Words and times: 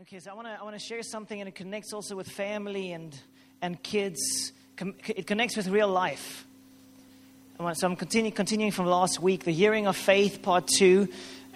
Okay, 0.00 0.18
so 0.18 0.32
I 0.32 0.34
want 0.34 0.48
to 0.48 0.60
I 0.60 0.64
want 0.64 0.74
to 0.74 0.84
share 0.84 1.04
something, 1.04 1.40
and 1.40 1.46
it 1.46 1.54
connects 1.54 1.92
also 1.92 2.16
with 2.16 2.28
family 2.28 2.90
and 2.90 3.16
and 3.62 3.80
kids. 3.80 4.50
It 5.06 5.24
connects 5.28 5.56
with 5.56 5.68
real 5.68 5.86
life. 5.86 6.44
So 7.74 7.86
I'm 7.86 7.94
continue, 7.94 8.32
continuing 8.32 8.72
from 8.72 8.86
last 8.86 9.20
week, 9.20 9.44
the 9.44 9.52
hearing 9.52 9.86
of 9.86 9.96
faith, 9.96 10.42
part 10.42 10.66
two, 10.66 11.06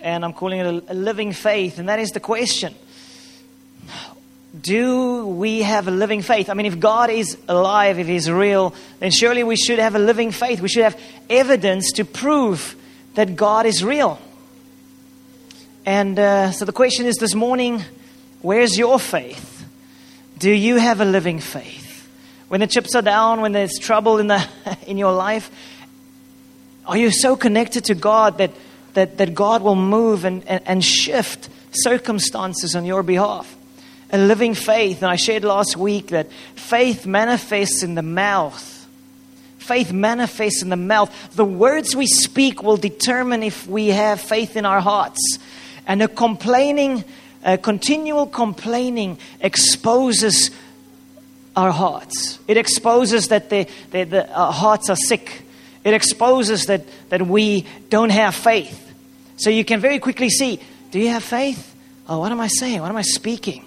and 0.00 0.24
I'm 0.24 0.32
calling 0.32 0.60
it 0.60 0.66
a, 0.66 0.92
a 0.92 0.94
living 0.94 1.32
faith, 1.32 1.80
and 1.80 1.88
that 1.88 1.98
is 1.98 2.10
the 2.10 2.20
question: 2.20 2.76
Do 4.58 5.26
we 5.26 5.62
have 5.62 5.88
a 5.88 5.90
living 5.90 6.22
faith? 6.22 6.48
I 6.48 6.54
mean, 6.54 6.66
if 6.66 6.78
God 6.78 7.10
is 7.10 7.36
alive, 7.48 7.98
if 7.98 8.06
He's 8.06 8.30
real, 8.30 8.72
then 9.00 9.10
surely 9.10 9.42
we 9.42 9.56
should 9.56 9.80
have 9.80 9.96
a 9.96 9.98
living 9.98 10.30
faith. 10.30 10.60
We 10.60 10.68
should 10.68 10.84
have 10.84 11.00
evidence 11.28 11.90
to 11.94 12.04
prove 12.04 12.76
that 13.14 13.34
God 13.34 13.66
is 13.66 13.82
real. 13.82 14.20
And 15.84 16.16
uh, 16.20 16.52
so 16.52 16.64
the 16.64 16.72
question 16.72 17.04
is 17.06 17.16
this 17.16 17.34
morning 17.34 17.82
where's 18.42 18.76
your 18.76 18.98
faith? 18.98 19.66
Do 20.38 20.50
you 20.50 20.76
have 20.76 21.00
a 21.00 21.04
living 21.04 21.40
faith? 21.40 22.08
When 22.48 22.60
the 22.60 22.66
chips 22.66 22.94
are 22.94 23.02
down, 23.02 23.40
when 23.40 23.52
there's 23.52 23.78
trouble 23.78 24.18
in, 24.18 24.28
the, 24.28 24.46
in 24.86 24.98
your 24.98 25.12
life, 25.12 25.50
are 26.86 26.96
you 26.96 27.10
so 27.10 27.36
connected 27.36 27.84
to 27.86 27.94
God 27.94 28.38
that, 28.38 28.50
that, 28.94 29.18
that 29.18 29.34
God 29.34 29.62
will 29.62 29.76
move 29.76 30.24
and, 30.24 30.46
and, 30.48 30.62
and 30.66 30.84
shift 30.84 31.50
circumstances 31.72 32.74
on 32.74 32.86
your 32.86 33.02
behalf? 33.02 33.54
A 34.10 34.16
living 34.16 34.54
faith, 34.54 35.02
and 35.02 35.10
I 35.10 35.16
shared 35.16 35.44
last 35.44 35.76
week 35.76 36.08
that 36.08 36.32
faith 36.54 37.04
manifests 37.04 37.82
in 37.82 37.94
the 37.94 38.02
mouth. 38.02 38.86
Faith 39.58 39.92
manifests 39.92 40.62
in 40.62 40.70
the 40.70 40.76
mouth. 40.76 41.36
The 41.36 41.44
words 41.44 41.94
we 41.94 42.06
speak 42.06 42.62
will 42.62 42.78
determine 42.78 43.42
if 43.42 43.66
we 43.66 43.88
have 43.88 44.18
faith 44.18 44.56
in 44.56 44.64
our 44.64 44.80
hearts. 44.80 45.38
And 45.86 46.00
a 46.00 46.08
complaining, 46.08 47.04
a 47.48 47.56
continual 47.56 48.26
complaining 48.26 49.18
exposes 49.40 50.50
our 51.56 51.70
hearts. 51.70 52.38
It 52.46 52.58
exposes 52.58 53.28
that 53.28 53.48
the, 53.48 53.66
the, 53.90 54.04
the, 54.04 54.32
our 54.34 54.52
hearts 54.52 54.90
are 54.90 54.96
sick. 54.96 55.42
It 55.82 55.94
exposes 55.94 56.66
that, 56.66 56.82
that 57.08 57.22
we 57.22 57.64
don't 57.88 58.10
have 58.10 58.34
faith. 58.34 58.84
So 59.38 59.48
you 59.48 59.64
can 59.64 59.80
very 59.80 59.98
quickly 59.98 60.28
see 60.28 60.60
do 60.90 60.98
you 60.98 61.08
have 61.08 61.24
faith? 61.24 61.74
Oh, 62.08 62.18
what 62.18 62.32
am 62.32 62.40
I 62.40 62.48
saying? 62.48 62.80
What 62.80 62.90
am 62.90 62.96
I 62.96 63.02
speaking? 63.02 63.66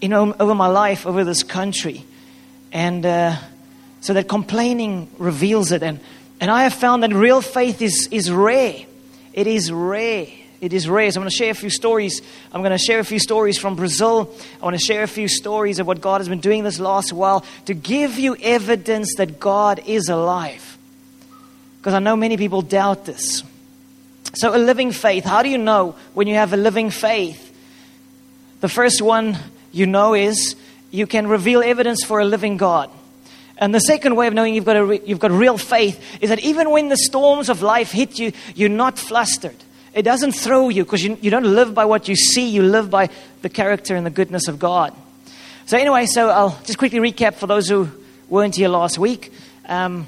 You 0.00 0.08
know, 0.08 0.34
over 0.38 0.54
my 0.54 0.66
life, 0.66 1.06
over 1.06 1.24
this 1.24 1.42
country. 1.42 2.04
And 2.72 3.04
uh, 3.04 3.36
so 4.00 4.14
that 4.14 4.28
complaining 4.28 5.10
reveals 5.18 5.72
it. 5.72 5.82
And, 5.82 6.00
and 6.40 6.50
I 6.50 6.64
have 6.64 6.74
found 6.74 7.02
that 7.02 7.12
real 7.12 7.40
faith 7.40 7.80
is, 7.82 8.08
is 8.10 8.30
rare. 8.30 8.84
It 9.32 9.46
is 9.46 9.70
rare. 9.70 10.26
It 10.60 10.74
is 10.74 10.88
raised. 10.88 11.16
I'm 11.16 11.22
going 11.22 11.30
to 11.30 11.36
share 11.36 11.50
a 11.50 11.54
few 11.54 11.70
stories. 11.70 12.20
I'm 12.52 12.60
going 12.60 12.72
to 12.72 12.78
share 12.78 12.98
a 12.98 13.04
few 13.04 13.18
stories 13.18 13.58
from 13.58 13.76
Brazil. 13.76 14.34
I 14.60 14.64
want 14.64 14.78
to 14.78 14.84
share 14.84 15.02
a 15.02 15.08
few 15.08 15.26
stories 15.26 15.78
of 15.78 15.86
what 15.86 16.02
God 16.02 16.20
has 16.20 16.28
been 16.28 16.40
doing 16.40 16.64
this 16.64 16.78
last 16.78 17.12
while 17.12 17.44
to 17.64 17.72
give 17.72 18.18
you 18.18 18.36
evidence 18.36 19.14
that 19.16 19.40
God 19.40 19.80
is 19.86 20.08
alive. 20.08 20.76
Because 21.78 21.94
I 21.94 21.98
know 21.98 22.14
many 22.14 22.36
people 22.36 22.60
doubt 22.60 23.06
this. 23.06 23.42
So, 24.34 24.54
a 24.54 24.58
living 24.58 24.92
faith. 24.92 25.24
How 25.24 25.42
do 25.42 25.48
you 25.48 25.58
know 25.58 25.96
when 26.12 26.26
you 26.26 26.34
have 26.34 26.52
a 26.52 26.58
living 26.58 26.90
faith? 26.90 27.46
The 28.60 28.68
first 28.68 29.00
one 29.00 29.38
you 29.72 29.86
know 29.86 30.14
is 30.14 30.56
you 30.90 31.06
can 31.06 31.26
reveal 31.26 31.62
evidence 31.62 32.04
for 32.04 32.20
a 32.20 32.24
living 32.24 32.58
God. 32.58 32.90
And 33.56 33.74
the 33.74 33.80
second 33.80 34.14
way 34.16 34.26
of 34.26 34.34
knowing 34.34 34.54
you've 34.54 34.64
got, 34.64 34.76
a 34.76 34.84
re- 34.84 35.00
you've 35.04 35.18
got 35.18 35.30
real 35.30 35.58
faith 35.58 36.02
is 36.20 36.28
that 36.28 36.40
even 36.40 36.70
when 36.70 36.88
the 36.88 36.96
storms 36.96 37.48
of 37.48 37.62
life 37.62 37.90
hit 37.90 38.18
you, 38.18 38.32
you're 38.54 38.68
not 38.68 38.98
flustered. 38.98 39.56
It 39.92 40.02
doesn't 40.02 40.32
throw 40.32 40.68
you 40.68 40.84
because 40.84 41.02
you, 41.02 41.18
you 41.20 41.30
don't 41.30 41.54
live 41.54 41.74
by 41.74 41.84
what 41.84 42.06
you 42.06 42.14
see, 42.14 42.48
you 42.48 42.62
live 42.62 42.90
by 42.90 43.10
the 43.42 43.48
character 43.48 43.96
and 43.96 44.06
the 44.06 44.10
goodness 44.10 44.46
of 44.46 44.58
God. 44.58 44.94
So, 45.66 45.76
anyway, 45.76 46.06
so 46.06 46.30
I'll 46.30 46.58
just 46.64 46.78
quickly 46.78 46.98
recap 46.98 47.34
for 47.34 47.46
those 47.46 47.68
who 47.68 47.88
weren't 48.28 48.54
here 48.54 48.68
last 48.68 48.98
week. 48.98 49.32
Um, 49.66 50.06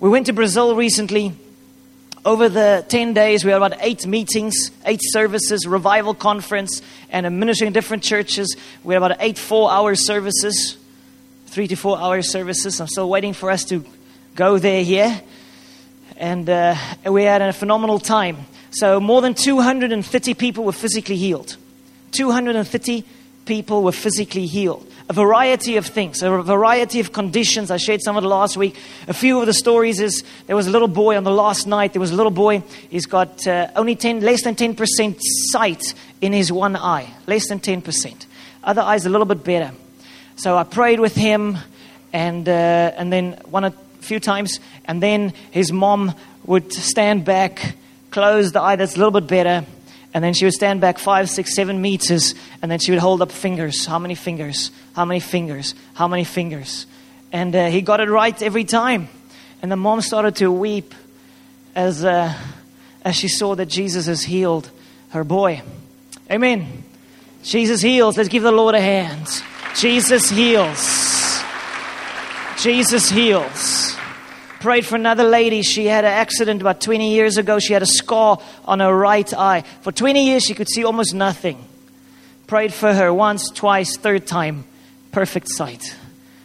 we 0.00 0.08
went 0.08 0.26
to 0.26 0.32
Brazil 0.32 0.76
recently. 0.76 1.32
Over 2.24 2.48
the 2.48 2.84
10 2.88 3.12
days, 3.12 3.44
we 3.44 3.50
had 3.50 3.58
about 3.58 3.78
eight 3.80 4.06
meetings, 4.06 4.70
eight 4.86 5.00
services, 5.02 5.66
revival 5.66 6.14
conference, 6.14 6.80
and 7.10 7.26
a 7.26 7.30
ministry 7.30 7.66
in 7.66 7.72
different 7.72 8.02
churches. 8.02 8.56
We 8.82 8.94
had 8.94 9.02
about 9.02 9.18
eight 9.20 9.38
four 9.38 9.70
hour 9.70 9.94
services, 9.94 10.78
three 11.46 11.68
to 11.68 11.76
four 11.76 11.98
hour 11.98 12.22
services. 12.22 12.80
I'm 12.80 12.88
still 12.88 13.10
waiting 13.10 13.34
for 13.34 13.50
us 13.50 13.64
to 13.66 13.84
go 14.34 14.58
there 14.58 14.82
here. 14.82 15.20
And 16.16 16.48
uh, 16.48 16.76
we 17.04 17.24
had 17.24 17.42
a 17.42 17.52
phenomenal 17.52 17.98
time. 17.98 18.38
So, 18.74 18.98
more 18.98 19.22
than 19.22 19.34
230 19.34 20.34
people 20.34 20.64
were 20.64 20.72
physically 20.72 21.16
healed. 21.16 21.56
230 22.12 23.04
people 23.44 23.82
were 23.82 23.92
physically 23.92 24.46
healed. 24.46 24.86
A 25.08 25.12
variety 25.12 25.76
of 25.76 25.86
things, 25.86 26.22
a 26.22 26.42
variety 26.42 26.98
of 26.98 27.12
conditions. 27.12 27.70
I 27.70 27.76
shared 27.76 28.02
some 28.02 28.16
of 28.16 28.22
the 28.22 28.28
last 28.28 28.56
week. 28.56 28.76
A 29.06 29.12
few 29.12 29.38
of 29.38 29.46
the 29.46 29.52
stories 29.52 30.00
is 30.00 30.24
there 30.46 30.56
was 30.56 30.66
a 30.66 30.70
little 30.70 30.88
boy 30.88 31.16
on 31.16 31.24
the 31.24 31.30
last 31.30 31.66
night. 31.66 31.92
There 31.92 32.00
was 32.00 32.10
a 32.10 32.16
little 32.16 32.32
boy. 32.32 32.62
He's 32.88 33.06
got 33.06 33.46
uh, 33.46 33.68
only 33.76 33.96
10, 33.96 34.20
less 34.20 34.42
than 34.42 34.54
10% 34.54 35.18
sight 35.50 35.94
in 36.20 36.32
his 36.32 36.50
one 36.50 36.74
eye. 36.74 37.12
Less 37.26 37.48
than 37.48 37.60
10%. 37.60 38.26
Other 38.64 38.80
eyes 38.80 39.04
a 39.04 39.10
little 39.10 39.26
bit 39.26 39.44
better. 39.44 39.72
So 40.36 40.56
I 40.56 40.64
prayed 40.64 40.98
with 40.98 41.14
him, 41.14 41.58
and 42.12 42.48
uh, 42.48 42.92
and 42.96 43.12
then 43.12 43.38
one 43.44 43.64
a 43.64 43.70
few 44.00 44.18
times, 44.18 44.58
and 44.84 45.02
then 45.02 45.32
his 45.50 45.70
mom 45.70 46.14
would 46.44 46.72
stand 46.72 47.24
back, 47.24 47.76
close 48.14 48.52
the 48.52 48.62
eye 48.62 48.76
that's 48.76 48.94
a 48.94 48.98
little 48.98 49.10
bit 49.10 49.26
better, 49.26 49.66
and 50.14 50.22
then 50.22 50.34
she 50.34 50.44
would 50.44 50.54
stand 50.54 50.80
back 50.80 51.00
five, 51.00 51.28
six, 51.28 51.52
seven 51.52 51.82
meters, 51.82 52.36
and 52.62 52.70
then 52.70 52.78
she 52.78 52.92
would 52.92 53.00
hold 53.00 53.20
up 53.20 53.32
fingers. 53.32 53.84
How 53.84 53.98
many 53.98 54.14
fingers? 54.14 54.70
How 54.94 55.04
many 55.04 55.18
fingers? 55.18 55.74
How 55.94 56.06
many 56.06 56.22
fingers? 56.22 56.86
And 57.32 57.56
uh, 57.56 57.66
he 57.66 57.82
got 57.82 57.98
it 57.98 58.08
right 58.08 58.40
every 58.40 58.62
time. 58.62 59.08
And 59.62 59.72
the 59.72 59.76
mom 59.76 60.00
started 60.00 60.36
to 60.36 60.52
weep 60.52 60.94
as, 61.74 62.04
uh, 62.04 62.32
as 63.02 63.16
she 63.16 63.26
saw 63.26 63.56
that 63.56 63.66
Jesus 63.66 64.06
has 64.06 64.22
healed 64.22 64.70
her 65.08 65.24
boy. 65.24 65.62
Amen. 66.30 66.84
Jesus 67.42 67.82
heals. 67.82 68.16
Let's 68.16 68.28
give 68.28 68.44
the 68.44 68.52
Lord 68.52 68.76
a 68.76 68.80
hand. 68.80 69.26
Jesus 69.74 70.30
heals. 70.30 71.42
Jesus 72.58 73.10
heals. 73.10 73.93
Prayed 74.64 74.86
for 74.86 74.96
another 74.96 75.24
lady. 75.24 75.60
She 75.60 75.84
had 75.84 76.06
an 76.06 76.12
accident 76.12 76.62
about 76.62 76.80
20 76.80 77.12
years 77.12 77.36
ago. 77.36 77.58
She 77.58 77.74
had 77.74 77.82
a 77.82 77.86
scar 77.86 78.38
on 78.64 78.80
her 78.80 78.96
right 78.96 79.30
eye. 79.34 79.62
For 79.82 79.92
20 79.92 80.24
years, 80.24 80.42
she 80.42 80.54
could 80.54 80.70
see 80.70 80.84
almost 80.84 81.12
nothing. 81.12 81.62
Prayed 82.46 82.72
for 82.72 82.94
her 82.94 83.12
once, 83.12 83.50
twice, 83.50 83.98
third 83.98 84.26
time. 84.26 84.64
Perfect 85.12 85.50
sight. 85.50 85.94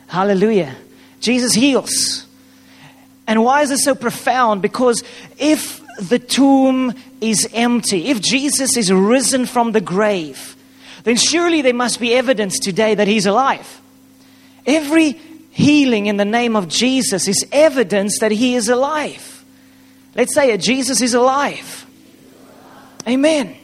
Hallelujah. 0.08 0.76
Jesus 1.22 1.54
heals. 1.54 2.26
And 3.26 3.42
why 3.42 3.62
is 3.62 3.70
this 3.70 3.86
so 3.86 3.96
profound? 3.96 4.62
Because 4.62 5.02
if 5.38 5.82
the 6.02 6.20
tomb 6.20 6.94
is 7.22 7.48
empty, 7.54 8.08
if 8.08 8.20
Jesus 8.20 8.76
is 8.76 8.92
risen 8.92 9.46
from 9.46 9.72
the 9.72 9.80
grave, 9.80 10.58
then 11.06 11.16
surely 11.16 11.62
there 11.62 11.74
must 11.74 12.02
be 12.02 12.14
evidence 12.14 12.60
today 12.60 12.96
that 12.96 13.08
he's 13.08 13.26
alive. 13.26 13.80
Every 14.66 15.18
healing 15.52 16.06
in 16.06 16.18
the 16.18 16.26
name 16.26 16.56
of 16.56 16.68
Jesus 16.68 17.28
is 17.28 17.46
evidence 17.52 18.20
that 18.20 18.32
he 18.32 18.56
is 18.56 18.70
alive. 18.70 19.44
Let's 20.16 20.34
say 20.34 20.52
it 20.52 20.62
Jesus 20.62 21.02
is 21.02 21.14
alive. 21.14 21.86
Amen. 23.08 23.56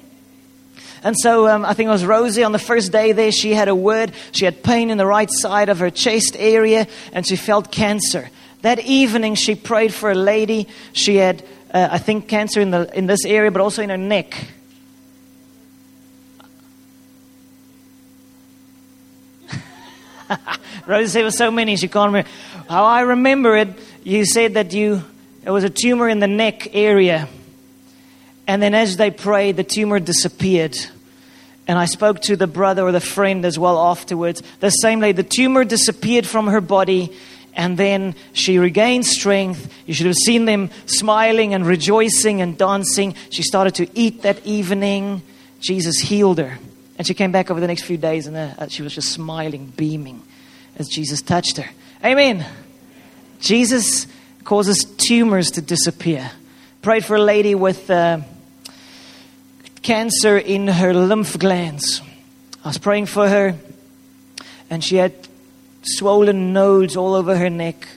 And 1.04 1.16
so 1.20 1.48
um, 1.48 1.66
I 1.66 1.74
think 1.74 1.88
it 1.88 1.92
was 1.92 2.04
Rosie 2.04 2.44
on 2.44 2.52
the 2.52 2.60
first 2.60 2.92
day 2.92 3.12
there. 3.12 3.32
She 3.32 3.54
had 3.54 3.68
a 3.68 3.76
word. 3.76 4.14
She 4.32 4.46
had 4.46 4.64
pain 4.64 4.90
in 4.90 4.98
the 4.98 5.06
right 5.06 5.30
side 5.32 5.70
of 5.70 5.78
her 5.78 5.92
chest 5.92 6.36
area 6.38 6.88
and 7.14 7.28
she 7.28 7.36
felt 7.36 7.72
cancer. 7.72 8.30
That 8.64 8.80
evening, 8.80 9.36
she 9.36 9.54
prayed 9.54 9.94
for 9.94 10.10
a 10.10 10.16
lady. 10.16 10.68
She 10.94 11.18
had, 11.18 11.44
uh, 11.72 11.90
I 11.92 12.00
think, 12.00 12.28
cancer 12.28 12.60
in, 12.60 12.72
the, 12.72 12.90
in 12.98 13.06
this 13.06 13.24
area, 13.24 13.52
but 13.52 13.62
also 13.62 13.84
in 13.84 13.92
her 13.92 13.98
neck. 13.98 14.36
Said 20.88 21.08
there 21.08 21.24
were 21.24 21.32
so 21.32 21.52
many 21.52 21.76
she 21.76 21.88
can't 21.88 22.08
remember. 22.08 22.30
How 22.70 22.86
I 22.86 23.02
remember 23.02 23.56
it, 23.56 23.70
you 24.04 24.26
said 24.26 24.56
that 24.56 24.74
you 24.74 25.04
there 25.44 25.54
was 25.54 25.64
a 25.64 25.70
tumor 25.70 26.10
in 26.10 26.20
the 26.20 26.28
neck 26.28 26.74
area, 26.76 27.28
and 28.48 28.62
then 28.62 28.74
as 28.74 28.98
they 28.98 29.12
prayed, 29.12 29.58
the 29.58 29.64
tumor 29.64 30.00
disappeared. 30.00 30.76
And 31.68 31.80
I 31.80 31.86
spoke 31.86 32.22
to 32.24 32.36
the 32.36 32.48
brother 32.48 32.84
or 32.84 32.92
the 32.92 33.00
friend 33.00 33.44
as 33.46 33.58
well 33.58 33.78
afterwards. 33.78 34.42
The 34.60 34.70
same 34.70 35.00
lady, 35.00 35.22
the 35.22 35.30
tumor 35.30 35.64
disappeared 35.64 36.28
from 36.28 36.48
her 36.48 36.62
body, 36.62 37.16
and 37.54 37.78
then 37.78 38.16
she 38.34 38.60
regained 38.60 39.06
strength. 39.06 39.74
You 39.86 39.94
should 39.94 40.06
have 40.08 40.16
seen 40.16 40.46
them 40.46 40.70
smiling 40.86 41.54
and 41.54 41.66
rejoicing 41.66 42.42
and 42.42 42.58
dancing. 42.58 43.16
She 43.30 43.42
started 43.42 43.76
to 43.76 43.88
eat 43.98 44.22
that 44.24 44.46
evening. 44.46 45.24
Jesus 45.60 46.00
healed 46.00 46.38
her. 46.38 46.60
And 46.98 47.06
she 47.06 47.14
came 47.14 47.32
back 47.32 47.52
over 47.52 47.60
the 47.60 47.68
next 47.68 47.84
few 47.84 47.98
days 47.98 48.28
and 48.28 48.36
uh, 48.38 48.68
she 48.68 48.82
was 48.82 48.96
just 48.96 49.10
smiling, 49.10 49.74
beaming 49.76 50.22
as 50.78 50.88
Jesus 50.88 51.22
touched 51.22 51.58
her. 51.58 51.70
Amen. 52.04 52.46
Jesus 53.40 54.08
causes 54.44 54.86
tumors 54.86 55.52
to 55.52 55.62
disappear. 55.62 56.32
Prayed 56.82 57.04
for 57.04 57.16
a 57.16 57.22
lady 57.22 57.56
with 57.56 57.90
uh, 57.90 58.20
cancer 59.82 60.38
in 60.38 60.68
her 60.68 60.94
lymph 60.94 61.38
glands. 61.38 62.02
I 62.64 62.70
was 62.70 62.78
praying 62.78 63.08
for 63.08 63.28
her, 63.28 63.56
and 64.70 64.84
she 64.84 64.96
had 64.96 65.14
swollen 65.84 66.54
nodes 66.54 66.96
all 66.96 67.14
over 67.14 67.38
her 67.38 67.50
neck. 67.50 67.88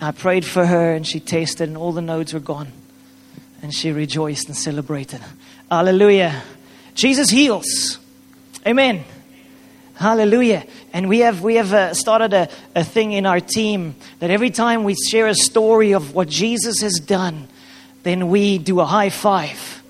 I 0.00 0.12
prayed 0.12 0.44
for 0.44 0.66
her, 0.66 0.92
and 0.92 1.06
she 1.06 1.20
tasted, 1.20 1.68
and 1.68 1.76
all 1.76 1.92
the 1.92 2.02
nodes 2.02 2.34
were 2.34 2.40
gone. 2.40 2.72
And 3.62 3.74
she 3.74 3.92
rejoiced 3.92 4.48
and 4.48 4.56
celebrated. 4.56 5.22
Hallelujah. 5.70 6.42
Jesus 6.94 7.30
heals. 7.30 7.98
Amen. 8.66 9.04
Hallelujah. 9.94 10.64
And 10.92 11.08
we 11.08 11.20
have, 11.20 11.42
we 11.42 11.56
have 11.56 11.72
uh, 11.72 11.94
started 11.94 12.32
a, 12.32 12.48
a 12.74 12.82
thing 12.82 13.12
in 13.12 13.26
our 13.26 13.40
team 13.40 13.94
that 14.18 14.30
every 14.30 14.50
time 14.50 14.84
we 14.84 14.94
share 14.94 15.28
a 15.28 15.34
story 15.34 15.92
of 15.92 16.14
what 16.14 16.28
Jesus 16.28 16.80
has 16.80 16.94
done, 16.94 17.48
then 18.02 18.28
we 18.28 18.58
do 18.58 18.80
a 18.80 18.84
high 18.84 19.10
five. 19.10 19.82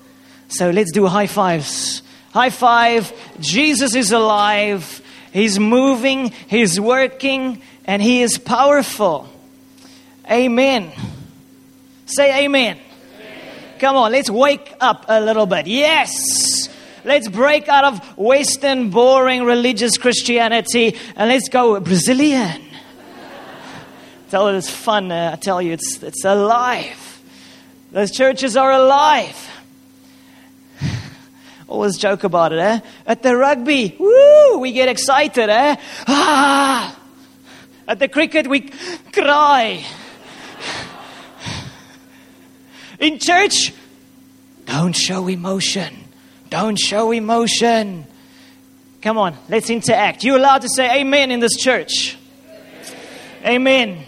So 0.47 0.69
let's 0.69 0.91
do 0.91 1.07
high 1.07 1.27
fives. 1.27 2.01
High 2.31 2.49
five. 2.49 3.11
Jesus 3.39 3.95
is 3.95 4.11
alive. 4.11 5.01
He's 5.31 5.59
moving. 5.59 6.31
He's 6.47 6.79
working. 6.79 7.61
And 7.85 8.01
He 8.01 8.21
is 8.21 8.37
powerful. 8.37 9.29
Amen. 10.29 10.91
Say 12.05 12.45
amen. 12.45 12.77
amen. 12.77 13.77
Come 13.79 13.95
on, 13.95 14.11
let's 14.11 14.29
wake 14.29 14.73
up 14.79 15.05
a 15.07 15.21
little 15.21 15.45
bit. 15.45 15.67
Yes. 15.67 16.54
Let's 17.05 17.27
break 17.27 17.69
out 17.69 17.83
of 17.83 18.17
Western, 18.17 18.89
boring 18.89 19.43
religious 19.43 19.95
Christianity 19.95 20.97
and 21.15 21.29
let's 21.29 21.49
go 21.49 21.79
Brazilian. 21.79 22.63
tell 24.31 24.47
it 24.47 24.55
it's 24.55 24.71
fun. 24.71 25.11
Uh, 25.11 25.29
I 25.33 25.35
tell 25.35 25.61
you, 25.61 25.73
it's, 25.73 26.01
it's 26.01 26.25
alive. 26.25 27.21
Those 27.91 28.09
churches 28.09 28.57
are 28.57 28.71
alive. 28.71 29.37
Always 31.67 31.97
joke 31.97 32.23
about 32.23 32.53
it, 32.53 32.57
eh? 32.57 32.79
At 33.05 33.21
the 33.21 33.37
rugby, 33.37 33.95
woo, 33.99 34.57
we 34.57 34.71
get 34.71 34.89
excited, 34.89 35.47
eh? 35.47 35.75
Ah! 36.07 36.99
At 37.87 37.99
the 37.99 38.07
cricket, 38.07 38.47
we 38.47 38.71
cry. 39.13 39.85
In 42.99 43.19
church, 43.19 43.73
don't 44.65 44.93
show 44.93 45.27
emotion. 45.27 46.04
Don't 46.49 46.77
show 46.77 47.11
emotion. 47.11 48.05
Come 49.01 49.17
on, 49.17 49.35
let's 49.49 49.69
interact. 49.69 50.23
You're 50.23 50.37
allowed 50.37 50.61
to 50.61 50.69
say 50.69 51.01
amen 51.01 51.31
in 51.31 51.39
this 51.39 51.55
church. 51.55 52.17
Amen. 53.43 53.45
amen. 53.45 54.03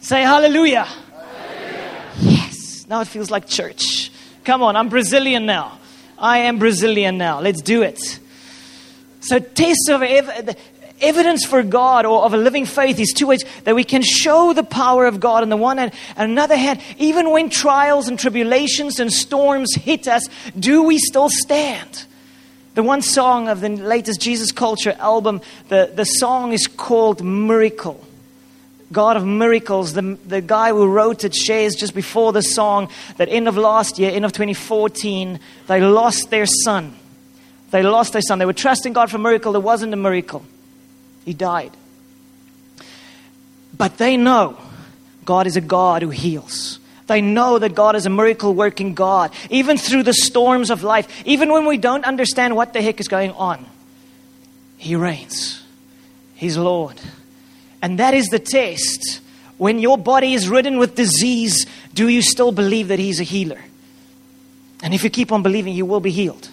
Say 0.00 0.22
hallelujah. 0.22 0.84
hallelujah. 0.84 2.12
Yes. 2.20 2.86
Now 2.88 3.00
it 3.00 3.08
feels 3.08 3.30
like 3.30 3.46
church. 3.46 4.10
Come 4.44 4.62
on, 4.62 4.76
I'm 4.76 4.88
Brazilian 4.88 5.46
now. 5.46 5.78
I 6.18 6.38
am 6.38 6.58
Brazilian 6.58 7.18
now. 7.18 7.40
Let's 7.40 7.60
do 7.62 7.82
it. 7.82 8.20
So, 9.20 9.38
taste 9.38 9.88
of 9.88 10.02
ev- 10.02 10.56
evidence 11.00 11.44
for 11.44 11.62
God 11.62 12.06
or 12.06 12.24
of 12.24 12.34
a 12.34 12.36
living 12.36 12.66
faith 12.66 12.98
is 12.98 13.12
two 13.12 13.26
ways 13.26 13.44
that 13.64 13.74
we 13.74 13.84
can 13.84 14.02
show 14.02 14.52
the 14.52 14.62
power 14.62 15.06
of 15.06 15.20
God 15.20 15.42
on 15.42 15.48
the 15.48 15.56
one 15.56 15.78
hand. 15.78 15.92
And 16.16 16.24
on 16.24 16.30
another 16.30 16.56
hand, 16.56 16.80
even 16.98 17.30
when 17.30 17.50
trials 17.50 18.08
and 18.08 18.18
tribulations 18.18 19.00
and 19.00 19.12
storms 19.12 19.74
hit 19.74 20.08
us, 20.08 20.28
do 20.58 20.82
we 20.82 20.98
still 20.98 21.28
stand? 21.28 22.06
The 22.74 22.82
one 22.82 23.02
song 23.02 23.48
of 23.48 23.60
the 23.60 23.68
latest 23.68 24.20
Jesus 24.20 24.50
Culture 24.50 24.96
album, 24.98 25.40
the, 25.68 25.92
the 25.94 26.04
song 26.04 26.52
is 26.52 26.66
called 26.66 27.22
Miracle. 27.22 28.04
God 28.92 29.16
of 29.16 29.26
miracles. 29.26 29.92
The, 29.92 30.18
the 30.26 30.40
guy 30.40 30.70
who 30.70 30.86
wrote 30.86 31.24
it 31.24 31.34
shares 31.34 31.74
just 31.74 31.94
before 31.94 32.32
the 32.32 32.42
song 32.42 32.88
that 33.16 33.28
end 33.28 33.48
of 33.48 33.56
last 33.56 33.98
year, 33.98 34.10
end 34.10 34.24
of 34.24 34.32
2014, 34.32 35.40
they 35.66 35.80
lost 35.80 36.30
their 36.30 36.46
son. 36.46 36.94
They 37.70 37.82
lost 37.82 38.12
their 38.12 38.22
son. 38.22 38.38
They 38.38 38.46
were 38.46 38.52
trusting 38.52 38.92
God 38.92 39.10
for 39.10 39.16
a 39.16 39.20
miracle. 39.20 39.52
There 39.52 39.60
wasn't 39.60 39.92
a 39.92 39.96
miracle. 39.96 40.44
He 41.24 41.34
died. 41.34 41.72
But 43.76 43.98
they 43.98 44.16
know 44.16 44.58
God 45.24 45.46
is 45.46 45.56
a 45.56 45.60
God 45.60 46.02
who 46.02 46.10
heals. 46.10 46.78
They 47.06 47.20
know 47.20 47.58
that 47.58 47.74
God 47.74 47.96
is 47.96 48.06
a 48.06 48.10
miracle 48.10 48.54
working 48.54 48.94
God, 48.94 49.32
even 49.50 49.76
through 49.76 50.04
the 50.04 50.14
storms 50.14 50.70
of 50.70 50.82
life, 50.82 51.22
even 51.26 51.52
when 51.52 51.66
we 51.66 51.76
don't 51.76 52.04
understand 52.04 52.56
what 52.56 52.72
the 52.72 52.80
heck 52.80 53.00
is 53.00 53.08
going 53.08 53.32
on. 53.32 53.66
He 54.78 54.96
reigns, 54.96 55.62
He's 56.34 56.56
Lord. 56.56 57.00
And 57.82 57.98
that 57.98 58.14
is 58.14 58.28
the 58.28 58.38
test. 58.38 59.20
When 59.58 59.78
your 59.78 59.98
body 59.98 60.34
is 60.34 60.48
ridden 60.48 60.78
with 60.78 60.94
disease, 60.94 61.66
do 61.92 62.08
you 62.08 62.22
still 62.22 62.50
believe 62.50 62.88
that 62.88 62.98
He's 62.98 63.20
a 63.20 63.24
healer? 63.24 63.60
And 64.82 64.94
if 64.94 65.04
you 65.04 65.10
keep 65.10 65.32
on 65.32 65.42
believing, 65.42 65.74
you 65.74 65.86
will 65.86 66.00
be 66.00 66.10
healed. 66.10 66.48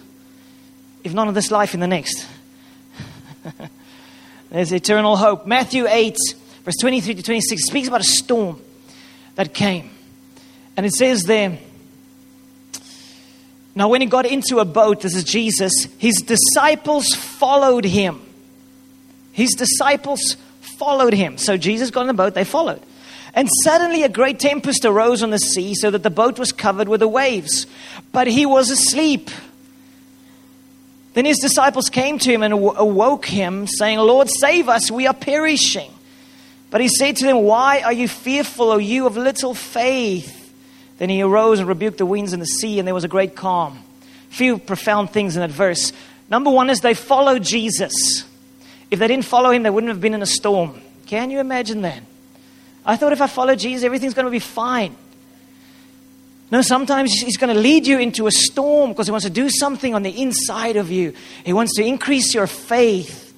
If 1.02 1.14
not 1.14 1.28
in 1.28 1.34
this 1.34 1.50
life, 1.50 1.74
in 1.74 1.80
the 1.80 1.86
next. 1.86 2.26
There's 4.52 4.70
eternal 4.70 5.16
hope. 5.16 5.46
Matthew 5.46 5.86
8, 5.88 6.14
verse 6.62 6.76
23 6.78 7.14
to 7.14 7.22
26 7.22 7.64
speaks 7.64 7.88
about 7.88 8.02
a 8.02 8.04
storm 8.04 8.60
that 9.34 9.54
came. 9.54 9.88
And 10.76 10.84
it 10.84 10.92
says 10.92 11.22
there, 11.22 11.58
now 13.74 13.88
when 13.88 14.02
he 14.02 14.06
got 14.06 14.26
into 14.26 14.58
a 14.58 14.66
boat, 14.66 15.00
this 15.00 15.16
is 15.16 15.24
Jesus, 15.24 15.72
his 15.96 16.16
disciples 16.16 17.14
followed 17.14 17.86
him. 17.86 18.20
His 19.32 19.52
disciples 19.52 20.36
followed 20.60 21.14
him. 21.14 21.38
So 21.38 21.56
Jesus 21.56 21.90
got 21.90 22.02
in 22.02 22.08
the 22.08 22.12
boat, 22.12 22.34
they 22.34 22.44
followed. 22.44 22.82
And 23.32 23.48
suddenly 23.64 24.02
a 24.02 24.10
great 24.10 24.38
tempest 24.38 24.84
arose 24.84 25.22
on 25.22 25.30
the 25.30 25.38
sea, 25.38 25.74
so 25.74 25.90
that 25.90 26.02
the 26.02 26.10
boat 26.10 26.38
was 26.38 26.52
covered 26.52 26.90
with 26.90 27.00
the 27.00 27.08
waves. 27.08 27.66
But 28.12 28.26
he 28.26 28.44
was 28.44 28.68
asleep. 28.68 29.30
Then 31.14 31.24
his 31.26 31.38
disciples 31.38 31.88
came 31.90 32.18
to 32.20 32.32
him 32.32 32.42
and 32.42 32.54
awoke 32.54 33.26
him, 33.26 33.66
saying, 33.66 33.98
Lord, 33.98 34.30
save 34.30 34.68
us, 34.68 34.90
we 34.90 35.06
are 35.06 35.14
perishing. 35.14 35.90
But 36.70 36.80
he 36.80 36.88
said 36.88 37.16
to 37.16 37.26
them, 37.26 37.42
Why 37.42 37.82
are 37.82 37.92
you 37.92 38.08
fearful, 38.08 38.70
O 38.70 38.78
you 38.78 39.06
of 39.06 39.16
little 39.16 39.54
faith? 39.54 40.38
Then 40.96 41.10
he 41.10 41.20
arose 41.22 41.58
and 41.58 41.68
rebuked 41.68 41.98
the 41.98 42.06
winds 42.06 42.32
and 42.32 42.40
the 42.40 42.46
sea, 42.46 42.78
and 42.78 42.86
there 42.86 42.94
was 42.94 43.04
a 43.04 43.08
great 43.08 43.34
calm. 43.34 43.82
Few 44.30 44.56
profound 44.56 45.10
things 45.10 45.36
in 45.36 45.40
that 45.40 45.50
verse. 45.50 45.92
Number 46.30 46.48
one 46.48 46.70
is 46.70 46.80
they 46.80 46.94
followed 46.94 47.42
Jesus. 47.42 48.24
If 48.90 48.98
they 48.98 49.08
didn't 49.08 49.26
follow 49.26 49.50
him, 49.50 49.64
they 49.64 49.70
wouldn't 49.70 49.90
have 49.90 50.00
been 50.00 50.14
in 50.14 50.22
a 50.22 50.26
storm. 50.26 50.80
Can 51.06 51.30
you 51.30 51.40
imagine 51.40 51.82
that? 51.82 52.02
I 52.86 52.96
thought 52.96 53.12
if 53.12 53.20
I 53.20 53.26
follow 53.26 53.54
Jesus, 53.54 53.84
everything's 53.84 54.14
going 54.14 54.24
to 54.24 54.30
be 54.30 54.38
fine. 54.38 54.96
No, 56.52 56.60
sometimes 56.60 57.14
He's 57.14 57.38
going 57.38 57.52
to 57.52 57.58
lead 57.58 57.86
you 57.86 57.98
into 57.98 58.26
a 58.26 58.30
storm 58.30 58.90
because 58.90 59.06
He 59.06 59.10
wants 59.10 59.24
to 59.24 59.32
do 59.32 59.48
something 59.48 59.94
on 59.94 60.02
the 60.02 60.20
inside 60.20 60.76
of 60.76 60.90
you. 60.90 61.14
He 61.44 61.54
wants 61.54 61.74
to 61.76 61.82
increase 61.82 62.34
your 62.34 62.46
faith. 62.46 63.34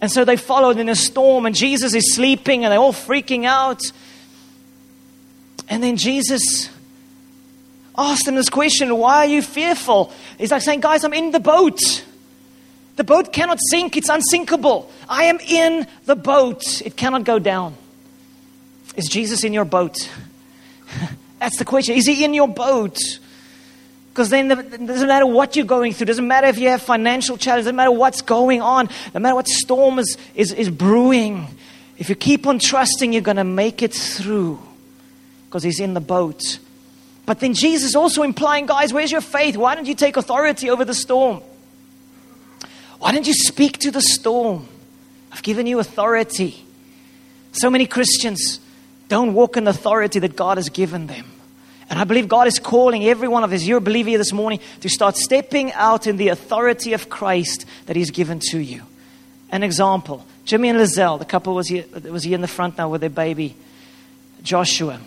And 0.00 0.10
so 0.10 0.24
they 0.24 0.36
followed 0.36 0.76
in 0.76 0.88
a 0.88 0.96
storm, 0.96 1.46
and 1.46 1.54
Jesus 1.54 1.94
is 1.94 2.12
sleeping, 2.12 2.64
and 2.64 2.72
they're 2.72 2.80
all 2.80 2.92
freaking 2.92 3.44
out. 3.44 3.80
And 5.68 5.80
then 5.80 5.96
Jesus 5.96 6.68
asked 7.96 8.24
them 8.26 8.34
this 8.34 8.48
question 8.48 8.96
Why 8.96 9.18
are 9.18 9.26
you 9.26 9.42
fearful? 9.42 10.12
He's 10.36 10.50
like 10.50 10.62
saying, 10.62 10.80
Guys, 10.80 11.04
I'm 11.04 11.14
in 11.14 11.30
the 11.30 11.40
boat. 11.40 11.78
The 12.96 13.04
boat 13.04 13.32
cannot 13.32 13.58
sink, 13.70 13.96
it's 13.96 14.08
unsinkable. 14.08 14.90
I 15.08 15.24
am 15.24 15.38
in 15.38 15.86
the 16.04 16.16
boat, 16.16 16.82
it 16.84 16.96
cannot 16.96 17.22
go 17.22 17.38
down. 17.38 17.76
Is 18.96 19.06
Jesus 19.06 19.44
in 19.44 19.52
your 19.52 19.64
boat? 19.64 20.10
That's 21.40 21.58
the 21.58 21.64
question. 21.64 21.96
Is 21.96 22.06
he 22.06 22.22
in 22.24 22.34
your 22.34 22.48
boat? 22.48 22.98
Because 24.10 24.28
then 24.28 24.50
it 24.50 24.86
doesn't 24.86 25.08
matter 25.08 25.26
what 25.26 25.56
you're 25.56 25.64
going 25.64 25.94
through, 25.94 26.06
doesn't 26.06 26.26
matter 26.26 26.48
if 26.48 26.58
you 26.58 26.68
have 26.68 26.82
financial 26.82 27.36
challenges, 27.36 27.66
doesn't 27.66 27.76
matter 27.76 27.92
what's 27.92 28.22
going 28.22 28.60
on, 28.60 28.88
no 29.14 29.20
matter 29.20 29.34
what 29.34 29.48
storm 29.48 29.98
is, 29.98 30.18
is, 30.34 30.52
is 30.52 30.68
brewing. 30.68 31.46
If 31.96 32.08
you 32.08 32.14
keep 32.14 32.46
on 32.46 32.58
trusting, 32.58 33.12
you're 33.12 33.22
going 33.22 33.36
to 33.36 33.44
make 33.44 33.82
it 33.82 33.94
through 33.94 34.60
because 35.46 35.62
he's 35.62 35.80
in 35.80 35.94
the 35.94 36.00
boat. 36.00 36.58
But 37.24 37.40
then 37.40 37.54
Jesus 37.54 37.94
also 37.94 38.22
implying, 38.22 38.66
guys, 38.66 38.92
where's 38.92 39.12
your 39.12 39.20
faith? 39.20 39.56
Why 39.56 39.74
don't 39.74 39.86
you 39.86 39.94
take 39.94 40.16
authority 40.16 40.68
over 40.68 40.84
the 40.84 40.94
storm? 40.94 41.42
Why 42.98 43.12
don't 43.12 43.26
you 43.26 43.34
speak 43.34 43.78
to 43.78 43.90
the 43.90 44.02
storm? 44.02 44.66
I've 45.32 45.42
given 45.42 45.66
you 45.66 45.78
authority. 45.78 46.64
So 47.52 47.70
many 47.70 47.86
Christians 47.86 48.60
don't 49.10 49.34
walk 49.34 49.58
in 49.58 49.68
authority 49.68 50.20
that 50.20 50.36
God 50.36 50.56
has 50.56 50.70
given 50.70 51.06
them. 51.06 51.30
And 51.90 51.98
I 51.98 52.04
believe 52.04 52.28
God 52.28 52.46
is 52.46 52.60
calling 52.60 53.04
every 53.04 53.26
one 53.26 53.42
of 53.42 53.52
us, 53.52 53.64
you're 53.64 53.78
a 53.78 53.80
believer 53.80 54.16
this 54.16 54.32
morning, 54.32 54.60
to 54.80 54.88
start 54.88 55.16
stepping 55.16 55.72
out 55.72 56.06
in 56.06 56.16
the 56.16 56.28
authority 56.28 56.92
of 56.92 57.10
Christ 57.10 57.66
that 57.86 57.96
He's 57.96 58.12
given 58.12 58.38
to 58.50 58.58
you. 58.58 58.82
An 59.50 59.62
example 59.64 60.24
Jimmy 60.44 60.68
and 60.68 60.78
Lizelle, 60.78 61.18
the 61.18 61.24
couple 61.24 61.54
was 61.54 61.68
here, 61.68 61.84
was 62.04 62.24
here 62.24 62.34
in 62.34 62.40
the 62.40 62.48
front 62.48 62.78
now 62.78 62.88
with 62.88 63.02
their 63.02 63.10
baby. 63.10 63.54
Joshua 64.42 65.00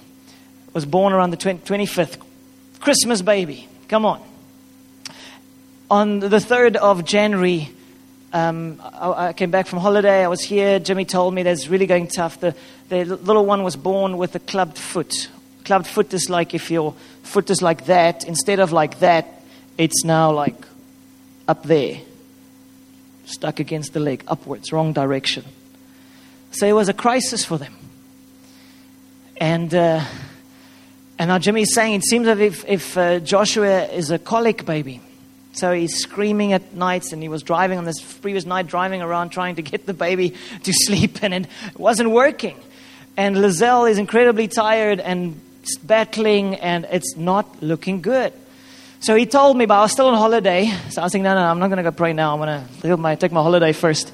was 0.73 0.85
born 0.85 1.13
around 1.13 1.31
the 1.31 1.37
25th. 1.37 2.21
Christmas 2.79 3.21
baby. 3.21 3.67
Come 3.87 4.05
on. 4.05 4.21
On 5.89 6.19
the 6.19 6.37
3rd 6.37 6.75
of 6.75 7.05
January, 7.05 7.69
um, 8.33 8.81
I, 8.83 9.27
I, 9.27 9.33
came 9.33 9.51
back 9.51 9.67
from 9.67 9.79
holiday. 9.79 10.23
I 10.23 10.27
was 10.27 10.41
here. 10.41 10.79
Jimmy 10.79 11.05
told 11.05 11.35
me 11.35 11.43
that's 11.43 11.67
really 11.67 11.85
going 11.85 12.07
tough. 12.07 12.39
The, 12.39 12.55
the 12.89 13.05
little 13.05 13.45
one 13.45 13.63
was 13.63 13.75
born 13.75 14.17
with 14.17 14.33
a 14.33 14.39
clubbed 14.39 14.79
foot. 14.79 15.29
Clubbed 15.65 15.85
foot 15.85 16.11
is 16.13 16.31
like 16.31 16.55
if 16.55 16.71
your 16.71 16.95
foot 17.21 17.51
is 17.51 17.61
like 17.61 17.85
that, 17.85 18.25
instead 18.27 18.59
of 18.59 18.71
like 18.71 18.99
that, 18.99 19.43
it's 19.77 20.03
now 20.03 20.31
like 20.31 20.55
up 21.47 21.61
there. 21.63 21.99
stuck 23.25 23.59
against 23.59 23.93
the 23.93 23.99
leg, 23.99 24.23
upwards, 24.27 24.73
wrong 24.73 24.93
direction. 24.93 25.45
So 26.51 26.67
it 26.67 26.73
was 26.73 26.89
a 26.89 26.93
crisis 26.93 27.45
for 27.45 27.59
them. 27.59 27.73
And, 29.37 29.73
uh, 29.73 30.03
and 31.19 31.29
now 31.29 31.37
Jimmy's 31.37 31.73
saying 31.73 31.95
it 31.95 32.03
seems 32.03 32.27
as 32.27 32.39
if, 32.39 32.65
if 32.67 32.97
uh, 32.97 33.19
Joshua 33.19 33.85
is 33.85 34.09
a 34.09 34.17
colic 34.17 34.65
baby. 34.65 35.01
So 35.53 35.71
he's 35.71 35.97
screaming 35.97 36.53
at 36.53 36.73
nights, 36.73 37.13
and 37.13 37.21
he 37.21 37.29
was 37.29 37.43
driving 37.43 37.77
on 37.77 37.85
this 37.85 38.01
previous 38.01 38.45
night, 38.45 38.67
driving 38.67 39.01
around 39.01 39.29
trying 39.29 39.55
to 39.55 39.61
get 39.61 39.85
the 39.85 39.93
baby 39.93 40.33
to 40.63 40.73
sleep, 40.85 41.23
and 41.23 41.33
it 41.33 41.47
wasn't 41.77 42.09
working. 42.09 42.59
And 43.15 43.35
Lizelle 43.35 43.89
is 43.89 43.99
incredibly 43.99 44.47
tired 44.47 44.99
and 44.99 45.39
battling, 45.83 46.55
and 46.55 46.87
it's 46.91 47.15
not 47.15 47.61
looking 47.61 48.01
good. 48.01 48.33
So 48.99 49.15
he 49.15 49.25
told 49.25 49.57
me, 49.57 49.65
but 49.65 49.75
I 49.75 49.81
was 49.81 49.91
still 49.91 50.07
on 50.07 50.15
holiday. 50.15 50.73
So 50.89 51.01
I 51.01 51.05
was 51.05 51.11
thinking, 51.11 51.25
no, 51.25 51.35
no, 51.35 51.41
I'm 51.41 51.59
not 51.59 51.67
going 51.67 51.77
to 51.77 51.83
go 51.83 51.91
pray 51.91 52.13
now. 52.13 52.33
I'm 52.33 52.39
going 52.81 53.13
to 53.13 53.15
take 53.17 53.31
my 53.31 53.41
holiday 53.41 53.73
first. 53.73 54.11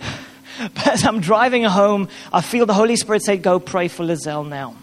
but 0.58 0.88
as 0.88 1.04
I'm 1.04 1.20
driving 1.20 1.62
home, 1.62 2.08
I 2.32 2.42
feel 2.42 2.66
the 2.66 2.74
Holy 2.74 2.96
Spirit 2.96 3.22
say, 3.22 3.36
go 3.36 3.58
pray 3.58 3.88
for 3.88 4.04
Lizelle 4.04 4.46
now. 4.46 4.74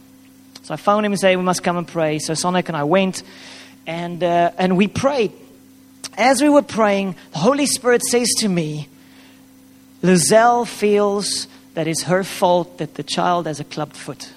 So 0.63 0.73
I 0.73 0.77
phoned 0.77 1.05
him 1.05 1.11
and 1.11 1.19
said, 1.19 1.35
we 1.35 1.43
must 1.43 1.63
come 1.63 1.77
and 1.77 1.87
pray. 1.87 2.19
So 2.19 2.33
Sonica 2.33 2.69
and 2.69 2.77
I 2.77 2.85
went, 2.85 3.23
and, 3.85 4.23
uh, 4.23 4.51
and 4.57 4.77
we 4.77 4.87
prayed. 4.87 5.33
As 6.17 6.41
we 6.41 6.49
were 6.49 6.61
praying, 6.61 7.15
the 7.31 7.39
Holy 7.39 7.65
Spirit 7.65 8.03
says 8.03 8.29
to 8.39 8.49
me, 8.49 8.89
Lizelle 10.01 10.67
feels 10.67 11.47
that 11.73 11.87
it's 11.87 12.03
her 12.03 12.23
fault 12.23 12.79
that 12.79 12.95
the 12.95 13.03
child 13.03 13.45
has 13.45 13.59
a 13.59 13.63
clubbed 13.63 13.95
foot. 13.95 14.33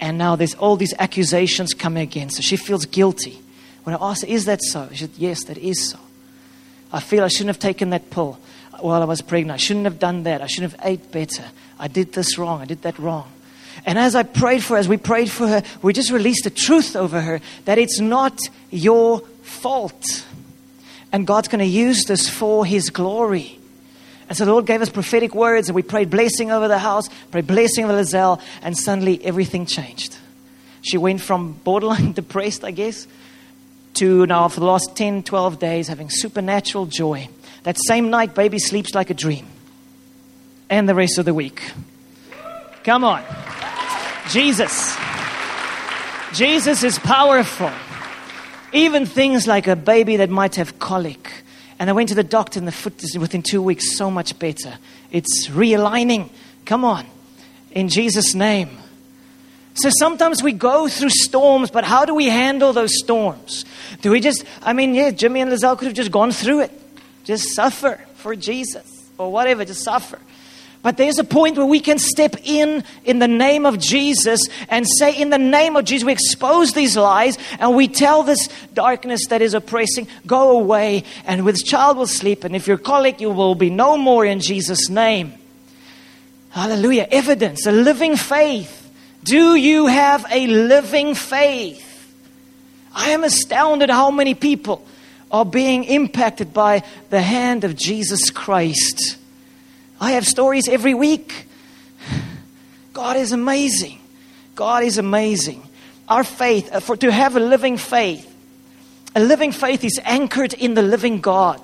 And 0.00 0.16
now 0.16 0.36
there's 0.36 0.54
all 0.54 0.76
these 0.76 0.94
accusations 0.98 1.74
coming 1.74 2.02
against 2.02 2.36
her. 2.36 2.42
She 2.42 2.56
feels 2.56 2.86
guilty. 2.86 3.40
When 3.84 3.94
I 3.94 3.98
asked 4.00 4.22
her, 4.22 4.28
Is 4.28 4.44
that 4.46 4.60
so? 4.62 4.88
She 4.92 4.98
said, 4.98 5.10
Yes, 5.16 5.44
that 5.44 5.58
is 5.58 5.90
so. 5.90 5.98
I 6.92 7.00
feel 7.00 7.24
I 7.24 7.28
shouldn't 7.28 7.48
have 7.48 7.58
taken 7.58 7.90
that 7.90 8.10
pill 8.10 8.38
while 8.80 9.02
I 9.02 9.04
was 9.04 9.20
pregnant. 9.20 9.52
I 9.52 9.56
shouldn't 9.58 9.84
have 9.84 9.98
done 9.98 10.24
that. 10.24 10.42
I 10.42 10.46
shouldn't 10.46 10.72
have 10.72 10.86
ate 10.86 11.10
better. 11.10 11.44
I 11.78 11.88
did 11.88 12.12
this 12.12 12.38
wrong. 12.38 12.60
I 12.60 12.64
did 12.64 12.82
that 12.82 12.98
wrong. 12.98 13.30
And 13.86 13.98
as 13.98 14.14
I 14.14 14.22
prayed 14.22 14.62
for 14.62 14.74
her, 14.74 14.80
as 14.80 14.88
we 14.88 14.96
prayed 14.96 15.30
for 15.30 15.46
her, 15.46 15.62
we 15.82 15.92
just 15.92 16.10
released 16.10 16.44
the 16.44 16.50
truth 16.50 16.96
over 16.96 17.20
her 17.20 17.40
that 17.64 17.78
it's 17.78 18.00
not 18.00 18.38
your 18.70 19.20
fault. 19.42 20.26
And 21.12 21.26
God's 21.26 21.48
going 21.48 21.60
to 21.60 21.64
use 21.64 22.04
this 22.04 22.28
for 22.28 22.64
His 22.64 22.90
glory. 22.90 23.58
And 24.28 24.38
so 24.38 24.44
the 24.44 24.52
Lord 24.52 24.66
gave 24.66 24.80
us 24.80 24.88
prophetic 24.88 25.34
words, 25.34 25.68
and 25.68 25.74
we 25.74 25.82
prayed 25.82 26.08
blessing 26.08 26.52
over 26.52 26.68
the 26.68 26.78
house, 26.78 27.08
prayed 27.32 27.48
blessing 27.48 27.84
over 27.84 27.94
Lizelle, 27.94 28.40
and 28.62 28.78
suddenly 28.78 29.22
everything 29.24 29.66
changed. 29.66 30.16
She 30.82 30.96
went 30.98 31.20
from 31.20 31.52
borderline 31.52 32.12
depressed, 32.14 32.64
I 32.64 32.70
guess, 32.70 33.08
to 33.94 34.26
now 34.26 34.48
for 34.48 34.60
the 34.60 34.66
last 34.66 34.96
10, 34.96 35.24
12 35.24 35.58
days 35.58 35.88
having 35.88 36.10
supernatural 36.10 36.86
joy. 36.86 37.28
That 37.64 37.76
same 37.86 38.10
night, 38.10 38.34
baby 38.34 38.58
sleeps 38.58 38.94
like 38.94 39.10
a 39.10 39.14
dream. 39.14 39.46
And 40.70 40.88
the 40.88 40.94
rest 40.94 41.18
of 41.18 41.24
the 41.24 41.34
week. 41.34 41.60
Come 42.84 43.02
on. 43.02 43.24
Jesus. 44.28 44.96
Jesus 46.32 46.84
is 46.84 46.98
powerful. 47.00 47.72
Even 48.72 49.06
things 49.06 49.46
like 49.46 49.66
a 49.66 49.76
baby 49.76 50.16
that 50.16 50.30
might 50.30 50.56
have 50.56 50.78
colic 50.78 51.30
and 51.80 51.88
I 51.88 51.94
went 51.94 52.10
to 52.10 52.14
the 52.14 52.22
doctor, 52.22 52.58
and 52.58 52.68
the 52.68 52.72
foot 52.72 53.02
is 53.02 53.16
within 53.16 53.42
two 53.42 53.62
weeks 53.62 53.96
so 53.96 54.10
much 54.10 54.38
better. 54.38 54.74
It's 55.10 55.48
realigning. 55.48 56.28
Come 56.66 56.84
on. 56.84 57.06
In 57.70 57.88
Jesus' 57.88 58.34
name. 58.34 58.68
So 59.72 59.88
sometimes 59.98 60.42
we 60.42 60.52
go 60.52 60.88
through 60.88 61.08
storms, 61.08 61.70
but 61.70 61.84
how 61.84 62.04
do 62.04 62.14
we 62.14 62.28
handle 62.28 62.74
those 62.74 62.98
storms? 62.98 63.64
Do 64.02 64.10
we 64.10 64.20
just, 64.20 64.44
I 64.60 64.74
mean, 64.74 64.94
yeah, 64.94 65.10
Jimmy 65.10 65.40
and 65.40 65.50
Lizelle 65.50 65.78
could 65.78 65.86
have 65.86 65.96
just 65.96 66.12
gone 66.12 66.32
through 66.32 66.60
it. 66.60 66.72
Just 67.24 67.54
suffer 67.54 67.98
for 68.16 68.36
Jesus 68.36 69.10
or 69.16 69.32
whatever, 69.32 69.64
just 69.64 69.82
suffer. 69.82 70.18
But 70.82 70.96
there's 70.96 71.18
a 71.18 71.24
point 71.24 71.58
where 71.58 71.66
we 71.66 71.80
can 71.80 71.98
step 71.98 72.36
in 72.42 72.84
in 73.04 73.18
the 73.18 73.28
name 73.28 73.66
of 73.66 73.78
Jesus 73.78 74.40
and 74.70 74.86
say, 74.88 75.14
In 75.14 75.28
the 75.28 75.38
name 75.38 75.76
of 75.76 75.84
Jesus, 75.84 76.06
we 76.06 76.12
expose 76.12 76.72
these 76.72 76.96
lies 76.96 77.36
and 77.58 77.76
we 77.76 77.86
tell 77.86 78.22
this 78.22 78.48
darkness 78.72 79.26
that 79.26 79.42
is 79.42 79.52
oppressing, 79.52 80.08
go 80.26 80.58
away, 80.58 81.04
and 81.26 81.44
with 81.44 81.62
child 81.64 81.98
will 81.98 82.06
sleep. 82.06 82.44
And 82.44 82.56
if 82.56 82.66
you're 82.66 82.78
colic, 82.78 83.20
you 83.20 83.30
will 83.30 83.54
be 83.54 83.68
no 83.68 83.98
more 83.98 84.24
in 84.24 84.40
Jesus' 84.40 84.88
name. 84.88 85.34
Hallelujah. 86.48 87.06
Evidence, 87.10 87.66
a 87.66 87.72
living 87.72 88.16
faith. 88.16 88.76
Do 89.22 89.54
you 89.54 89.86
have 89.86 90.24
a 90.30 90.46
living 90.46 91.14
faith? 91.14 91.86
I 92.94 93.10
am 93.10 93.22
astounded 93.22 93.90
how 93.90 94.10
many 94.10 94.34
people 94.34 94.84
are 95.30 95.44
being 95.44 95.84
impacted 95.84 96.54
by 96.54 96.82
the 97.10 97.20
hand 97.20 97.64
of 97.64 97.76
Jesus 97.76 98.30
Christ. 98.30 99.19
I 100.00 100.12
have 100.12 100.26
stories 100.26 100.66
every 100.68 100.94
week. 100.94 101.46
God 102.94 103.16
is 103.16 103.32
amazing. 103.32 104.00
God 104.54 104.82
is 104.82 104.96
amazing. 104.96 105.62
Our 106.08 106.24
faith, 106.24 106.72
uh, 106.72 106.80
for 106.80 106.96
to 106.96 107.12
have 107.12 107.36
a 107.36 107.40
living 107.40 107.76
faith, 107.76 108.26
a 109.14 109.20
living 109.20 109.52
faith 109.52 109.84
is 109.84 110.00
anchored 110.04 110.54
in 110.54 110.74
the 110.74 110.82
living 110.82 111.20
God. 111.20 111.60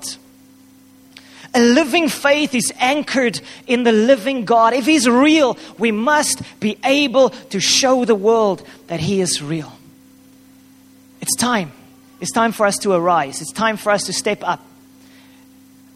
A 1.53 1.61
living 1.61 2.09
faith 2.09 2.53
is 2.53 2.71
anchored 2.77 3.39
in 3.65 3.83
the 3.83 3.91
living 3.91 4.45
God. 4.45 4.73
If 4.73 4.85
He's 4.85 5.09
real, 5.09 5.57
we 5.77 5.91
must 5.91 6.41
be 6.59 6.77
able 6.83 7.29
to 7.29 7.59
show 7.59 8.05
the 8.05 8.15
world 8.15 8.65
that 8.87 8.99
He 8.99 9.21
is 9.21 9.41
real. 9.41 9.71
It's 11.21 11.35
time. 11.35 11.71
It's 12.19 12.31
time 12.31 12.51
for 12.51 12.65
us 12.65 12.77
to 12.79 12.93
arise. 12.93 13.41
It's 13.41 13.51
time 13.51 13.77
for 13.77 13.91
us 13.91 14.03
to 14.03 14.13
step 14.13 14.39
up. 14.43 14.63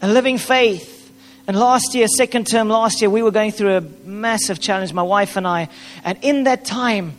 A 0.00 0.08
living 0.08 0.38
faith 0.38 1.01
and 1.46 1.58
last 1.58 1.94
year, 1.94 2.06
second 2.06 2.46
term 2.46 2.68
last 2.68 3.00
year, 3.00 3.10
we 3.10 3.22
were 3.22 3.32
going 3.32 3.50
through 3.50 3.76
a 3.76 3.80
massive 4.04 4.60
challenge, 4.60 4.92
my 4.92 5.02
wife 5.02 5.36
and 5.36 5.46
I. 5.46 5.68
And 6.04 6.18
in 6.22 6.44
that 6.44 6.64
time, 6.64 7.14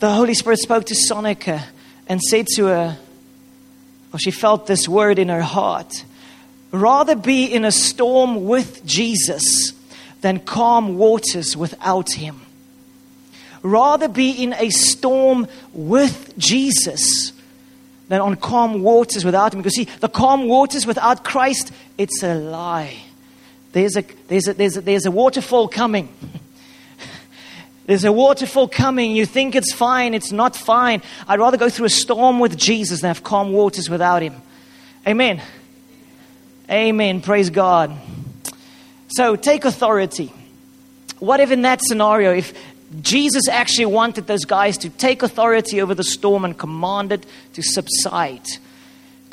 the 0.00 0.12
Holy 0.12 0.34
Spirit 0.34 0.58
spoke 0.58 0.84
to 0.86 0.94
Sonica 0.94 1.64
and 2.06 2.20
said 2.20 2.46
to 2.56 2.66
her, 2.66 2.98
or 4.12 4.18
she 4.18 4.30
felt 4.30 4.66
this 4.66 4.86
word 4.86 5.18
in 5.18 5.28
her 5.28 5.42
heart 5.42 6.04
rather 6.70 7.14
be 7.14 7.44
in 7.44 7.64
a 7.64 7.72
storm 7.72 8.46
with 8.46 8.84
Jesus 8.84 9.72
than 10.20 10.40
calm 10.40 10.98
waters 10.98 11.56
without 11.56 12.12
him. 12.12 12.40
Rather 13.62 14.08
be 14.08 14.30
in 14.30 14.52
a 14.54 14.70
storm 14.70 15.46
with 15.72 16.36
Jesus 16.36 17.32
than 18.08 18.20
on 18.20 18.36
calm 18.36 18.82
waters 18.82 19.24
without 19.24 19.54
him. 19.54 19.60
Because 19.60 19.76
see, 19.76 19.84
the 19.84 20.08
calm 20.08 20.48
waters 20.48 20.86
without 20.86 21.24
Christ, 21.24 21.72
it's 21.96 22.22
a 22.22 22.34
lie. 22.34 22.96
There's 23.74 23.96
a, 23.96 24.04
there's 24.28 24.46
a, 24.46 24.54
there's 24.54 24.76
a, 24.76 24.80
there's 24.80 25.04
a 25.04 25.10
waterfall 25.10 25.66
coming. 25.66 26.08
There's 27.86 28.04
a 28.04 28.12
waterfall 28.12 28.66
coming. 28.66 29.14
You 29.14 29.26
think 29.26 29.54
it's 29.54 29.74
fine. 29.74 30.14
It's 30.14 30.32
not 30.32 30.56
fine. 30.56 31.02
I'd 31.28 31.38
rather 31.38 31.58
go 31.58 31.68
through 31.68 31.84
a 31.84 31.90
storm 31.90 32.38
with 32.38 32.56
Jesus 32.56 33.02
than 33.02 33.08
have 33.08 33.22
calm 33.22 33.52
waters 33.52 33.90
without 33.90 34.22
Him. 34.22 34.40
Amen. 35.06 35.42
Amen. 36.70 37.20
Praise 37.20 37.50
God. 37.50 37.94
So 39.08 39.36
take 39.36 39.66
authority. 39.66 40.32
What 41.18 41.40
if 41.40 41.50
in 41.50 41.60
that 41.62 41.82
scenario, 41.82 42.32
if 42.32 42.54
Jesus 43.02 43.48
actually 43.50 43.86
wanted 43.86 44.26
those 44.26 44.46
guys 44.46 44.78
to 44.78 44.88
take 44.88 45.22
authority 45.22 45.82
over 45.82 45.94
the 45.94 46.04
storm 46.04 46.46
and 46.46 46.56
command 46.56 47.12
it 47.12 47.26
to 47.52 47.62
subside? 47.62 48.46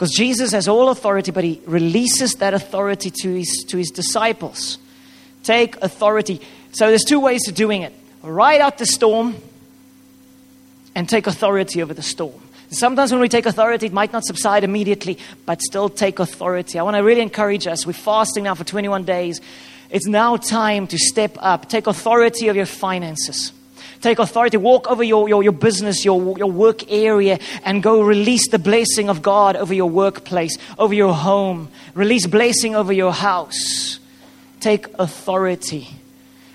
Because 0.01 0.15
Jesus 0.15 0.51
has 0.53 0.67
all 0.67 0.89
authority, 0.89 1.29
but 1.29 1.43
he 1.43 1.62
releases 1.67 2.34
that 2.38 2.55
authority 2.55 3.12
to 3.22 3.36
his, 3.36 3.63
to 3.67 3.77
his 3.77 3.91
disciples. 3.91 4.79
Take 5.43 5.75
authority. 5.75 6.41
So 6.72 6.88
there's 6.88 7.03
two 7.03 7.20
ways 7.20 7.48
of 7.48 7.53
doing 7.53 7.84
it 7.84 7.93
ride 8.24 8.62
out 8.62 8.79
the 8.79 8.88
storm 8.88 9.36
and 10.96 11.08
take 11.08 11.27
authority 11.27 11.84
over 11.84 11.93
the 11.93 12.01
storm. 12.01 12.41
Sometimes 12.72 13.12
when 13.12 13.22
we 13.22 13.29
take 13.29 13.46
authority, 13.46 13.86
it 13.86 13.93
might 13.93 14.12
not 14.12 14.25
subside 14.25 14.63
immediately, 14.63 15.20
but 15.46 15.62
still 15.62 15.88
take 15.88 16.17
authority. 16.17 16.79
I 16.79 16.81
want 16.81 16.98
to 16.98 17.03
really 17.03 17.22
encourage 17.22 17.67
us. 17.67 17.86
We're 17.86 17.93
fasting 17.93 18.46
now 18.46 18.55
for 18.55 18.63
21 18.63 19.03
days. 19.03 19.39
It's 19.91 20.08
now 20.08 20.36
time 20.36 20.88
to 20.88 20.98
step 20.98 21.38
up, 21.38 21.70
take 21.70 21.86
authority 21.86 22.48
of 22.48 22.55
your 22.55 22.65
finances 22.65 23.53
take 24.01 24.20
authority, 24.20 24.58
walk 24.58 24.89
over 24.89 25.03
your, 25.03 25.29
your, 25.29 25.43
your 25.43 25.51
business, 25.51 26.03
your, 26.03 26.38
your 26.38 26.51
work 26.51 26.91
area, 26.91 27.39
and 27.63 27.81
go 27.81 28.01
release 28.01 28.50
the 28.50 28.60
blessing 28.60 29.10
of 29.10 29.22
God 29.22 29.55
over 29.55 29.74
your 29.74 29.89
workplace, 29.89 30.58
over 30.77 30.93
your 30.93 31.13
home. 31.13 31.70
Release 31.93 32.25
blessing 32.27 32.75
over 32.75 32.91
your 32.91 33.13
house. 33.13 34.00
Take 34.60 34.88
authority. 35.00 35.88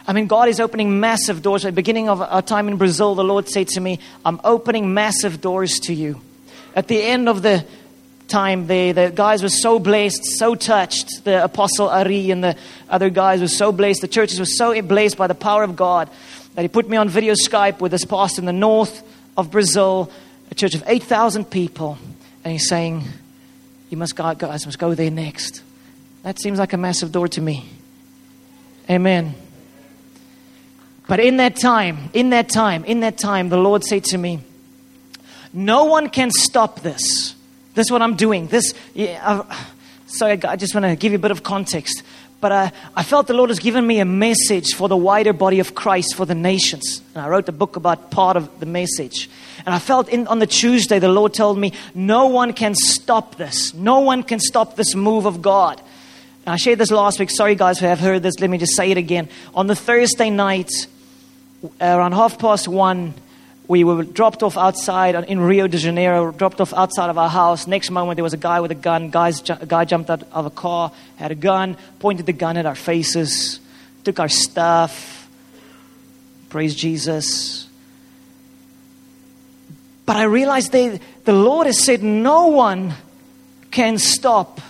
I 0.07 0.13
mean, 0.13 0.27
God 0.27 0.49
is 0.49 0.61
opening 0.61 1.01
massive 1.01 1.43
doors. 1.43 1.65
At 1.65 1.69
the 1.69 1.77
beginning 1.77 2.09
of 2.09 2.21
our 2.21 2.43
time 2.43 2.69
in 2.69 2.77
Brazil, 2.77 3.15
the 3.15 3.25
Lord 3.25 3.49
said 3.49 3.69
to 3.69 3.81
me, 3.81 3.99
I'm 4.25 4.41
opening 4.45 4.95
massive 4.95 5.41
doors 5.41 5.81
to 5.81 5.95
you. 5.95 6.21
At 6.75 6.89
the 6.89 7.03
end 7.03 7.29
of 7.29 7.43
the 7.43 7.65
time 8.29 8.67
there, 8.67 8.93
the 8.93 9.13
guys 9.15 9.43
were 9.43 9.49
so 9.49 9.79
blessed, 9.79 10.25
so 10.25 10.55
touched. 10.55 11.25
The 11.25 11.43
apostle 11.43 11.89
Ari 11.89 12.31
and 12.31 12.43
the 12.43 12.57
other 12.89 13.11
guys 13.11 13.41
were 13.41 13.49
so 13.49 13.73
blessed. 13.73 14.01
The 14.01 14.09
churches 14.09 14.39
were 14.39 14.47
so 14.47 14.81
blessed 14.83 15.17
by 15.17 15.27
the 15.27 15.35
power 15.35 15.65
of 15.65 15.75
God 15.75 16.11
that 16.57 16.63
he 16.63 16.69
put 16.69 16.89
me 16.89 16.97
on 16.97 17.11
video 17.11 17.35
Skype 17.35 17.81
with 17.81 17.93
this 17.93 18.07
pastor 18.07 18.41
in 18.41 18.47
the 18.47 18.53
north 18.53 19.03
of 19.37 19.51
Brazil, 19.51 20.11
a 20.51 20.55
church 20.55 20.75
of 20.75 20.83
8,000 20.87 21.45
people. 21.45 21.99
And 22.43 22.53
he's 22.53 22.67
saying, 22.67 23.05
You 23.91 23.99
must 23.99 24.17
go, 24.17 24.35
guys 24.35 24.65
must 24.65 24.79
go 24.79 24.95
there 24.95 25.11
next. 25.11 25.63
That 26.23 26.41
seems 26.41 26.59
like 26.59 26.73
a 26.73 26.79
massive 26.79 27.13
door 27.13 27.29
to 27.29 27.43
me. 27.43 27.69
Amen. 28.89 29.35
But 31.07 31.21
in 31.21 31.37
that 31.37 31.57
time, 31.57 32.09
in 32.15 32.31
that 32.31 32.49
time, 32.49 32.87
in 32.87 33.01
that 33.01 33.19
time, 33.19 33.51
the 33.51 33.59
Lord 33.59 33.85
said 33.85 34.05
to 34.05 34.19
me, 34.19 34.41
No 35.53 35.85
one 35.85 36.09
can 36.09 36.31
stop 36.31 36.81
this. 36.81 37.35
This 37.75 37.89
is 37.89 37.91
what 37.91 38.01
I'm 38.01 38.17
doing. 38.17 38.47
This, 38.47 38.73
yeah, 38.95 39.21
I, 39.23 39.67
sorry, 40.07 40.43
I 40.43 40.57
just 40.57 40.75
want 40.75 40.87
to 40.87 40.97
give 40.97 41.13
you 41.13 41.19
a 41.19 41.21
bit 41.21 41.33
of 41.33 41.43
context. 41.43 42.03
But 42.41 42.53
I, 42.53 42.73
I 42.95 43.03
felt 43.03 43.27
the 43.27 43.35
Lord 43.35 43.51
has 43.51 43.59
given 43.59 43.87
me 43.87 43.99
a 43.99 44.05
message 44.05 44.75
for 44.75 44.89
the 44.89 44.97
wider 44.97 45.33
body 45.33 45.59
of 45.59 45.75
Christ 45.75 46.15
for 46.15 46.27
the 46.27 46.35
nations. 46.35 47.01
And 47.15 47.25
I 47.25 47.29
wrote 47.29 47.49
a 47.49 47.53
book 47.53 47.77
about 47.77 48.11
part 48.11 48.37
of 48.37 48.61
the 48.61 48.67
message. 48.67 49.31
And 49.65 49.75
I 49.75 49.79
felt 49.79 50.09
in, 50.09 50.27
on 50.27 50.39
the 50.39 50.47
Tuesday, 50.47 50.99
the 50.99 51.09
Lord 51.09 51.33
told 51.33 51.59
me, 51.59 51.73
No 51.95 52.27
one 52.27 52.53
can 52.53 52.75
stop 52.75 53.37
this. 53.37 53.73
No 53.73 54.01
one 54.01 54.23
can 54.23 54.39
stop 54.39 54.77
this 54.77 54.95
move 54.95 55.25
of 55.25 55.41
God. 55.41 55.81
And 56.45 56.53
I 56.53 56.57
shared 56.57 56.79
this 56.79 56.91
last 56.91 57.19
week. 57.19 57.31
Sorry, 57.31 57.55
guys, 57.55 57.79
who 57.79 57.87
have 57.87 58.01
heard 58.01 58.23
this. 58.23 58.39
Let 58.39 58.51
me 58.51 58.59
just 58.59 58.77
say 58.77 58.91
it 58.91 58.99
again. 58.99 59.29
On 59.55 59.67
the 59.67 59.75
Thursday 59.75 60.31
night, 60.31 60.71
around 61.81 62.13
half 62.13 62.39
past 62.39 62.69
one, 62.69 63.15
we 63.69 63.83
were 63.83 64.05
dropped 64.05 64.43
off 64.43 64.57
outside 64.57 65.15
in 65.29 65.41
Rio 65.41 65.67
de 65.67 65.79
Janeiro, 65.79 66.31
dropped 66.31 66.61
off 66.61 66.73
outside 66.73 67.11
of 67.11 67.19
our 67.19 67.29
house. 67.29 67.67
Next 67.67 67.91
moment, 67.91 68.17
there 68.17 68.25
was 68.25 68.35
a 68.35 68.39
guy 68.39 68.61
with 68.61 68.71
a 68.71 68.77
gun. 68.77 69.11
Guys, 69.11 69.43
a 69.51 69.67
guy 69.67 69.85
jumped 69.85 70.09
out 70.09 70.23
of 70.31 70.47
a 70.47 70.51
car, 70.51 70.93
had 71.17 71.33
a 71.33 71.35
gun, 71.35 71.77
pointed 71.99 72.27
the 72.27 72.33
gun 72.33 72.57
at 72.57 72.67
our 72.67 72.77
faces, 72.77 73.59
took 74.05 74.21
our 74.21 74.29
stuff. 74.29 75.29
Praise 76.49 76.77
Jesus. 76.77 77.69
But 80.05 80.17
I 80.17 80.23
realized 80.23 80.71
they, 80.71 81.01
the 81.25 81.33
Lord 81.33 81.67
has 81.67 81.83
said, 81.83 82.05
no 82.05 82.47
one 82.47 82.95
can 83.73 83.99
stop 83.99 84.61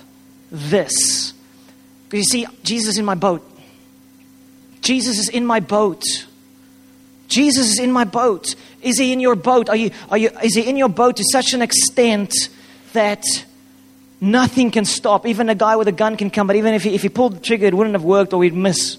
this. 0.50 1.35
Because 2.09 2.33
you 2.33 2.45
see, 2.45 2.47
Jesus 2.62 2.95
is 2.95 2.99
in 2.99 3.05
my 3.05 3.15
boat. 3.15 3.43
Jesus 4.81 5.19
is 5.19 5.29
in 5.29 5.45
my 5.45 5.61
boat. 5.61 6.03
Jesus 7.29 7.73
is 7.73 7.79
in 7.79 7.93
my 7.93 8.05
boat. 8.05 8.55
Is 8.87 8.99
he 8.99 9.12
in 9.12 9.19
your 9.19 9.35
boat? 9.35 9.69
Are 9.69 9.75
you, 9.75 9.90
are 10.09 10.16
you, 10.16 10.31
is 10.45 10.55
he 10.55 10.62
in 10.62 10.76
your 10.76 10.88
boat 10.88 11.16
to 11.16 11.25
such 11.33 11.55
an 11.55 11.61
extent 11.61 12.33
that 12.93 13.25
nothing 14.21 14.71
can 14.71 14.85
stop? 14.85 15.26
Even 15.26 15.49
a 15.49 15.57
guy 15.57 15.75
with 15.75 15.88
a 15.88 15.93
gun 15.93 16.16
can 16.16 16.31
come, 16.31 16.47
but 16.47 16.55
even 16.55 16.73
if 16.73 16.85
he, 16.85 16.95
if 16.95 17.02
he 17.02 17.09
pulled 17.09 17.35
the 17.35 17.40
trigger, 17.40 17.66
it 17.66 17.75
wouldn't 17.75 17.95
have 17.95 18.05
worked 18.05 18.33
or 18.33 18.38
we'd 18.38 18.55
miss. 18.55 18.97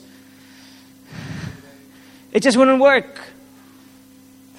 It 2.34 2.44
just 2.44 2.58
wouldn't 2.58 2.82
work. 2.82 3.18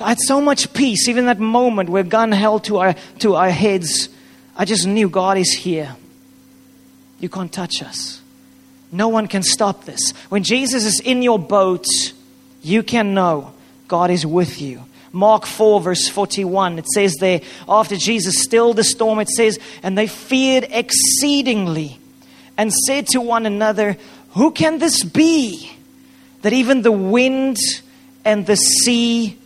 I 0.01 0.09
had 0.09 0.19
so 0.19 0.41
much 0.41 0.73
peace, 0.73 1.09
even 1.09 1.27
that 1.27 1.39
moment 1.39 1.91
where 1.91 2.05
gun 2.05 2.33
held 2.33 2.65
to 2.65 2.79
our, 2.79 2.95
to 3.19 3.35
our 3.35 3.51
heads. 3.51 4.09
I 4.57 4.65
just 4.65 4.87
knew 4.87 5.11
God 5.11 5.37
is 5.37 5.53
here. 5.53 5.95
You 7.21 7.29
can't 7.29 7.53
touch 7.53 7.83
us. 7.83 8.23
No 8.91 9.09
one 9.09 9.29
can 9.29 9.43
stop 9.43 9.85
this. 9.85 10.13
When 10.31 10.43
Jesus 10.43 10.87
is 10.87 11.01
in 11.01 11.21
your 11.21 11.39
boat, 11.39 11.85
you 12.63 12.83
can 12.83 13.13
know 13.13 13.53
God 13.89 14.11
is 14.11 14.25
with 14.25 14.63
you. 14.63 14.85
Mark 15.13 15.47
4, 15.47 15.81
verse 15.81 16.09
41, 16.09 16.79
it 16.79 16.87
says 16.89 17.15
there, 17.17 17.41
after 17.69 17.97
Jesus 17.97 18.43
stilled 18.43 18.77
the 18.77 18.85
storm, 18.85 19.21
it 19.21 19.29
says, 19.29 19.59
And 19.83 19.97
they 19.97 20.07
feared 20.07 20.67
exceedingly 20.71 21.99
and 22.57 22.73
said 22.73 23.07
to 23.09 23.21
one 23.21 23.47
another, 23.47 23.97
Who 24.31 24.51
can 24.51 24.79
this 24.79 25.05
be 25.05 25.73
that 26.43 26.53
even 26.53 26.83
the 26.83 26.93
wind 26.93 27.57
and 28.25 28.47
the 28.47 28.57
sea 28.57 29.39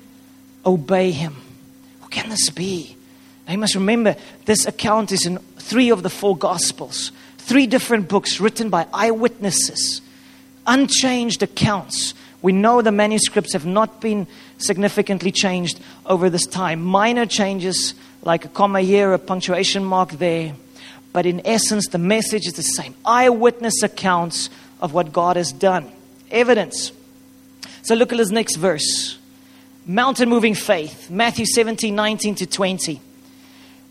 obey 0.67 1.13
him? 1.13 1.37
Who 2.01 2.09
can 2.09 2.29
this 2.29 2.51
be? 2.51 2.97
Now 3.47 3.53
you 3.53 3.59
must 3.59 3.75
remember, 3.75 4.17
this 4.45 4.67
account 4.67 5.13
is 5.13 5.27
in 5.27 5.39
three 5.59 5.91
of 5.91 6.03
the 6.03 6.11
four 6.11 6.37
Gospels, 6.37 7.13
three 7.39 7.67
different 7.67 8.09
books 8.09 8.41
written 8.41 8.69
by 8.69 8.87
eyewitnesses, 8.93 10.01
unchanged 10.67 11.43
accounts 11.43 12.15
we 12.43 12.53
know 12.53 12.83
the 12.83 12.93
manuscripts 12.93 13.53
have 13.53 13.65
not 13.65 14.01
been 14.01 14.27
significantly 14.63 15.33
changed 15.33 15.81
over 16.07 16.31
this 16.31 16.47
time. 16.47 16.83
Minor 16.83 17.27
changes, 17.27 17.95
like 18.23 18.45
a 18.45 18.49
comma 18.49 18.81
here, 18.81 19.13
a 19.13 19.19
punctuation 19.19 19.85
mark 19.85 20.11
there. 20.13 20.55
But 21.13 21.27
in 21.27 21.43
essence, 21.45 21.89
the 21.89 21.99
message 21.99 22.47
is 22.47 22.55
the 22.55 22.63
same 22.63 22.95
eyewitness 23.05 23.83
accounts 23.83 24.49
of 24.81 24.95
what 24.95 25.13
God 25.13 25.37
has 25.37 25.53
done. 25.53 25.91
Evidence. 26.31 26.93
So 27.83 27.95
look 27.95 28.13
at 28.13 28.19
this 28.19 28.31
next 28.31 28.57
verse 28.57 29.19
mountain 29.85 30.29
moving 30.29 30.55
faith, 30.55 31.11
Matthew 31.11 31.45
17 31.45 31.95
19 31.95 32.35
to 32.37 32.47
20. 32.47 33.01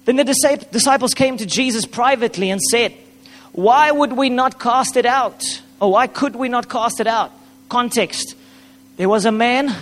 Then 0.06 0.16
the 0.16 0.68
disciples 0.72 1.14
came 1.14 1.38
to 1.38 1.46
Jesus 1.46 1.86
privately 1.86 2.50
and 2.50 2.60
said, 2.62 2.94
Why 3.52 3.92
would 3.92 4.14
we 4.14 4.30
not 4.30 4.60
cast 4.60 4.98
it 4.98 5.06
out? 5.06 5.44
Or 5.80 5.92
why 5.92 6.08
could 6.08 6.36
we 6.36 6.50
not 6.50 6.70
cast 6.70 7.00
it 7.00 7.08
out? 7.08 7.32
Context 7.70 8.36
there 8.98 9.10
was 9.10 9.26
a 9.26 9.32
man, 9.32 9.76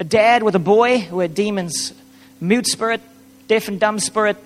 a 0.00 0.04
dad 0.04 0.42
with 0.42 0.54
a 0.54 0.60
boy 0.60 0.98
who 0.98 1.20
had 1.20 1.34
demons, 1.34 1.92
mute 2.40 2.66
spirit, 2.66 3.02
deaf 3.48 3.68
and 3.68 3.78
dumb 3.78 3.98
spirit, 3.98 4.38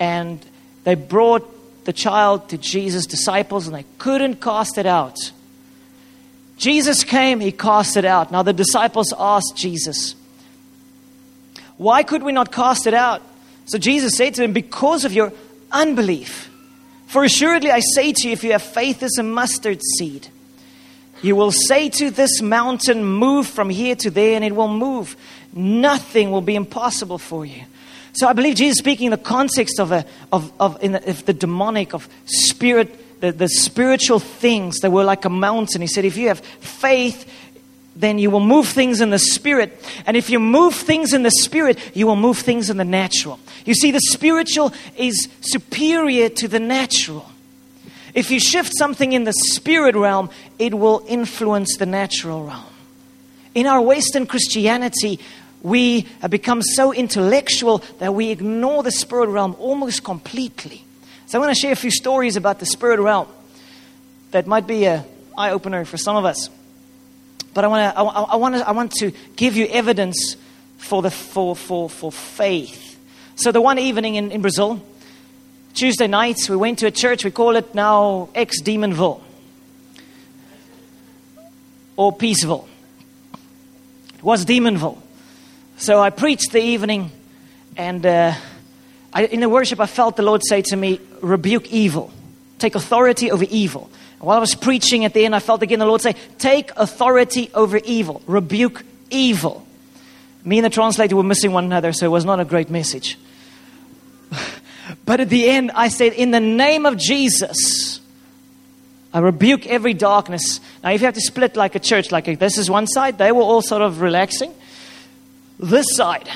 and 0.00 0.44
they 0.82 0.96
brought 0.96 1.84
the 1.84 1.92
child 1.92 2.48
to 2.48 2.58
Jesus' 2.58 3.06
disciples 3.06 3.66
and 3.66 3.76
they 3.76 3.84
couldn't 3.98 4.42
cast 4.42 4.76
it 4.76 4.86
out. 4.86 5.16
Jesus 6.56 7.04
came, 7.04 7.38
he 7.38 7.52
cast 7.52 7.96
it 7.96 8.04
out. 8.04 8.32
Now 8.32 8.42
the 8.42 8.52
disciples 8.52 9.14
asked 9.16 9.56
Jesus, 9.56 10.16
Why 11.76 12.02
could 12.02 12.24
we 12.24 12.32
not 12.32 12.50
cast 12.50 12.88
it 12.88 12.94
out? 12.94 13.22
So 13.66 13.78
Jesus 13.78 14.16
said 14.16 14.34
to 14.34 14.42
them, 14.42 14.52
Because 14.52 15.04
of 15.04 15.12
your 15.12 15.32
unbelief. 15.70 16.50
For 17.06 17.22
assuredly 17.22 17.70
I 17.70 17.80
say 17.94 18.12
to 18.12 18.26
you, 18.26 18.32
if 18.32 18.42
you 18.42 18.52
have 18.52 18.62
faith 18.62 19.02
as 19.04 19.16
a 19.18 19.22
mustard 19.22 19.80
seed, 19.96 20.28
you 21.22 21.36
will 21.36 21.52
say 21.52 21.88
to 21.90 22.10
this 22.10 22.40
mountain, 22.40 23.04
Move 23.04 23.46
from 23.46 23.70
here 23.70 23.96
to 23.96 24.10
there, 24.10 24.36
and 24.36 24.44
it 24.44 24.54
will 24.54 24.68
move. 24.68 25.16
Nothing 25.52 26.30
will 26.30 26.40
be 26.40 26.54
impossible 26.54 27.18
for 27.18 27.44
you. 27.44 27.62
So 28.12 28.26
I 28.26 28.32
believe 28.32 28.56
Jesus 28.56 28.78
speaking 28.78 29.06
in 29.06 29.10
the 29.12 29.16
context 29.16 29.78
of, 29.78 29.92
a, 29.92 30.04
of, 30.32 30.52
of, 30.58 30.80
the, 30.80 31.10
of 31.10 31.24
the 31.24 31.32
demonic, 31.32 31.94
of 31.94 32.08
spirit, 32.24 33.20
the, 33.20 33.32
the 33.32 33.48
spiritual 33.48 34.18
things 34.18 34.78
that 34.80 34.90
were 34.90 35.04
like 35.04 35.24
a 35.24 35.30
mountain. 35.30 35.80
He 35.80 35.86
said, 35.86 36.04
if 36.04 36.16
you 36.16 36.28
have 36.28 36.40
faith, 36.40 37.32
then 37.94 38.18
you 38.18 38.30
will 38.30 38.40
move 38.40 38.68
things 38.68 39.00
in 39.00 39.10
the 39.10 39.18
spirit. 39.18 39.72
And 40.06 40.16
if 40.16 40.30
you 40.30 40.40
move 40.40 40.74
things 40.74 41.12
in 41.12 41.22
the 41.22 41.30
spirit, 41.30 41.78
you 41.94 42.06
will 42.06 42.16
move 42.16 42.38
things 42.38 42.70
in 42.70 42.76
the 42.76 42.84
natural. 42.84 43.38
You 43.64 43.74
see, 43.74 43.90
the 43.90 44.00
spiritual 44.00 44.72
is 44.96 45.28
superior 45.40 46.28
to 46.28 46.48
the 46.48 46.60
natural. 46.60 47.27
If 48.18 48.32
you 48.32 48.40
shift 48.40 48.72
something 48.76 49.12
in 49.12 49.22
the 49.22 49.32
spirit 49.32 49.94
realm, 49.94 50.30
it 50.58 50.74
will 50.74 51.04
influence 51.06 51.76
the 51.76 51.86
natural 51.86 52.42
realm. 52.42 52.64
In 53.54 53.64
our 53.66 53.80
Western 53.80 54.26
Christianity, 54.26 55.20
we 55.62 56.00
have 56.20 56.32
become 56.32 56.60
so 56.60 56.92
intellectual 56.92 57.78
that 58.00 58.12
we 58.12 58.30
ignore 58.30 58.82
the 58.82 58.90
spirit 58.90 59.28
realm 59.28 59.54
almost 59.60 60.02
completely. 60.02 60.84
So 61.26 61.38
I 61.38 61.40
want 61.40 61.54
to 61.54 61.60
share 61.60 61.70
a 61.70 61.76
few 61.76 61.92
stories 61.92 62.34
about 62.34 62.58
the 62.58 62.66
spirit 62.66 62.98
realm 62.98 63.28
that 64.32 64.48
might 64.48 64.66
be 64.66 64.86
an 64.86 65.04
eye 65.36 65.52
opener 65.52 65.84
for 65.84 65.96
some 65.96 66.16
of 66.16 66.24
us. 66.24 66.50
But 67.54 67.64
I 67.64 67.68
want 67.68 67.94
to, 67.94 68.00
I, 68.00 68.02
I, 68.02 68.34
want 68.34 68.54
to, 68.56 68.68
I 68.68 68.72
want 68.72 68.92
to 68.94 69.12
give 69.36 69.54
you 69.54 69.68
evidence 69.68 70.36
for, 70.78 71.02
the, 71.02 71.12
for, 71.12 71.54
for, 71.54 71.88
for 71.88 72.10
faith. 72.10 72.98
So 73.36 73.52
the 73.52 73.60
one 73.60 73.78
evening 73.78 74.16
in, 74.16 74.32
in 74.32 74.42
Brazil, 74.42 74.82
Tuesday 75.78 76.08
nights, 76.08 76.50
we 76.50 76.56
went 76.56 76.80
to 76.80 76.88
a 76.88 76.90
church, 76.90 77.24
we 77.24 77.30
call 77.30 77.54
it 77.54 77.72
now 77.72 78.30
ex 78.34 78.60
Demonville 78.60 79.22
or 81.94 82.12
Peaceville. 82.12 82.66
It 84.16 84.24
was 84.24 84.44
Demonville. 84.44 84.98
So 85.76 86.00
I 86.00 86.10
preached 86.10 86.50
the 86.50 86.60
evening, 86.60 87.12
and 87.76 88.04
uh, 88.04 88.34
I, 89.12 89.26
in 89.26 89.38
the 89.38 89.48
worship, 89.48 89.78
I 89.78 89.86
felt 89.86 90.16
the 90.16 90.24
Lord 90.24 90.42
say 90.44 90.62
to 90.62 90.74
me, 90.74 90.98
Rebuke 91.20 91.70
evil, 91.70 92.12
take 92.58 92.74
authority 92.74 93.30
over 93.30 93.44
evil. 93.48 93.88
And 94.18 94.22
while 94.22 94.36
I 94.36 94.40
was 94.40 94.56
preaching 94.56 95.04
at 95.04 95.14
the 95.14 95.24
end, 95.24 95.32
I 95.32 95.38
felt 95.38 95.62
again 95.62 95.78
the 95.78 95.86
Lord 95.86 96.00
say, 96.00 96.16
Take 96.38 96.72
authority 96.74 97.50
over 97.54 97.76
evil, 97.76 98.20
rebuke 98.26 98.82
evil. 99.10 99.64
Me 100.44 100.58
and 100.58 100.64
the 100.64 100.70
translator 100.70 101.14
were 101.14 101.22
missing 101.22 101.52
one 101.52 101.66
another, 101.66 101.92
so 101.92 102.04
it 102.04 102.10
was 102.10 102.24
not 102.24 102.40
a 102.40 102.44
great 102.44 102.68
message. 102.68 103.16
But 105.04 105.20
at 105.20 105.28
the 105.28 105.48
end, 105.48 105.70
I 105.74 105.88
said, 105.88 106.12
In 106.12 106.30
the 106.30 106.40
name 106.40 106.86
of 106.86 106.96
Jesus, 106.96 108.00
I 109.12 109.20
rebuke 109.20 109.66
every 109.66 109.94
darkness. 109.94 110.60
Now, 110.82 110.90
if 110.90 111.00
you 111.00 111.06
have 111.06 111.14
to 111.14 111.20
split 111.20 111.56
like 111.56 111.74
a 111.74 111.80
church, 111.80 112.12
like 112.12 112.38
this 112.38 112.58
is 112.58 112.70
one 112.70 112.86
side, 112.86 113.18
they 113.18 113.32
were 113.32 113.42
all 113.42 113.62
sort 113.62 113.82
of 113.82 114.00
relaxing. 114.00 114.54
This 115.58 115.86
side 115.94 116.28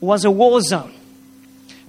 was 0.00 0.24
a 0.24 0.30
war 0.30 0.60
zone. 0.60 0.92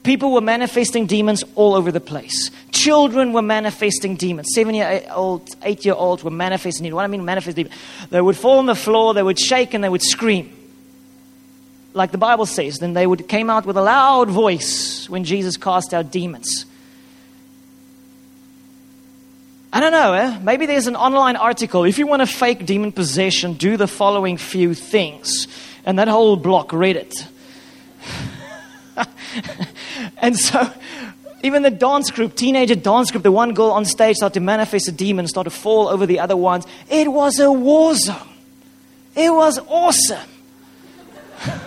People 0.04 0.32
were 0.32 0.42
manifesting 0.42 1.06
demons 1.06 1.44
all 1.56 1.74
over 1.74 1.92
the 1.92 2.00
place. 2.00 2.50
Children 2.72 3.34
were 3.34 3.42
manifesting 3.42 4.16
demons. 4.16 4.48
Seven 4.54 4.74
year 4.74 5.04
old, 5.12 5.50
eight 5.64 5.84
year 5.84 5.96
olds 5.96 6.24
were 6.24 6.32
manifesting 6.32 6.84
demons. 6.84 6.96
What 6.96 7.04
I 7.04 7.08
mean, 7.08 7.26
manifest 7.26 7.58
demons? 7.58 7.76
They 8.10 8.22
would 8.22 8.38
fall 8.38 8.60
on 8.60 8.68
the 8.68 8.76
floor, 8.76 9.14
they 9.14 9.24
would 9.24 9.40
shake, 9.40 9.74
and 9.74 9.84
they 9.84 9.90
would 9.90 10.04
scream 10.04 10.57
like 11.98 12.12
the 12.12 12.18
Bible 12.18 12.46
says, 12.46 12.78
then 12.80 12.94
they 12.94 13.06
would 13.06 13.28
came 13.28 13.50
out 13.50 13.66
with 13.66 13.76
a 13.76 13.82
loud 13.82 14.30
voice 14.30 15.10
when 15.10 15.24
Jesus 15.24 15.58
cast 15.58 15.94
out 15.94 16.12
demons. 16.12 16.66
I 19.74 19.80
don't 19.80 19.92
know, 19.92 20.14
eh? 20.14 20.40
maybe 20.42 20.66
there's 20.66 20.88
an 20.88 20.96
online 20.96 21.36
article. 21.36 21.84
If 21.84 22.00
you 22.00 22.08
want 22.08 22.22
to 22.22 22.26
fake 22.26 22.66
demon 22.66 22.92
possession, 22.92 23.54
do 23.54 23.76
the 23.76 23.88
following 23.88 24.38
few 24.38 24.74
things. 24.74 25.48
And 25.86 26.00
that 26.00 26.08
whole 26.08 26.38
block 26.38 26.72
read 26.72 26.96
it. 26.96 27.28
and 30.18 30.38
so, 30.38 30.72
even 31.44 31.64
the 31.64 31.70
dance 31.70 32.12
group, 32.12 32.36
teenager 32.36 32.76
dance 32.76 33.12
group, 33.12 33.24
the 33.24 33.32
one 33.32 33.54
girl 33.54 33.72
on 33.72 33.86
stage 33.86 34.16
started 34.16 34.36
to 34.36 34.40
manifest 34.40 34.88
a 34.88 34.92
demon, 34.92 35.28
started 35.28 35.50
to 35.50 35.56
fall 35.56 35.90
over 35.90 36.06
the 36.06 36.20
other 36.20 36.38
ones. 36.38 36.66
It 36.90 37.12
was 37.12 37.40
a 37.40 37.52
war 37.52 37.94
zone. 37.96 38.16
It 39.16 39.32
was 39.32 39.60
awesome. 39.68 40.30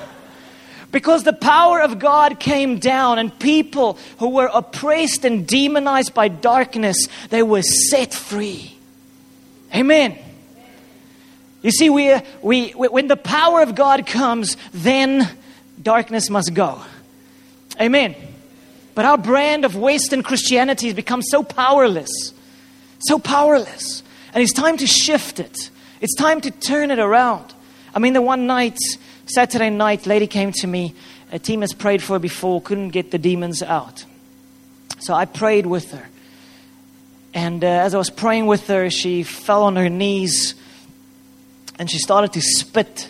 because 0.93 1.23
the 1.23 1.33
power 1.33 1.81
of 1.81 1.99
God 1.99 2.41
came 2.41 2.79
down, 2.79 3.19
and 3.19 3.37
people 3.39 3.99
who 4.19 4.31
were 4.31 4.51
oppressed 4.53 5.25
and 5.25 5.47
demonized 5.47 6.15
by 6.15 6.29
darkness, 6.29 7.07
they 7.29 7.43
were 7.43 7.63
set 7.63 8.13
free. 8.13 8.77
Amen. 9.75 10.19
You 11.63 11.71
see, 11.71 11.89
uh, 12.13 12.21
we, 12.43 12.75
we, 12.75 12.89
when 12.89 13.07
the 13.07 13.17
power 13.17 13.63
of 13.63 13.75
God 13.75 14.07
comes, 14.07 14.57
then 14.73 15.29
darkness 15.81 16.31
must 16.31 16.55
go. 16.55 16.81
Amen. 17.81 18.17
But 18.95 19.05
our 19.05 19.19
brand 19.19 19.65
of 19.65 19.77
Western 19.77 20.23
Christianity 20.23 20.87
has 20.87 20.97
become 20.97 21.23
so 21.23 21.43
powerless, 21.43 22.33
so 22.99 23.19
powerless. 23.19 24.03
And 24.35 24.43
it's 24.43 24.53
time 24.53 24.77
to 24.79 24.87
shift 24.87 25.39
it. 25.39 25.71
It's 26.01 26.15
time 26.17 26.41
to 26.41 26.51
turn 26.51 26.91
it 26.91 26.99
around. 26.99 27.53
I 27.95 27.99
mean, 27.99 28.13
the 28.13 28.23
one 28.23 28.47
night, 28.47 28.79
Saturday 29.33 29.71
night, 29.71 30.07
lady 30.07 30.27
came 30.27 30.53
to 30.53 30.67
me. 30.67 30.95
A 31.33 31.39
team 31.39 31.61
has 31.61 31.73
prayed 31.73 32.03
for 32.03 32.15
her 32.15 32.19
before, 32.19 32.61
couldn't 32.61 32.91
get 32.91 33.11
the 33.11 33.19
demons 33.19 33.63
out. 33.63 34.05
So 34.99 35.15
I 35.15 35.25
prayed 35.25 35.67
with 35.67 35.93
her. 35.93 36.09
And 37.33 37.63
uh, 37.63 37.69
as 37.69 37.95
I 37.95 37.99
was 37.99 38.11
praying 38.11 38.47
with 38.47 38.67
her, 38.67 38.91
she 38.91 39.23
fell 39.23 39.63
on 39.63 39.77
her 39.77 39.89
knees 39.89 40.55
and 41.79 41.91
she 41.91 41.99
started 41.99 42.33
to 42.33 42.41
spit. 42.41 43.09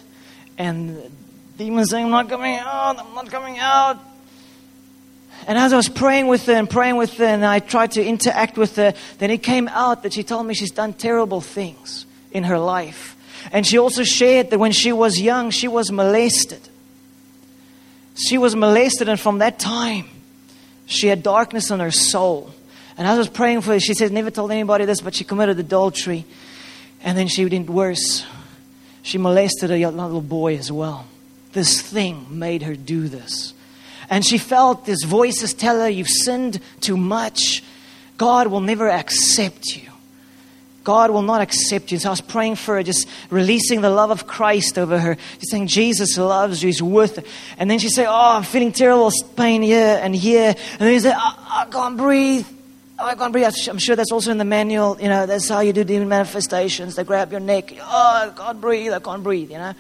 And 0.58 1.10
demons 1.56 1.90
saying, 1.90 2.04
I'm 2.04 2.10
not 2.10 2.28
coming 2.28 2.56
out, 2.56 2.98
I'm 2.98 3.14
not 3.14 3.30
coming 3.30 3.58
out. 3.58 3.98
And 5.46 5.56
as 5.56 5.72
I 5.72 5.76
was 5.76 5.88
praying 5.88 6.26
with 6.26 6.44
her 6.46 6.52
and 6.52 6.68
praying 6.68 6.96
with 6.96 7.14
her, 7.14 7.24
and 7.24 7.44
I 7.44 7.60
tried 7.60 7.92
to 7.92 8.04
interact 8.04 8.58
with 8.58 8.76
her, 8.76 8.92
then 9.18 9.30
it 9.30 9.42
came 9.42 9.68
out 9.68 10.02
that 10.02 10.12
she 10.12 10.22
told 10.22 10.46
me 10.46 10.54
she's 10.54 10.70
done 10.70 10.92
terrible 10.92 11.40
things 11.40 12.04
in 12.30 12.44
her 12.44 12.58
life. 12.58 13.16
And 13.52 13.66
she 13.66 13.78
also 13.78 14.04
shared 14.04 14.50
that 14.50 14.58
when 14.58 14.72
she 14.72 14.92
was 14.92 15.20
young, 15.20 15.50
she 15.50 15.68
was 15.68 15.90
molested. 15.90 16.60
She 18.14 18.38
was 18.38 18.54
molested, 18.54 19.08
and 19.08 19.18
from 19.18 19.38
that 19.38 19.58
time, 19.58 20.08
she 20.86 21.08
had 21.08 21.22
darkness 21.22 21.70
in 21.70 21.80
her 21.80 21.90
soul. 21.90 22.52
And 22.96 23.08
I 23.08 23.16
was 23.16 23.28
praying 23.28 23.62
for 23.62 23.72
her, 23.72 23.80
she 23.80 23.94
said, 23.94 24.12
never 24.12 24.30
told 24.30 24.50
anybody 24.50 24.84
this, 24.84 25.00
but 25.00 25.14
she 25.14 25.24
committed 25.24 25.58
adultery. 25.58 26.26
And 27.02 27.16
then 27.16 27.28
she 27.28 27.48
did 27.48 27.68
worse. 27.68 28.24
She 29.02 29.16
molested 29.16 29.70
a 29.70 29.88
little 29.88 30.20
boy 30.20 30.56
as 30.56 30.70
well. 30.70 31.06
This 31.52 31.80
thing 31.80 32.26
made 32.38 32.62
her 32.62 32.74
do 32.74 33.08
this. 33.08 33.54
And 34.10 34.26
she 34.26 34.38
felt 34.38 34.84
these 34.84 35.04
voices 35.04 35.54
tell 35.54 35.80
her, 35.80 35.88
You've 35.88 36.08
sinned 36.08 36.60
too 36.80 36.96
much. 36.96 37.62
God 38.18 38.48
will 38.48 38.60
never 38.60 38.90
accept 38.90 39.76
you. 39.76 39.89
God 40.90 41.12
will 41.12 41.22
not 41.22 41.40
accept 41.40 41.92
you. 41.92 42.00
So 42.00 42.08
I 42.08 42.10
was 42.10 42.20
praying 42.20 42.56
for 42.56 42.74
her, 42.74 42.82
just 42.82 43.06
releasing 43.30 43.80
the 43.80 43.90
love 43.90 44.10
of 44.10 44.26
Christ 44.26 44.76
over 44.76 44.98
her, 44.98 45.14
just 45.38 45.52
saying, 45.52 45.68
Jesus 45.68 46.18
loves 46.18 46.64
you, 46.64 46.66
He's 46.66 46.82
worth 46.82 47.18
it. 47.18 47.28
And 47.58 47.70
then 47.70 47.78
she 47.78 47.88
said, 47.88 48.06
Oh, 48.08 48.36
I'm 48.38 48.42
feeling 48.42 48.72
terrible 48.72 49.12
pain 49.36 49.62
here 49.62 50.00
and 50.02 50.16
here. 50.16 50.48
And 50.48 50.80
then 50.80 50.92
he 50.92 50.98
said, 50.98 51.14
I, 51.16 51.62
I 51.62 51.70
can't 51.70 51.96
breathe. 51.96 52.44
Oh, 52.98 53.06
I 53.06 53.14
can't 53.14 53.30
breathe. 53.30 53.46
I'm 53.68 53.78
sure 53.78 53.94
that's 53.94 54.10
also 54.10 54.32
in 54.32 54.38
the 54.38 54.44
manual. 54.44 55.00
You 55.00 55.08
know, 55.08 55.26
that's 55.26 55.48
how 55.48 55.60
you 55.60 55.72
do 55.72 55.84
demon 55.84 56.08
manifestations. 56.08 56.96
They 56.96 57.04
grab 57.04 57.30
your 57.30 57.38
neck. 57.38 57.72
Oh, 57.80 58.32
I 58.32 58.32
can't 58.36 58.60
breathe. 58.60 58.92
I 58.92 58.98
can't 58.98 59.22
breathe, 59.22 59.52
you 59.52 59.58
know. 59.58 59.74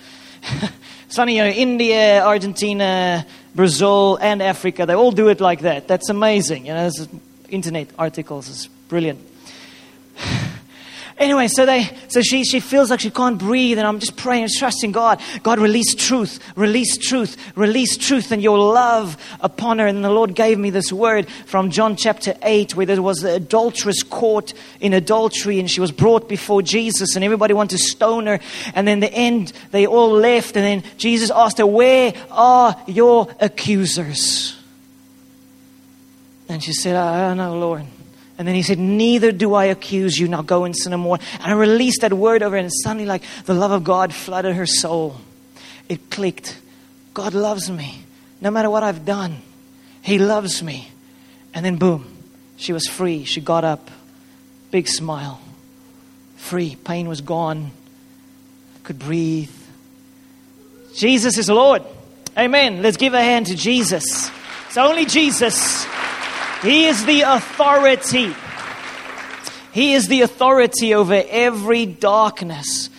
it's 1.06 1.16
funny, 1.16 1.38
you 1.38 1.42
know, 1.42 1.50
India, 1.50 2.24
Argentina, 2.24 3.26
Brazil, 3.56 4.16
and 4.22 4.40
Africa, 4.40 4.86
they 4.86 4.94
all 4.94 5.10
do 5.10 5.26
it 5.26 5.40
like 5.40 5.62
that. 5.62 5.88
That's 5.88 6.08
amazing. 6.08 6.66
You 6.66 6.74
know, 6.74 6.88
internet 7.48 7.88
articles. 7.98 8.48
is 8.48 8.68
brilliant. 8.86 9.18
Anyway, 11.20 11.48
so 11.48 11.66
they, 11.66 11.86
so 12.08 12.22
she, 12.22 12.44
she 12.44 12.60
feels 12.60 12.88
like 12.88 12.98
she 12.98 13.10
can't 13.10 13.38
breathe, 13.38 13.76
and 13.76 13.86
I'm 13.86 13.98
just 13.98 14.16
praying 14.16 14.44
and 14.44 14.50
trusting 14.50 14.90
God. 14.90 15.20
God, 15.42 15.58
release 15.58 15.94
truth, 15.94 16.40
release 16.56 16.96
truth, 16.96 17.36
release 17.54 17.98
truth, 17.98 18.32
and 18.32 18.42
your 18.42 18.56
love 18.56 19.18
upon 19.42 19.80
her. 19.80 19.86
And 19.86 20.02
the 20.02 20.08
Lord 20.10 20.34
gave 20.34 20.58
me 20.58 20.70
this 20.70 20.90
word 20.90 21.28
from 21.44 21.70
John 21.70 21.94
chapter 21.94 22.34
8, 22.40 22.74
where 22.74 22.86
there 22.86 23.02
was 23.02 23.18
the 23.18 23.34
adulteress 23.34 24.02
caught 24.02 24.54
in 24.80 24.94
adultery, 24.94 25.60
and 25.60 25.70
she 25.70 25.82
was 25.82 25.92
brought 25.92 26.26
before 26.26 26.62
Jesus, 26.62 27.14
and 27.14 27.22
everybody 27.22 27.52
wanted 27.52 27.76
to 27.76 27.84
stone 27.84 28.26
her. 28.26 28.40
And 28.74 28.88
then 28.88 29.00
the 29.00 29.12
end, 29.12 29.52
they 29.72 29.86
all 29.86 30.12
left, 30.12 30.56
and 30.56 30.64
then 30.64 30.90
Jesus 30.96 31.30
asked 31.30 31.58
her, 31.58 31.66
Where 31.66 32.14
are 32.30 32.82
your 32.86 33.28
accusers? 33.40 34.56
And 36.48 36.64
she 36.64 36.72
said, 36.72 36.96
I 36.96 37.28
don't 37.28 37.36
know, 37.36 37.58
Lord. 37.58 37.84
And 38.40 38.48
then 38.48 38.54
he 38.54 38.62
said, 38.62 38.78
Neither 38.78 39.32
do 39.32 39.52
I 39.52 39.66
accuse 39.66 40.18
you. 40.18 40.26
Now 40.26 40.40
go 40.40 40.64
and 40.64 40.74
sin 40.74 40.92
no 40.92 40.96
more. 40.96 41.18
And 41.34 41.42
I 41.42 41.52
released 41.52 42.00
that 42.00 42.14
word 42.14 42.42
over 42.42 42.56
and 42.56 42.72
suddenly, 42.72 43.04
like 43.04 43.22
the 43.44 43.52
love 43.52 43.70
of 43.70 43.84
God 43.84 44.14
flooded 44.14 44.56
her 44.56 44.64
soul. 44.64 45.20
It 45.90 46.08
clicked. 46.08 46.58
God 47.12 47.34
loves 47.34 47.70
me. 47.70 48.02
No 48.40 48.50
matter 48.50 48.70
what 48.70 48.82
I've 48.82 49.04
done, 49.04 49.42
He 50.00 50.18
loves 50.18 50.62
me. 50.62 50.88
And 51.52 51.66
then, 51.66 51.76
boom, 51.76 52.16
she 52.56 52.72
was 52.72 52.86
free. 52.86 53.24
She 53.24 53.42
got 53.42 53.62
up. 53.62 53.90
Big 54.70 54.88
smile. 54.88 55.38
Free. 56.38 56.76
Pain 56.76 57.08
was 57.08 57.20
gone. 57.20 57.72
Could 58.84 58.98
breathe. 58.98 59.52
Jesus 60.94 61.36
is 61.36 61.50
Lord. 61.50 61.82
Amen. 62.38 62.80
Let's 62.80 62.96
give 62.96 63.12
a 63.12 63.20
hand 63.20 63.48
to 63.48 63.54
Jesus. 63.54 64.30
It's 64.68 64.78
only 64.78 65.04
Jesus. 65.04 65.84
He 66.62 66.86
is 66.86 67.04
the 67.06 67.22
authority. 67.22 68.34
He 69.72 69.94
is 69.94 70.08
the 70.08 70.22
authority 70.22 70.94
over 70.94 71.22
every 71.28 71.86
darkness. 71.86 72.90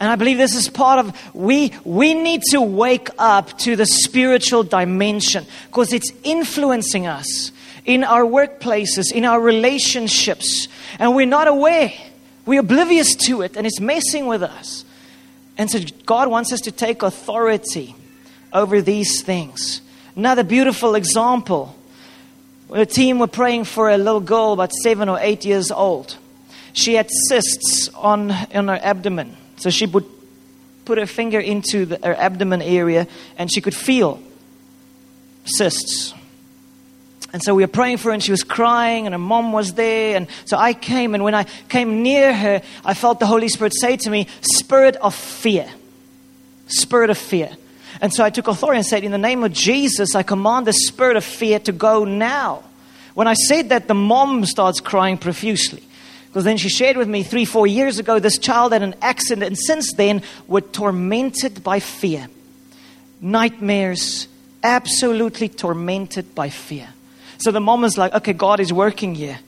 And 0.00 0.10
I 0.10 0.16
believe 0.16 0.38
this 0.38 0.54
is 0.54 0.68
part 0.68 0.98
of 0.98 1.34
we 1.34 1.72
we 1.84 2.14
need 2.14 2.42
to 2.50 2.60
wake 2.60 3.08
up 3.18 3.58
to 3.58 3.76
the 3.76 3.86
spiritual 3.86 4.62
dimension 4.62 5.46
because 5.66 5.92
it's 5.92 6.10
influencing 6.22 7.06
us 7.06 7.52
in 7.84 8.04
our 8.04 8.22
workplaces, 8.22 9.12
in 9.12 9.24
our 9.24 9.40
relationships, 9.40 10.68
and 10.98 11.14
we're 11.14 11.26
not 11.26 11.46
aware. 11.46 11.92
We're 12.46 12.60
oblivious 12.60 13.14
to 13.26 13.42
it 13.42 13.56
and 13.56 13.66
it's 13.66 13.80
messing 13.80 14.26
with 14.26 14.42
us. 14.42 14.84
And 15.56 15.70
so 15.70 15.80
God 16.06 16.28
wants 16.28 16.52
us 16.52 16.60
to 16.62 16.72
take 16.72 17.02
authority 17.02 17.94
over 18.52 18.80
these 18.82 19.22
things. 19.22 19.80
Another 20.16 20.44
beautiful 20.44 20.94
example 20.94 21.76
the 22.78 22.86
team 22.86 23.18
were 23.18 23.26
praying 23.28 23.64
for 23.64 23.88
a 23.88 23.96
little 23.96 24.20
girl 24.20 24.52
about 24.52 24.72
seven 24.72 25.08
or 25.08 25.18
eight 25.20 25.44
years 25.44 25.70
old. 25.70 26.16
She 26.72 26.94
had 26.94 27.08
cysts 27.28 27.88
on, 27.94 28.30
on 28.30 28.68
her 28.68 28.80
abdomen. 28.82 29.36
So 29.56 29.70
she 29.70 29.86
would 29.86 30.04
put 30.84 30.98
her 30.98 31.06
finger 31.06 31.38
into 31.38 31.86
the, 31.86 31.98
her 32.02 32.14
abdomen 32.14 32.60
area 32.60 33.06
and 33.38 33.52
she 33.52 33.60
could 33.60 33.74
feel 33.74 34.20
cysts. 35.44 36.14
And 37.32 37.42
so 37.42 37.52
we 37.52 37.64
were 37.64 37.68
praying 37.68 37.96
for 37.96 38.10
her, 38.10 38.12
and 38.12 38.22
she 38.22 38.30
was 38.30 38.44
crying, 38.44 39.08
and 39.08 39.12
her 39.12 39.18
mom 39.18 39.52
was 39.52 39.74
there. 39.74 40.16
And 40.16 40.28
so 40.44 40.56
I 40.56 40.72
came, 40.72 41.16
and 41.16 41.24
when 41.24 41.34
I 41.34 41.42
came 41.68 42.04
near 42.04 42.32
her, 42.32 42.62
I 42.84 42.94
felt 42.94 43.18
the 43.18 43.26
Holy 43.26 43.48
Spirit 43.48 43.72
say 43.76 43.96
to 43.96 44.08
me, 44.08 44.28
Spirit 44.40 44.94
of 44.96 45.16
fear. 45.16 45.68
Spirit 46.68 47.10
of 47.10 47.18
fear. 47.18 47.50
And 48.00 48.12
so 48.12 48.24
I 48.24 48.30
took 48.30 48.48
authority 48.48 48.78
and 48.78 48.86
said, 48.86 49.04
In 49.04 49.12
the 49.12 49.18
name 49.18 49.44
of 49.44 49.52
Jesus, 49.52 50.14
I 50.14 50.22
command 50.22 50.66
the 50.66 50.72
spirit 50.72 51.16
of 51.16 51.24
fear 51.24 51.58
to 51.60 51.72
go 51.72 52.04
now. 52.04 52.64
When 53.14 53.28
I 53.28 53.34
said 53.34 53.68
that, 53.68 53.88
the 53.88 53.94
mom 53.94 54.44
starts 54.44 54.80
crying 54.80 55.18
profusely. 55.18 55.82
Because 56.26 56.44
then 56.44 56.56
she 56.56 56.68
shared 56.68 56.96
with 56.96 57.08
me 57.08 57.22
three, 57.22 57.44
four 57.44 57.66
years 57.66 58.00
ago, 58.00 58.18
this 58.18 58.38
child 58.38 58.72
had 58.72 58.82
an 58.82 58.96
accident, 59.00 59.46
and 59.46 59.56
since 59.56 59.92
then 59.92 60.22
were 60.48 60.60
tormented 60.60 61.62
by 61.62 61.78
fear. 61.78 62.28
Nightmares, 63.20 64.26
absolutely 64.64 65.48
tormented 65.48 66.34
by 66.34 66.48
fear. 66.48 66.88
So 67.38 67.52
the 67.52 67.60
mom 67.60 67.84
is 67.84 67.96
like, 67.96 68.14
okay, 68.14 68.32
God 68.32 68.58
is 68.58 68.72
working 68.72 69.14
here. 69.14 69.38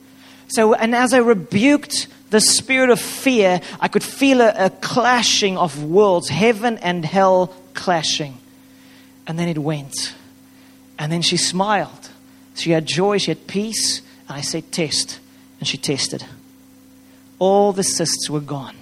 So, 0.47 0.73
and 0.73 0.95
as 0.95 1.13
I 1.13 1.17
rebuked 1.17 2.07
the 2.29 2.39
spirit 2.39 2.89
of 2.89 3.01
fear, 3.01 3.59
I 3.81 3.89
could 3.89 4.03
feel 4.03 4.39
a, 4.39 4.53
a 4.67 4.69
clashing 4.69 5.57
of 5.57 5.83
worlds, 5.83 6.29
heaven 6.29 6.77
and 6.77 7.03
hell 7.03 7.53
clashing. 7.77 8.37
And 9.25 9.39
then 9.39 9.47
it 9.47 9.57
went. 9.57 10.13
And 10.99 11.11
then 11.11 11.21
she 11.21 11.37
smiled. 11.37 12.09
She 12.55 12.71
had 12.71 12.85
joy, 12.85 13.19
she 13.19 13.31
had 13.31 13.47
peace. 13.47 14.01
And 14.27 14.37
I 14.37 14.41
said, 14.41 14.71
Test. 14.71 15.19
And 15.59 15.67
she 15.67 15.77
tested. 15.77 16.25
All 17.39 17.71
the 17.71 17.83
cysts 17.83 18.29
were 18.29 18.41
gone. 18.41 18.75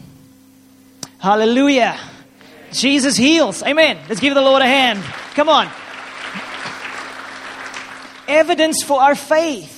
Hallelujah. 1.20 2.00
Jesus 2.72 3.16
heals. 3.16 3.62
Amen. 3.62 4.00
Let's 4.10 4.20
give 4.20 4.34
the 4.34 4.42
Lord 4.42 4.62
a 4.62 4.66
hand. 4.66 5.04
Come 5.36 5.50
on. 5.50 5.70
Evidence 8.28 8.84
for 8.84 9.00
our 9.00 9.16
faith 9.16 9.76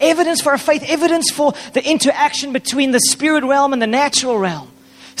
evidence 0.00 0.40
for 0.40 0.52
our 0.52 0.58
faith, 0.58 0.84
evidence 0.88 1.30
for 1.30 1.52
the 1.74 1.88
interaction 1.88 2.52
between 2.52 2.90
the 2.90 3.00
spirit 3.00 3.44
realm 3.44 3.72
and 3.72 3.80
the 3.80 3.86
natural 3.86 4.38
realm. 4.38 4.70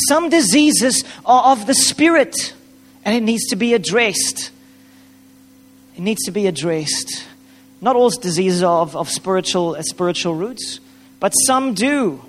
Some 0.08 0.30
diseases 0.30 1.04
are 1.24 1.52
of 1.52 1.66
the 1.66 1.74
spirit, 1.74 2.54
and 3.10 3.16
it 3.16 3.22
needs 3.24 3.48
to 3.48 3.56
be 3.56 3.74
addressed. 3.74 4.52
It 5.96 6.00
needs 6.00 6.22
to 6.26 6.30
be 6.30 6.46
addressed. 6.46 7.26
Not 7.80 7.96
all 7.96 8.08
diseases 8.10 8.62
are 8.62 8.82
of, 8.82 8.94
of 8.94 9.10
spiritual, 9.10 9.74
uh, 9.74 9.82
spiritual 9.82 10.36
roots, 10.36 10.78
but 11.18 11.30
some 11.30 11.74
do. 11.74 12.24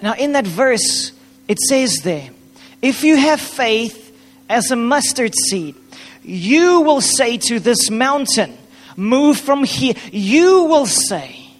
Now, 0.00 0.14
in 0.14 0.32
that 0.32 0.46
verse, 0.46 1.12
it 1.46 1.58
says 1.58 1.98
there, 2.04 2.30
if 2.80 3.04
you 3.04 3.18
have 3.18 3.38
faith 3.38 4.18
as 4.48 4.70
a 4.70 4.76
mustard 4.76 5.34
seed, 5.50 5.74
you 6.22 6.80
will 6.80 7.02
say 7.02 7.36
to 7.48 7.60
this 7.60 7.90
mountain, 7.90 8.56
Move 8.96 9.38
from 9.38 9.62
here. 9.62 9.92
You 10.10 10.64
will 10.64 10.86
say, 10.86 11.50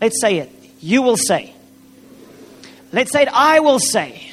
let's 0.00 0.18
say 0.22 0.38
it. 0.38 0.50
You 0.80 1.02
will 1.02 1.18
say. 1.18 1.52
Let's 2.92 3.12
say 3.12 3.22
it. 3.24 3.28
I 3.30 3.60
will 3.60 3.78
say. 3.78 4.30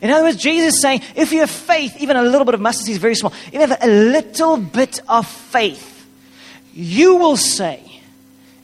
In 0.00 0.10
other 0.10 0.24
words, 0.24 0.36
Jesus 0.36 0.74
is 0.74 0.80
saying, 0.80 1.02
if 1.16 1.32
you 1.32 1.40
have 1.40 1.50
faith, 1.50 1.96
even 2.00 2.16
a 2.16 2.22
little 2.22 2.44
bit 2.44 2.54
of 2.54 2.60
mustard 2.60 2.86
seed 2.86 2.92
is 2.92 2.98
very 2.98 3.14
small. 3.14 3.32
If 3.46 3.54
you 3.54 3.60
have 3.60 3.78
a 3.82 3.86
little 3.86 4.56
bit 4.56 5.00
of 5.08 5.26
faith, 5.26 6.06
you 6.72 7.16
will 7.16 7.36
say, 7.36 7.84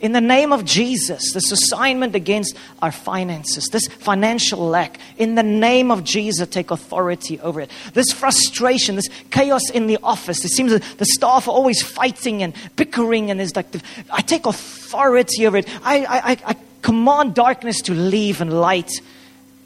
in 0.00 0.12
the 0.12 0.20
name 0.20 0.52
of 0.52 0.66
Jesus, 0.66 1.32
this 1.32 1.50
assignment 1.50 2.14
against 2.14 2.54
our 2.82 2.92
finances, 2.92 3.68
this 3.68 3.88
financial 3.88 4.58
lack, 4.58 4.98
in 5.16 5.34
the 5.34 5.42
name 5.42 5.90
of 5.90 6.04
Jesus, 6.04 6.46
take 6.48 6.70
authority 6.70 7.40
over 7.40 7.62
it. 7.62 7.70
This 7.94 8.12
frustration, 8.12 8.96
this 8.96 9.08
chaos 9.30 9.70
in 9.70 9.86
the 9.86 9.98
office, 10.02 10.44
it 10.44 10.50
seems 10.50 10.72
that 10.72 10.82
the 10.98 11.06
staff 11.06 11.48
are 11.48 11.52
always 11.52 11.82
fighting 11.82 12.42
and 12.42 12.52
bickering, 12.76 13.30
and 13.30 13.40
there's 13.40 13.56
like, 13.56 13.66
I 14.10 14.20
take 14.20 14.44
authority 14.44 15.46
over 15.46 15.56
it. 15.56 15.68
I, 15.82 16.04
I, 16.04 16.50
I 16.50 16.56
command 16.82 17.34
darkness 17.34 17.80
to 17.82 17.94
leave 17.94 18.42
and 18.42 18.52
light 18.52 18.90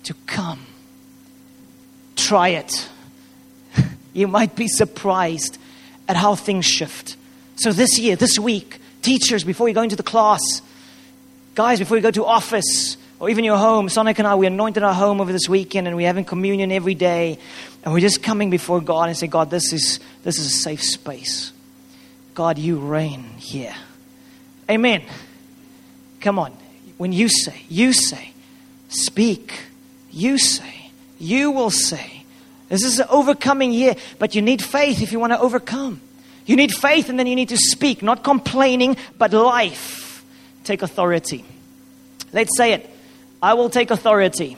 to 0.05 0.15
come. 0.27 0.68
Try 2.29 2.49
it. 2.49 2.87
you 4.13 4.29
might 4.29 4.55
be 4.55 4.69
surprised 4.69 5.57
at 6.07 6.15
how 6.15 6.35
things 6.35 6.67
shift. 6.67 7.17
So, 7.57 7.73
this 7.73 7.99
year, 7.99 8.17
this 8.17 8.39
week, 8.39 8.83
teachers, 9.01 9.45
before 9.45 9.67
you 9.67 9.75
go 9.75 9.81
into 9.81 9.97
the 9.97 10.03
class, 10.03 10.43
guys, 11.55 11.79
before 11.79 11.97
you 11.97 12.03
go 12.03 12.11
to 12.11 12.27
office, 12.27 12.99
or 13.19 13.31
even 13.31 13.45
your 13.45 13.57
home, 13.57 13.87
Sonica 13.87 14.19
and 14.19 14.27
I, 14.27 14.35
we 14.35 14.47
anointed 14.47 14.83
our 14.83 14.93
home 14.93 15.23
over 15.23 15.33
this 15.33 15.49
weekend 15.49 15.87
and 15.87 15.97
we're 15.97 16.07
having 16.07 16.27
communion 16.27 16.71
every 16.71 16.95
day. 16.95 17.39
And 17.83 17.95
we're 17.95 18.01
just 18.01 18.23
coming 18.23 18.51
before 18.51 18.83
God 18.83 19.09
and 19.09 19.17
say, 19.17 19.27
God, 19.27 19.49
this 19.49 19.73
is, 19.73 19.99
this 20.23 20.39
is 20.39 20.49
a 20.49 20.51
safe 20.51 20.83
space. 20.83 21.55
God, 22.35 22.59
you 22.59 22.77
reign 22.77 23.25
here. 23.39 23.75
Amen. 24.71 25.03
Come 26.21 26.39
on. 26.39 26.53
When 26.99 27.11
you 27.11 27.31
say, 27.31 27.63
you 27.71 27.95
say, 27.95 28.35
speak, 28.91 29.55
you 30.11 30.37
say, 30.37 30.91
you 31.19 31.53
will 31.53 31.71
say. 31.71 32.18
This 32.69 32.85
is 32.85 32.99
an 32.99 33.07
overcoming 33.09 33.73
year, 33.73 33.97
but 34.19 34.35
you 34.35 34.43
need 34.43 34.63
faith 34.63 35.01
if 35.01 35.13
you 35.13 35.19
want 35.19 35.33
to 35.33 35.41
overcome. 35.41 36.01
You 36.45 36.57
need 36.57 36.75
faith 36.75 37.09
and 37.09 37.19
then 37.19 37.27
you 37.27 37.37
need 37.37 37.49
to 37.51 37.57
speak, 37.57 38.03
not 38.03 38.23
complaining, 38.23 38.97
but 39.17 39.33
life. 39.33 40.25
Take 40.65 40.83
authority. 40.83 41.45
Let's 42.33 42.57
say 42.57 42.73
it. 42.73 42.91
I 43.43 43.55
will 43.55 43.71
take 43.71 43.91
authority. 43.91 44.57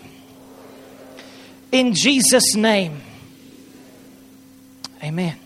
In 1.71 1.95
Jesus' 1.95 2.55
name. 2.57 3.01
Amen. 5.03 5.37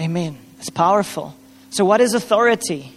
Amen. 0.00 0.38
It's 0.58 0.70
powerful. 0.70 1.34
So, 1.70 1.84
what 1.84 2.00
is 2.00 2.14
authority? 2.14 2.92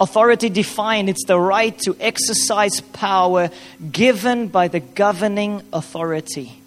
Authority 0.00 0.48
defined, 0.50 1.08
it's 1.08 1.24
the 1.24 1.38
right 1.38 1.78
to 1.80 1.96
exercise 2.00 2.80
power 2.80 3.50
given 3.92 4.48
by 4.48 4.68
the 4.68 4.80
governing 4.80 5.62
authority 5.72 6.60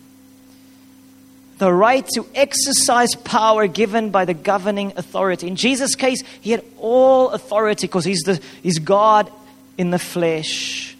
the 1.57 1.71
right 1.71 2.07
to 2.15 2.25
exercise 2.35 3.15
power 3.15 3.67
given 3.67 4.11
by 4.11 4.25
the 4.25 4.33
governing 4.33 4.93
authority. 4.95 5.47
In 5.47 5.55
Jesus' 5.55 5.95
case, 5.95 6.23
he 6.41 6.51
had 6.51 6.63
all 6.77 7.29
authority 7.29 7.87
because 7.87 8.05
he's, 8.05 8.21
the, 8.21 8.41
he's 8.61 8.79
God 8.79 9.31
in 9.77 9.89
the 9.89 9.99
flesh, 9.99 10.95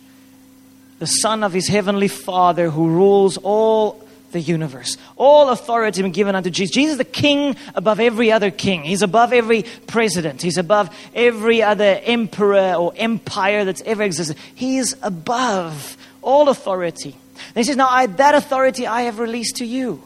the 1.00 1.06
Son 1.06 1.44
of 1.44 1.54
his 1.54 1.68
heavenly 1.68 2.08
Father 2.08 2.70
who 2.70 2.88
rules 2.88 3.38
all 3.38 4.04
the 4.32 4.40
universe. 4.42 4.98
All 5.16 5.50
authority 5.50 6.02
been 6.02 6.12
given 6.12 6.36
unto 6.36 6.50
Jesus. 6.50 6.74
Jesus 6.74 6.94
is 6.94 6.98
the 6.98 7.06
king 7.06 7.56
above 7.76 8.00
every 8.00 8.32
other 8.32 8.52
king. 8.52 8.84
He's 8.84 9.02
above 9.02 9.34
every 9.34 9.64
president. 9.86 10.42
He's 10.42 10.58
above 10.58 10.96
every 11.14 11.62
other 11.64 12.00
emperor 12.04 12.74
or 12.74 12.94
empire 12.96 13.64
that's 13.64 13.82
ever 13.84 14.04
existed. 14.04 14.38
He 14.56 14.78
is 14.78 14.98
above 15.02 15.98
all 16.22 16.50
authority. 16.50 17.16
And 17.50 17.56
he 17.56 17.64
says, 17.64 17.78
Now 17.78 17.88
I, 17.90 18.08
that 18.08 18.36
authority 18.36 18.86
I 18.86 19.04
have 19.04 19.20
released 19.20 19.58
to 19.58 19.66
you. 19.66 20.04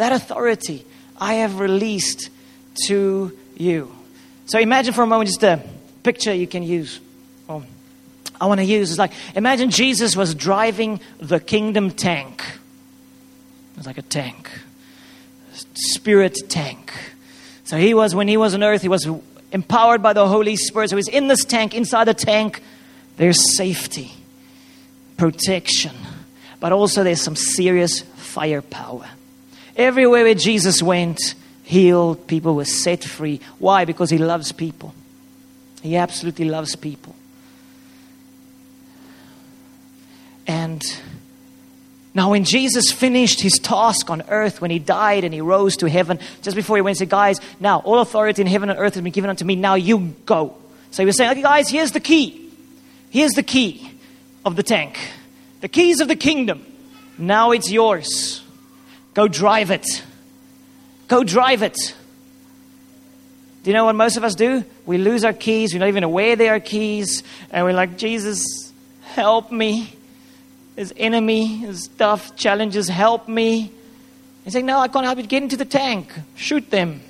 That 0.00 0.12
authority 0.12 0.86
I 1.18 1.34
have 1.34 1.60
released 1.60 2.30
to 2.86 3.36
you. 3.54 3.94
So 4.46 4.58
imagine 4.58 4.94
for 4.94 5.02
a 5.02 5.06
moment 5.06 5.28
just 5.28 5.42
a 5.42 5.62
picture 6.02 6.32
you 6.32 6.46
can 6.46 6.62
use. 6.62 7.00
Oh, 7.50 7.62
I 8.40 8.46
want 8.46 8.60
to 8.60 8.64
use 8.64 8.92
is 8.92 8.98
like 8.98 9.12
imagine 9.34 9.68
Jesus 9.68 10.16
was 10.16 10.34
driving 10.34 11.00
the 11.18 11.38
kingdom 11.38 11.90
tank. 11.90 12.42
It's 13.76 13.86
like 13.86 13.98
a 13.98 14.02
tank, 14.02 14.50
spirit 15.74 16.48
tank. 16.48 16.94
So 17.64 17.76
he 17.76 17.92
was 17.92 18.14
when 18.14 18.26
he 18.26 18.38
was 18.38 18.54
on 18.54 18.62
earth, 18.62 18.80
he 18.80 18.88
was 18.88 19.06
empowered 19.52 20.02
by 20.02 20.14
the 20.14 20.26
Holy 20.26 20.56
Spirit. 20.56 20.88
So 20.88 20.96
he's 20.96 21.08
in 21.08 21.28
this 21.28 21.44
tank. 21.44 21.74
Inside 21.74 22.04
the 22.04 22.14
tank, 22.14 22.62
there's 23.18 23.54
safety, 23.54 24.12
protection, 25.18 25.94
but 26.58 26.72
also 26.72 27.04
there's 27.04 27.20
some 27.20 27.36
serious 27.36 28.00
firepower. 28.00 29.06
Everywhere 29.76 30.24
where 30.24 30.34
Jesus 30.34 30.82
went, 30.82 31.34
healed, 31.62 32.26
people 32.26 32.54
were 32.54 32.64
set 32.64 33.04
free. 33.04 33.40
Why? 33.58 33.84
Because 33.84 34.10
he 34.10 34.18
loves 34.18 34.52
people. 34.52 34.94
He 35.82 35.96
absolutely 35.96 36.46
loves 36.46 36.76
people. 36.76 37.14
And 40.46 40.82
now, 42.12 42.30
when 42.30 42.42
Jesus 42.42 42.90
finished 42.90 43.40
his 43.40 43.52
task 43.54 44.10
on 44.10 44.22
earth, 44.28 44.60
when 44.60 44.72
he 44.72 44.80
died 44.80 45.22
and 45.22 45.32
he 45.32 45.40
rose 45.40 45.76
to 45.76 45.88
heaven, 45.88 46.18
just 46.42 46.56
before 46.56 46.76
he 46.76 46.82
went, 46.82 46.96
he 46.96 46.98
said, 47.00 47.08
Guys, 47.08 47.38
now 47.60 47.78
all 47.80 48.00
authority 48.00 48.42
in 48.42 48.48
heaven 48.48 48.68
and 48.68 48.78
earth 48.78 48.94
has 48.94 49.02
been 49.02 49.12
given 49.12 49.30
unto 49.30 49.44
me. 49.44 49.54
Now 49.54 49.74
you 49.74 50.14
go. 50.26 50.56
So 50.90 51.02
he 51.02 51.06
was 51.06 51.16
saying, 51.16 51.30
Okay, 51.30 51.42
guys, 51.42 51.68
here's 51.68 51.92
the 51.92 52.00
key. 52.00 52.50
Here's 53.10 53.32
the 53.32 53.44
key 53.44 53.90
of 54.44 54.56
the 54.56 54.64
tank. 54.64 54.98
The 55.60 55.68
keys 55.68 56.00
of 56.00 56.08
the 56.08 56.16
kingdom. 56.16 56.66
Now 57.16 57.52
it's 57.52 57.70
yours. 57.70 58.42
Go 59.14 59.28
drive 59.28 59.70
it. 59.70 59.86
Go 61.08 61.24
drive 61.24 61.62
it. 61.62 61.76
Do 63.62 63.70
you 63.70 63.74
know 63.74 63.84
what 63.84 63.94
most 63.94 64.16
of 64.16 64.24
us 64.24 64.34
do? 64.34 64.64
We 64.86 64.96
lose 64.96 65.24
our 65.24 65.32
keys. 65.32 65.74
We're 65.74 65.80
not 65.80 65.88
even 65.88 66.04
aware 66.04 66.36
they 66.36 66.48
are 66.48 66.60
keys. 66.60 67.22
And 67.50 67.64
we're 67.64 67.74
like, 67.74 67.98
Jesus, 67.98 68.72
help 69.02 69.52
me. 69.52 69.94
His 70.76 70.94
enemy, 70.96 71.46
his 71.46 71.84
stuff, 71.84 72.36
challenges, 72.36 72.88
help 72.88 73.28
me. 73.28 73.70
He's 74.44 74.54
saying, 74.54 74.66
No, 74.66 74.78
I 74.78 74.88
can't 74.88 75.04
help 75.04 75.18
you. 75.18 75.26
Get 75.26 75.42
into 75.42 75.56
the 75.56 75.64
tank. 75.64 76.12
Shoot 76.36 76.70
them. 76.70 77.02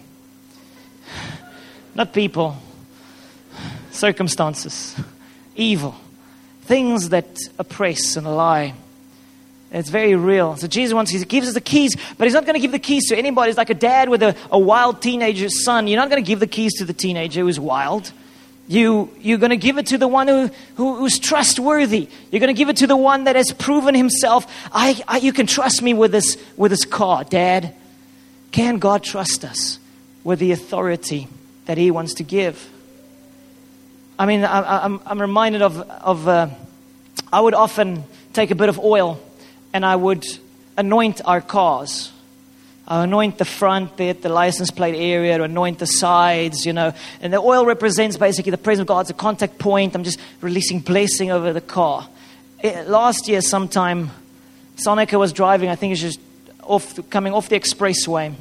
Not 1.94 2.12
people, 2.12 2.56
circumstances, 3.90 4.96
evil, 5.54 5.94
things 6.62 7.10
that 7.10 7.38
oppress 7.58 8.16
and 8.16 8.26
lie. 8.26 8.74
It's 9.72 9.88
very 9.88 10.16
real. 10.16 10.56
So 10.56 10.66
Jesus 10.66 10.92
wants, 10.92 11.12
he 11.12 11.24
gives 11.24 11.46
us 11.46 11.54
the 11.54 11.60
keys, 11.60 11.96
but 12.18 12.24
he's 12.24 12.34
not 12.34 12.44
going 12.44 12.54
to 12.54 12.60
give 12.60 12.72
the 12.72 12.80
keys 12.80 13.08
to 13.08 13.16
anybody. 13.16 13.50
It's 13.50 13.58
like 13.58 13.70
a 13.70 13.74
dad 13.74 14.08
with 14.08 14.22
a, 14.22 14.34
a 14.50 14.58
wild 14.58 15.00
teenager 15.00 15.48
son. 15.48 15.86
You're 15.86 16.00
not 16.00 16.10
going 16.10 16.22
to 16.22 16.26
give 16.26 16.40
the 16.40 16.48
keys 16.48 16.74
to 16.78 16.84
the 16.84 16.92
teenager 16.92 17.42
who's 17.42 17.60
wild. 17.60 18.12
You, 18.66 19.12
you're 19.20 19.38
going 19.38 19.50
to 19.50 19.56
give 19.56 19.78
it 19.78 19.86
to 19.86 19.98
the 19.98 20.08
one 20.08 20.28
who, 20.28 20.50
who, 20.74 20.96
who's 20.96 21.18
trustworthy. 21.18 22.08
You're 22.30 22.40
going 22.40 22.54
to 22.54 22.58
give 22.58 22.68
it 22.68 22.78
to 22.78 22.86
the 22.86 22.96
one 22.96 23.24
that 23.24 23.36
has 23.36 23.52
proven 23.52 23.94
himself. 23.94 24.46
I, 24.72 25.00
I, 25.06 25.18
you 25.18 25.32
can 25.32 25.46
trust 25.46 25.82
me 25.82 25.94
with 25.94 26.12
this, 26.12 26.36
with 26.56 26.72
this 26.72 26.84
car, 26.84 27.24
Dad. 27.24 27.74
Can 28.50 28.78
God 28.78 29.04
trust 29.04 29.44
us 29.44 29.78
with 30.24 30.40
the 30.40 30.50
authority 30.52 31.28
that 31.66 31.78
He 31.78 31.90
wants 31.90 32.14
to 32.14 32.24
give? 32.24 32.68
I 34.18 34.26
mean, 34.26 34.44
I, 34.44 34.84
am 34.84 34.94
I'm, 34.94 35.00
I'm 35.06 35.20
reminded 35.20 35.62
of, 35.62 35.78
of 35.78 36.28
uh, 36.28 36.48
I 37.32 37.40
would 37.40 37.54
often 37.54 38.04
take 38.32 38.50
a 38.50 38.54
bit 38.56 38.68
of 38.68 38.78
oil 38.78 39.20
and 39.72 39.84
I 39.84 39.96
would 39.96 40.24
anoint 40.76 41.20
our 41.24 41.40
cars. 41.40 42.12
I 42.88 43.04
anoint 43.04 43.38
the 43.38 43.44
front 43.44 43.96
bit, 43.96 44.22
the 44.22 44.28
license 44.28 44.70
plate 44.70 44.96
area, 44.96 45.40
anoint 45.40 45.78
the 45.78 45.86
sides, 45.86 46.66
you 46.66 46.72
know. 46.72 46.92
And 47.20 47.32
the 47.32 47.38
oil 47.38 47.64
represents 47.64 48.16
basically 48.16 48.50
the 48.50 48.58
presence 48.58 48.82
of 48.82 48.88
God. 48.88 49.02
It's 49.02 49.10
a 49.10 49.14
contact 49.14 49.58
point. 49.58 49.94
I'm 49.94 50.02
just 50.02 50.18
releasing 50.40 50.80
blessing 50.80 51.30
over 51.30 51.52
the 51.52 51.60
car. 51.60 52.08
It, 52.62 52.88
last 52.88 53.28
year, 53.28 53.42
sometime, 53.42 54.10
Sonica 54.76 55.18
was 55.18 55.32
driving, 55.32 55.68
I 55.68 55.76
think 55.76 55.92
it's 55.92 56.00
just 56.00 56.20
off, 56.62 56.98
coming 57.10 57.32
off 57.32 57.48
the 57.48 57.60
expressway 57.60 58.34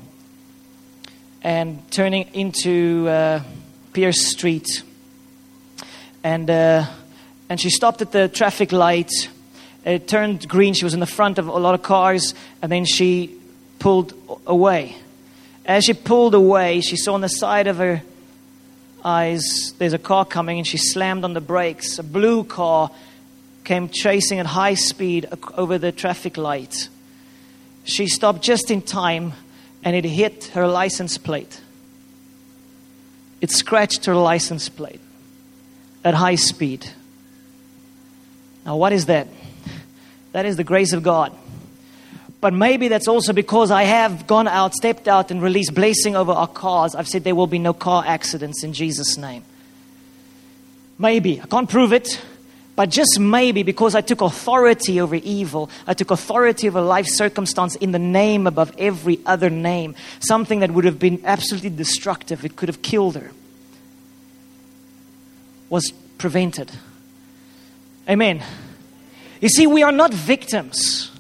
and 1.42 1.80
turning 1.92 2.28
into 2.34 3.08
uh, 3.08 3.44
Pierce 3.94 4.26
Street. 4.26 4.84
And 6.24 6.50
uh, 6.50 6.86
and 7.50 7.60
she 7.60 7.70
stopped 7.70 8.02
at 8.02 8.12
the 8.12 8.28
traffic 8.28 8.72
light. 8.72 9.10
It 9.90 10.08
turned 10.08 10.48
green. 10.48 10.76
She 10.76 10.84
was 10.84 10.94
in 10.94 11.00
the 11.00 11.08
front 11.08 11.40
of 11.40 11.48
a 11.48 11.58
lot 11.58 11.74
of 11.74 11.82
cars, 11.82 12.36
and 12.62 12.72
then 12.72 12.86
she 12.86 13.36
pulled 13.80 14.14
away. 14.46 14.96
As 15.66 15.86
she 15.86 15.94
pulled 15.96 16.36
away, 16.36 16.82
she 16.82 16.96
saw 16.96 17.16
on 17.16 17.22
the 17.22 17.28
side 17.28 17.66
of 17.66 17.78
her 17.78 18.04
eyes 19.04 19.74
there's 19.80 19.94
a 19.94 19.98
car 19.98 20.26
coming, 20.26 20.60
and 20.60 20.68
she 20.68 20.78
slammed 20.78 21.24
on 21.24 21.34
the 21.34 21.42
brakes. 21.42 21.98
A 21.98 22.04
blue 22.04 22.44
car 22.44 22.92
came 23.64 23.90
chasing 23.90 24.38
at 24.38 24.46
high 24.46 24.76
speed 24.76 25.28
over 25.58 25.80
the 25.80 25.92
traffic 25.92 26.38
light. 26.38 26.88
She 27.84 28.06
stopped 28.06 28.44
just 28.44 28.70
in 28.70 28.84
time, 28.84 29.34
and 29.84 29.96
it 29.96 30.06
hit 30.06 30.52
her 30.54 30.68
license 30.68 31.18
plate. 31.18 31.62
It 33.42 33.50
scratched 33.50 34.06
her 34.06 34.16
license 34.16 34.70
plate 34.70 35.02
at 36.04 36.14
high 36.14 36.36
speed. 36.36 36.88
Now, 38.68 38.76
what 38.76 38.94
is 38.94 39.08
that? 39.08 39.28
That 40.32 40.46
is 40.46 40.58
the 40.58 40.64
grace 40.64 40.94
of 40.94 41.04
God. 41.04 41.36
But 42.42 42.54
maybe 42.54 42.88
that's 42.88 43.08
also 43.08 43.34
because 43.34 43.70
I 43.70 43.84
have 43.84 44.26
gone 44.26 44.48
out, 44.48 44.74
stepped 44.74 45.08
out, 45.08 45.30
and 45.30 45.42
released 45.42 45.74
blessing 45.74 46.16
over 46.16 46.32
our 46.32 46.48
cars. 46.48 46.96
I've 46.96 47.08
said 47.08 47.24
there 47.24 47.36
will 47.36 47.48
be 47.48 47.60
no 47.60 47.74
car 47.74 48.04
accidents 48.06 48.64
in 48.64 48.74
Jesus' 48.74 49.18
name. 49.18 49.44
Maybe. 50.98 51.42
I 51.42 51.46
can't 51.48 51.70
prove 51.70 51.92
it. 51.92 52.22
But 52.80 52.92
just 52.92 53.20
maybe 53.20 53.64
because 53.64 53.94
I 53.94 54.00
took 54.00 54.22
authority 54.22 55.02
over 55.02 55.16
evil, 55.16 55.70
I 55.86 55.94
took 55.94 56.12
authority 56.12 56.70
over 56.70 56.80
life 56.80 57.08
circumstance 57.08 57.76
in 57.76 57.92
the 57.92 58.00
name 58.00 58.48
above 58.48 58.74
every 58.78 59.20
other 59.26 59.50
name, 59.50 59.96
something 60.22 60.60
that 60.62 60.72
would 60.72 60.86
have 60.86 60.98
been 60.98 61.22
absolutely 61.26 61.72
destructive, 61.72 62.46
it 62.46 62.56
could 62.56 62.70
have 62.70 62.82
killed 62.82 63.16
her, 63.18 63.32
was 65.70 65.92
prevented. 66.18 66.72
Amen. 68.08 68.42
You 69.40 69.50
see, 69.50 69.68
we 69.68 69.84
are 69.84 69.92
not 69.92 70.14
victims. 70.14 71.12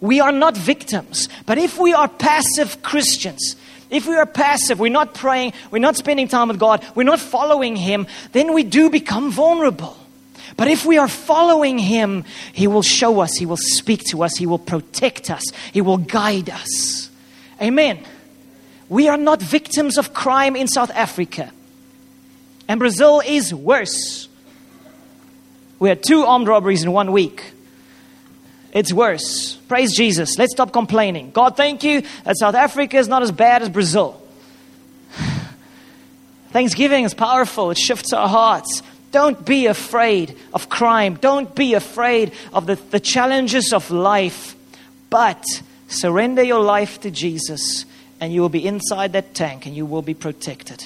We 0.00 0.20
are 0.20 0.32
not 0.32 0.56
victims. 0.56 1.28
But 1.46 1.58
if 1.58 1.78
we 1.78 1.92
are 1.92 2.08
passive 2.08 2.82
Christians, 2.82 3.56
if 3.90 4.06
we 4.06 4.16
are 4.16 4.26
passive, 4.26 4.78
we're 4.78 4.88
not 4.88 5.14
praying, 5.14 5.52
we're 5.70 5.80
not 5.80 5.96
spending 5.96 6.28
time 6.28 6.48
with 6.48 6.58
God, 6.58 6.84
we're 6.94 7.02
not 7.02 7.20
following 7.20 7.76
Him, 7.76 8.06
then 8.32 8.54
we 8.54 8.62
do 8.62 8.88
become 8.88 9.30
vulnerable. 9.30 9.96
But 10.56 10.68
if 10.68 10.84
we 10.84 10.98
are 10.98 11.08
following 11.08 11.78
Him, 11.78 12.24
He 12.52 12.66
will 12.66 12.82
show 12.82 13.20
us, 13.20 13.36
He 13.36 13.46
will 13.46 13.58
speak 13.58 14.04
to 14.10 14.22
us, 14.22 14.36
He 14.36 14.46
will 14.46 14.58
protect 14.58 15.30
us, 15.30 15.42
He 15.72 15.80
will 15.80 15.98
guide 15.98 16.50
us. 16.50 17.10
Amen. 17.60 17.98
We 18.88 19.08
are 19.08 19.16
not 19.16 19.40
victims 19.40 19.98
of 19.98 20.14
crime 20.14 20.56
in 20.56 20.66
South 20.66 20.90
Africa. 20.90 21.52
And 22.68 22.78
Brazil 22.80 23.22
is 23.24 23.52
worse. 23.52 24.28
We 25.78 25.88
had 25.88 26.02
two 26.02 26.24
armed 26.24 26.46
robberies 26.46 26.82
in 26.82 26.92
one 26.92 27.12
week. 27.12 27.52
It's 28.72 28.92
worse. 28.92 29.56
Praise 29.68 29.94
Jesus. 29.94 30.38
Let's 30.38 30.52
stop 30.52 30.72
complaining. 30.72 31.30
God, 31.32 31.56
thank 31.56 31.82
you 31.82 32.02
that 32.24 32.38
South 32.38 32.54
Africa 32.54 32.98
is 32.98 33.08
not 33.08 33.22
as 33.22 33.32
bad 33.32 33.62
as 33.62 33.68
Brazil. 33.68 34.20
Thanksgiving 36.50 37.04
is 37.04 37.14
powerful, 37.14 37.70
it 37.70 37.78
shifts 37.78 38.12
our 38.12 38.28
hearts. 38.28 38.82
Don't 39.12 39.44
be 39.44 39.66
afraid 39.66 40.36
of 40.54 40.68
crime. 40.68 41.14
Don't 41.14 41.52
be 41.54 41.74
afraid 41.74 42.32
of 42.52 42.66
the, 42.66 42.76
the 42.76 43.00
challenges 43.00 43.72
of 43.72 43.90
life. 43.90 44.54
But 45.08 45.44
surrender 45.88 46.42
your 46.42 46.62
life 46.62 47.00
to 47.00 47.10
Jesus, 47.10 47.84
and 48.20 48.32
you 48.32 48.40
will 48.40 48.48
be 48.48 48.64
inside 48.64 49.14
that 49.14 49.34
tank 49.34 49.66
and 49.66 49.74
you 49.74 49.84
will 49.84 50.02
be 50.02 50.14
protected. 50.14 50.84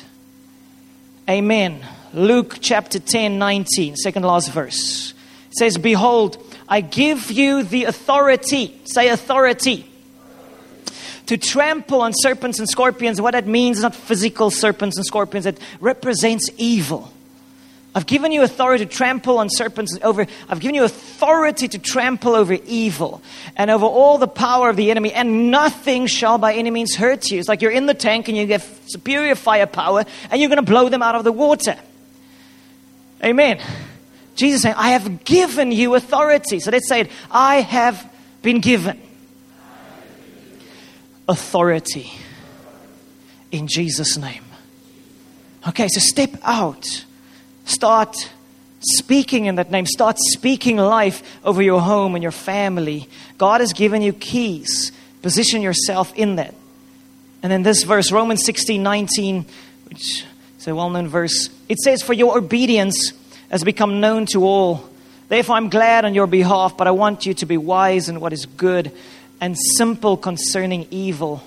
Amen. 1.28 1.84
Luke 2.14 2.58
chapter 2.60 2.98
10, 2.98 3.38
19, 3.38 3.96
second 3.96 4.22
last 4.24 4.50
verse. 4.52 5.12
It 5.48 5.56
says, 5.58 5.78
Behold, 5.78 6.38
I 6.68 6.80
give 6.80 7.30
you 7.30 7.62
the 7.62 7.84
authority. 7.84 8.80
Say 8.84 9.08
authority. 9.08 9.90
To 11.26 11.36
trample 11.38 12.02
on 12.02 12.12
serpents 12.14 12.58
and 12.58 12.68
scorpions. 12.68 13.20
What 13.20 13.32
that 13.32 13.46
means 13.46 13.78
is 13.78 13.82
not 13.82 13.94
physical 13.94 14.50
serpents 14.50 14.96
and 14.96 15.06
scorpions, 15.06 15.46
it 15.46 15.58
represents 15.80 16.50
evil. 16.56 17.10
I've 17.94 18.06
given 18.06 18.32
you 18.32 18.42
authority 18.42 18.84
to 18.84 18.92
trample 18.92 19.38
on 19.38 19.48
serpents 19.48 19.96
over 20.02 20.26
I've 20.48 20.58
given 20.58 20.74
you 20.74 20.82
authority 20.82 21.68
to 21.68 21.78
trample 21.78 22.34
over 22.34 22.54
evil 22.66 23.22
and 23.54 23.70
over 23.70 23.86
all 23.86 24.18
the 24.18 24.26
power 24.26 24.68
of 24.68 24.74
the 24.74 24.90
enemy 24.90 25.12
and 25.12 25.52
nothing 25.52 26.08
shall 26.08 26.36
by 26.36 26.54
any 26.54 26.72
means 26.72 26.96
hurt 26.96 27.30
you. 27.30 27.38
It's 27.38 27.48
like 27.48 27.62
you're 27.62 27.70
in 27.70 27.86
the 27.86 27.94
tank 27.94 28.26
and 28.26 28.36
you 28.36 28.46
get 28.46 28.68
superior 28.86 29.36
firepower 29.36 30.04
and 30.30 30.40
you're 30.40 30.50
going 30.50 30.64
to 30.64 30.70
blow 30.70 30.88
them 30.88 31.02
out 31.02 31.14
of 31.14 31.22
the 31.22 31.30
water. 31.30 31.76
Amen. 33.22 33.60
Jesus 34.34 34.62
saying, 34.62 34.74
I 34.76 34.90
have 34.90 35.24
given 35.24 35.72
you 35.72 35.94
authority. 35.94 36.60
So 36.60 36.70
let's 36.70 36.88
say 36.88 37.02
it. 37.02 37.10
I 37.30 37.60
have 37.60 38.10
been 38.42 38.60
given 38.60 39.00
authority 41.28 42.12
in 43.50 43.66
Jesus' 43.66 44.16
name. 44.16 44.44
Okay, 45.68 45.88
so 45.88 46.00
step 46.00 46.30
out. 46.42 47.04
Start 47.64 48.30
speaking 48.80 49.46
in 49.46 49.54
that 49.54 49.70
name. 49.70 49.86
Start 49.86 50.18
speaking 50.18 50.76
life 50.76 51.22
over 51.44 51.62
your 51.62 51.80
home 51.80 52.14
and 52.14 52.22
your 52.22 52.32
family. 52.32 53.08
God 53.38 53.60
has 53.60 53.72
given 53.72 54.02
you 54.02 54.12
keys. 54.12 54.92
Position 55.22 55.62
yourself 55.62 56.12
in 56.14 56.36
that. 56.36 56.54
And 57.42 57.50
then 57.50 57.62
this 57.62 57.82
verse, 57.84 58.12
Romans 58.12 58.44
16 58.44 58.82
19, 58.82 59.46
which 59.88 60.24
is 60.58 60.66
a 60.66 60.74
well 60.74 60.90
known 60.90 61.08
verse, 61.08 61.48
it 61.68 61.78
says, 61.78 62.02
For 62.02 62.12
your 62.12 62.36
obedience 62.36 63.12
has 63.50 63.64
become 63.64 64.00
known 64.00 64.26
to 64.26 64.44
all. 64.44 64.88
Therefore, 65.28 65.56
I'm 65.56 65.70
glad 65.70 66.04
on 66.04 66.14
your 66.14 66.26
behalf, 66.26 66.76
but 66.76 66.86
I 66.86 66.90
want 66.90 67.26
you 67.26 67.34
to 67.34 67.46
be 67.46 67.56
wise 67.56 68.08
in 68.08 68.20
what 68.20 68.32
is 68.32 68.46
good 68.46 68.92
and 69.40 69.56
simple 69.76 70.16
concerning 70.16 70.86
evil. 70.90 71.42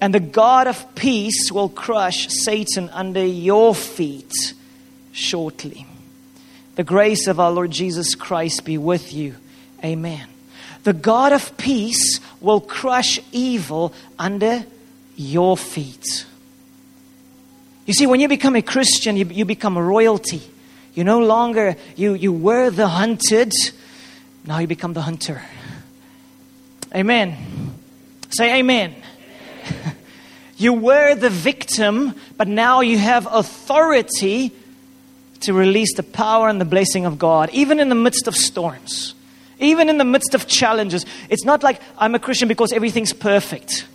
And 0.00 0.14
the 0.14 0.20
God 0.20 0.66
of 0.66 0.94
peace 0.94 1.50
will 1.50 1.68
crush 1.68 2.28
Satan 2.28 2.88
under 2.90 3.24
your 3.24 3.74
feet 3.74 4.32
shortly. 5.12 5.86
The 6.76 6.84
grace 6.84 7.26
of 7.26 7.40
our 7.40 7.50
Lord 7.50 7.72
Jesus 7.72 8.14
Christ 8.14 8.64
be 8.64 8.78
with 8.78 9.12
you. 9.12 9.34
Amen. 9.84 10.28
The 10.84 10.92
God 10.92 11.32
of 11.32 11.56
peace 11.56 12.20
will 12.40 12.60
crush 12.60 13.20
evil 13.32 13.92
under 14.18 14.64
your 15.16 15.56
feet. 15.56 16.24
You 17.86 17.94
see, 17.94 18.06
when 18.06 18.20
you 18.20 18.28
become 18.28 18.54
a 18.54 18.62
Christian, 18.62 19.16
you, 19.16 19.24
you 19.24 19.44
become 19.44 19.76
royalty. 19.76 20.42
You 20.98 21.04
no 21.04 21.20
longer, 21.20 21.76
you, 21.94 22.14
you 22.14 22.32
were 22.32 22.70
the 22.70 22.88
hunted, 22.88 23.52
now 24.44 24.58
you 24.58 24.66
become 24.66 24.94
the 24.94 25.02
hunter. 25.02 25.40
Amen. 26.92 27.36
Say 28.30 28.58
amen. 28.58 28.96
amen. 29.64 29.96
you 30.56 30.72
were 30.72 31.14
the 31.14 31.30
victim, 31.30 32.16
but 32.36 32.48
now 32.48 32.80
you 32.80 32.98
have 32.98 33.28
authority 33.30 34.50
to 35.42 35.52
release 35.52 35.94
the 35.94 36.02
power 36.02 36.48
and 36.48 36.60
the 36.60 36.64
blessing 36.64 37.06
of 37.06 37.16
God, 37.16 37.48
even 37.52 37.78
in 37.78 37.90
the 37.90 37.94
midst 37.94 38.26
of 38.26 38.34
storms, 38.34 39.14
even 39.60 39.88
in 39.88 39.98
the 39.98 40.04
midst 40.04 40.34
of 40.34 40.48
challenges. 40.48 41.06
It's 41.28 41.44
not 41.44 41.62
like 41.62 41.80
I'm 41.96 42.16
a 42.16 42.18
Christian 42.18 42.48
because 42.48 42.72
everything's 42.72 43.12
perfect. 43.12 43.86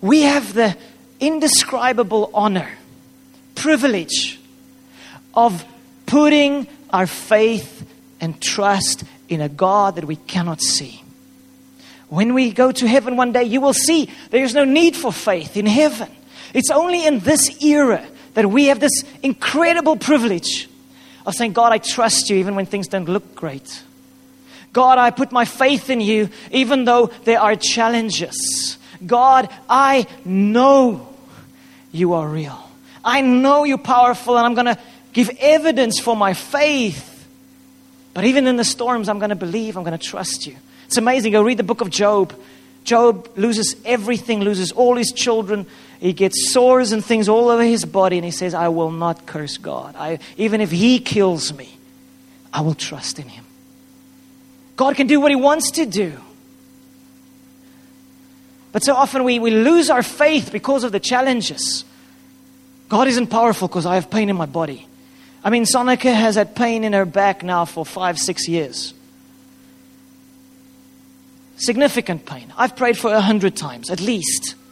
We 0.00 0.20
have 0.20 0.54
the 0.54 0.76
indescribable 1.18 2.30
honor, 2.32 2.70
privilege 3.56 4.38
of 5.34 5.64
putting 6.06 6.66
our 6.90 7.06
faith 7.06 7.88
and 8.20 8.40
trust 8.40 9.04
in 9.28 9.40
a 9.40 9.48
God 9.48 9.96
that 9.96 10.04
we 10.04 10.16
cannot 10.16 10.60
see. 10.60 11.02
When 12.08 12.34
we 12.34 12.52
go 12.52 12.72
to 12.72 12.86
heaven 12.86 13.16
one 13.16 13.32
day, 13.32 13.44
you 13.44 13.60
will 13.60 13.72
see 13.72 14.10
there 14.30 14.44
is 14.44 14.54
no 14.54 14.64
need 14.64 14.94
for 14.94 15.12
faith 15.12 15.56
in 15.56 15.66
heaven. 15.66 16.10
It's 16.52 16.70
only 16.70 17.06
in 17.06 17.20
this 17.20 17.62
era 17.62 18.06
that 18.34 18.50
we 18.50 18.66
have 18.66 18.80
this 18.80 19.04
incredible 19.22 19.96
privilege 19.96 20.68
of 21.24 21.34
saying, 21.34 21.54
God, 21.54 21.72
I 21.72 21.78
trust 21.78 22.28
you 22.28 22.36
even 22.36 22.54
when 22.54 22.66
things 22.66 22.88
don't 22.88 23.08
look 23.08 23.34
great. 23.34 23.82
God, 24.72 24.98
I 24.98 25.10
put 25.10 25.32
my 25.32 25.44
faith 25.44 25.90
in 25.90 26.00
you 26.00 26.28
even 26.50 26.84
though 26.84 27.06
there 27.24 27.40
are 27.40 27.56
challenges. 27.56 28.76
God, 29.04 29.48
I 29.68 30.06
know 30.24 31.08
you 31.92 32.14
are 32.14 32.26
real. 32.26 32.58
I 33.04 33.20
know 33.20 33.64
you're 33.64 33.78
powerful, 33.78 34.36
and 34.36 34.46
I'm 34.46 34.54
going 34.54 34.76
to 34.76 34.78
give 35.12 35.30
evidence 35.38 35.98
for 36.00 36.16
my 36.16 36.34
faith. 36.34 37.08
But 38.14 38.24
even 38.24 38.46
in 38.46 38.56
the 38.56 38.64
storms, 38.64 39.08
I'm 39.08 39.18
going 39.18 39.30
to 39.30 39.36
believe, 39.36 39.76
I'm 39.76 39.84
going 39.84 39.98
to 39.98 40.06
trust 40.06 40.46
you. 40.46 40.56
It's 40.86 40.98
amazing. 40.98 41.32
Go 41.32 41.42
read 41.42 41.56
the 41.56 41.62
book 41.64 41.80
of 41.80 41.90
Job. 41.90 42.34
Job 42.84 43.28
loses 43.36 43.76
everything, 43.84 44.40
loses 44.40 44.72
all 44.72 44.96
his 44.96 45.12
children. 45.12 45.66
He 46.00 46.12
gets 46.12 46.52
sores 46.52 46.92
and 46.92 47.04
things 47.04 47.28
all 47.28 47.48
over 47.48 47.62
his 47.62 47.84
body, 47.84 48.18
and 48.18 48.24
he 48.24 48.32
says, 48.32 48.54
I 48.54 48.68
will 48.68 48.90
not 48.90 49.24
curse 49.24 49.56
God. 49.56 49.94
I, 49.96 50.18
even 50.36 50.60
if 50.60 50.70
he 50.70 50.98
kills 50.98 51.54
me, 51.54 51.78
I 52.52 52.60
will 52.60 52.74
trust 52.74 53.18
in 53.18 53.28
him. 53.28 53.44
God 54.76 54.96
can 54.96 55.06
do 55.06 55.20
what 55.20 55.30
he 55.30 55.36
wants 55.36 55.70
to 55.72 55.86
do. 55.86 56.18
But 58.72 58.82
so 58.82 58.94
often 58.94 59.22
we, 59.24 59.38
we 59.38 59.50
lose 59.50 59.90
our 59.90 60.02
faith 60.02 60.50
because 60.50 60.82
of 60.82 60.92
the 60.92 61.00
challenges. 61.00 61.84
God 62.88 63.06
isn't 63.06 63.28
powerful 63.28 63.68
because 63.68 63.86
I 63.86 63.94
have 63.94 64.10
pain 64.10 64.28
in 64.28 64.36
my 64.36 64.46
body. 64.46 64.86
I 65.44 65.50
mean, 65.50 65.64
Sonica 65.64 66.14
has 66.14 66.36
had 66.36 66.54
pain 66.54 66.84
in 66.84 66.92
her 66.92 67.04
back 67.04 67.42
now 67.42 67.64
for 67.64 67.84
five, 67.84 68.18
six 68.18 68.46
years. 68.46 68.94
Significant 71.56 72.26
pain. 72.26 72.52
I've 72.56 72.76
prayed 72.76 72.96
for 72.96 73.12
a 73.12 73.20
hundred 73.20 73.56
times, 73.56 73.90
at 73.90 74.00
least. 74.00 74.54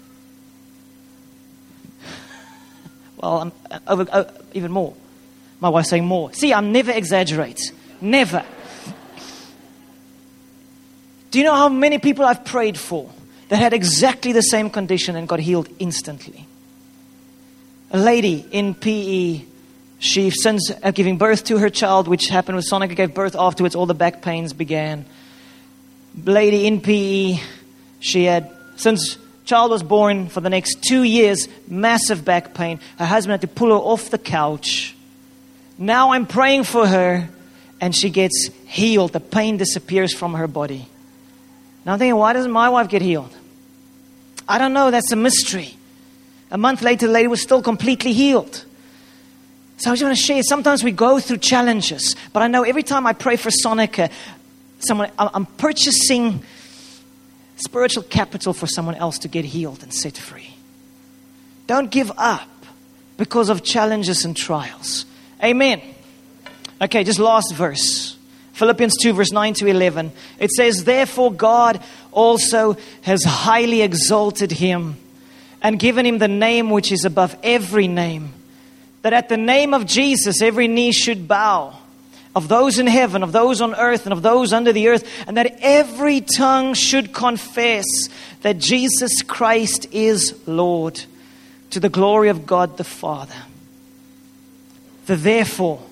Well, 3.22 3.52
uh, 3.70 3.78
over, 3.86 4.06
uh, 4.10 4.24
even 4.54 4.72
more. 4.72 4.94
My 5.60 5.68
wife's 5.68 5.90
saying 5.90 6.06
more. 6.06 6.32
See, 6.32 6.54
I'm 6.54 6.72
never 6.72 6.90
exaggerate. 6.90 7.60
Never. 8.00 8.42
Do 11.30 11.38
you 11.38 11.44
know 11.44 11.54
how 11.54 11.68
many 11.68 11.98
people 11.98 12.24
I've 12.24 12.44
prayed 12.46 12.78
for 12.78 13.10
that 13.48 13.56
had 13.56 13.74
exactly 13.74 14.32
the 14.32 14.40
same 14.40 14.70
condition 14.70 15.16
and 15.16 15.28
got 15.28 15.38
healed 15.38 15.68
instantly? 15.78 16.46
A 17.90 17.98
lady 17.98 18.46
in 18.50 18.74
PE, 18.74 19.42
she, 20.00 20.30
since 20.30 20.72
uh, 20.82 20.90
giving 20.92 21.18
birth 21.18 21.44
to 21.44 21.58
her 21.58 21.68
child, 21.68 22.08
which 22.08 22.26
happened 22.26 22.56
with 22.56 22.66
Sonica, 22.68 22.96
gave 22.96 23.12
birth 23.12 23.36
afterwards, 23.38 23.74
all 23.74 23.84
the 23.84 23.94
back 23.94 24.22
pains 24.22 24.54
began. 24.54 25.04
Lady 26.24 26.66
in 26.66 26.80
PE, 26.80 27.38
she 28.00 28.24
had, 28.24 28.50
since 28.76 29.18
child 29.44 29.70
was 29.70 29.82
born 29.82 30.30
for 30.30 30.40
the 30.40 30.48
next 30.48 30.82
two 30.82 31.02
years, 31.02 31.48
massive 31.68 32.24
back 32.24 32.54
pain. 32.54 32.80
Her 32.98 33.04
husband 33.04 33.32
had 33.32 33.40
to 33.42 33.46
pull 33.46 33.68
her 33.68 33.74
off 33.74 34.08
the 34.08 34.16
couch. 34.16 34.96
Now 35.76 36.12
I'm 36.12 36.24
praying 36.26 36.64
for 36.64 36.86
her, 36.86 37.28
and 37.78 37.94
she 37.94 38.08
gets 38.08 38.48
healed. 38.66 39.12
The 39.12 39.20
pain 39.20 39.58
disappears 39.58 40.14
from 40.14 40.32
her 40.32 40.46
body. 40.46 40.88
Now 41.84 41.92
I'm 41.92 41.98
thinking, 41.98 42.16
why 42.16 42.32
doesn't 42.32 42.50
my 42.50 42.70
wife 42.70 42.88
get 42.88 43.02
healed? 43.02 43.36
I 44.48 44.56
don't 44.56 44.72
know. 44.72 44.90
That's 44.90 45.12
a 45.12 45.16
mystery. 45.16 45.76
A 46.50 46.56
month 46.56 46.80
later, 46.80 47.06
the 47.06 47.12
lady 47.12 47.28
was 47.28 47.42
still 47.42 47.60
completely 47.60 48.14
healed. 48.14 48.64
So 49.80 49.90
I 49.90 49.94
just 49.94 50.02
want 50.02 50.16
to 50.16 50.22
share. 50.22 50.42
Sometimes 50.42 50.84
we 50.84 50.92
go 50.92 51.18
through 51.18 51.38
challenges, 51.38 52.14
but 52.34 52.42
I 52.42 52.48
know 52.48 52.64
every 52.64 52.82
time 52.82 53.06
I 53.06 53.14
pray 53.14 53.36
for 53.36 53.48
Sonica, 53.48 54.10
someone 54.78 55.10
I'm 55.18 55.46
purchasing 55.46 56.42
spiritual 57.56 58.02
capital 58.02 58.52
for 58.52 58.66
someone 58.66 58.94
else 58.94 59.18
to 59.20 59.28
get 59.28 59.46
healed 59.46 59.82
and 59.82 59.92
set 59.92 60.18
free. 60.18 60.54
Don't 61.66 61.90
give 61.90 62.12
up 62.18 62.48
because 63.16 63.48
of 63.48 63.62
challenges 63.62 64.26
and 64.26 64.36
trials. 64.36 65.06
Amen. 65.42 65.80
Okay, 66.82 67.02
just 67.02 67.18
last 67.18 67.54
verse. 67.54 68.18
Philippians 68.52 68.98
2, 68.98 69.14
verse 69.14 69.32
9 69.32 69.54
to 69.54 69.66
11. 69.66 70.12
It 70.38 70.50
says, 70.50 70.84
Therefore, 70.84 71.32
God 71.32 71.82
also 72.12 72.76
has 73.00 73.24
highly 73.24 73.80
exalted 73.80 74.52
him 74.52 74.96
and 75.62 75.78
given 75.78 76.04
him 76.04 76.18
the 76.18 76.28
name 76.28 76.68
which 76.68 76.92
is 76.92 77.06
above 77.06 77.34
every 77.42 77.88
name, 77.88 78.34
that 79.02 79.12
at 79.12 79.28
the 79.28 79.36
name 79.36 79.74
of 79.74 79.86
Jesus 79.86 80.42
every 80.42 80.68
knee 80.68 80.92
should 80.92 81.26
bow 81.26 81.76
of 82.34 82.48
those 82.48 82.78
in 82.78 82.86
heaven, 82.86 83.22
of 83.22 83.32
those 83.32 83.60
on 83.60 83.74
earth, 83.74 84.06
and 84.06 84.12
of 84.12 84.22
those 84.22 84.52
under 84.52 84.72
the 84.72 84.88
earth, 84.88 85.08
and 85.26 85.36
that 85.36 85.58
every 85.60 86.20
tongue 86.20 86.74
should 86.74 87.12
confess 87.12 87.84
that 88.42 88.58
Jesus 88.58 89.22
Christ 89.22 89.88
is 89.92 90.40
Lord 90.46 91.02
to 91.70 91.80
the 91.80 91.88
glory 91.88 92.28
of 92.28 92.46
God 92.46 92.76
the 92.76 92.84
Father. 92.84 93.34
The 95.06 95.16
therefore, 95.16 95.82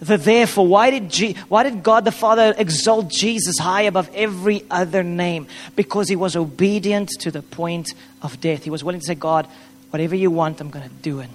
the 0.00 0.16
therefore, 0.16 0.66
why 0.66 0.90
did, 0.90 1.10
G- 1.10 1.36
why 1.48 1.64
did 1.64 1.82
God 1.82 2.04
the 2.04 2.12
Father 2.12 2.54
exalt 2.56 3.08
Jesus 3.08 3.58
high 3.58 3.82
above 3.82 4.08
every 4.14 4.64
other 4.70 5.02
name? 5.02 5.48
Because 5.76 6.08
he 6.08 6.16
was 6.16 6.34
obedient 6.34 7.10
to 7.20 7.30
the 7.30 7.42
point 7.42 7.92
of 8.22 8.40
death. 8.40 8.64
He 8.64 8.70
was 8.70 8.82
willing 8.82 9.00
to 9.00 9.06
say, 9.06 9.16
God, 9.16 9.46
whatever 9.90 10.14
you 10.14 10.30
want, 10.30 10.60
I'm 10.60 10.70
going 10.70 10.88
to 10.88 10.94
do 10.94 11.20
it. 11.20 11.28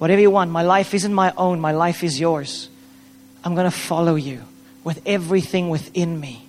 Whatever 0.00 0.22
you 0.22 0.30
want, 0.30 0.50
my 0.50 0.62
life 0.62 0.94
isn't 0.94 1.12
my 1.12 1.30
own, 1.36 1.60
my 1.60 1.72
life 1.72 2.02
is 2.02 2.18
yours. 2.18 2.70
I'm 3.44 3.54
going 3.54 3.70
to 3.70 3.76
follow 3.76 4.14
you 4.14 4.40
with 4.82 5.02
everything 5.04 5.68
within 5.68 6.18
me. 6.18 6.46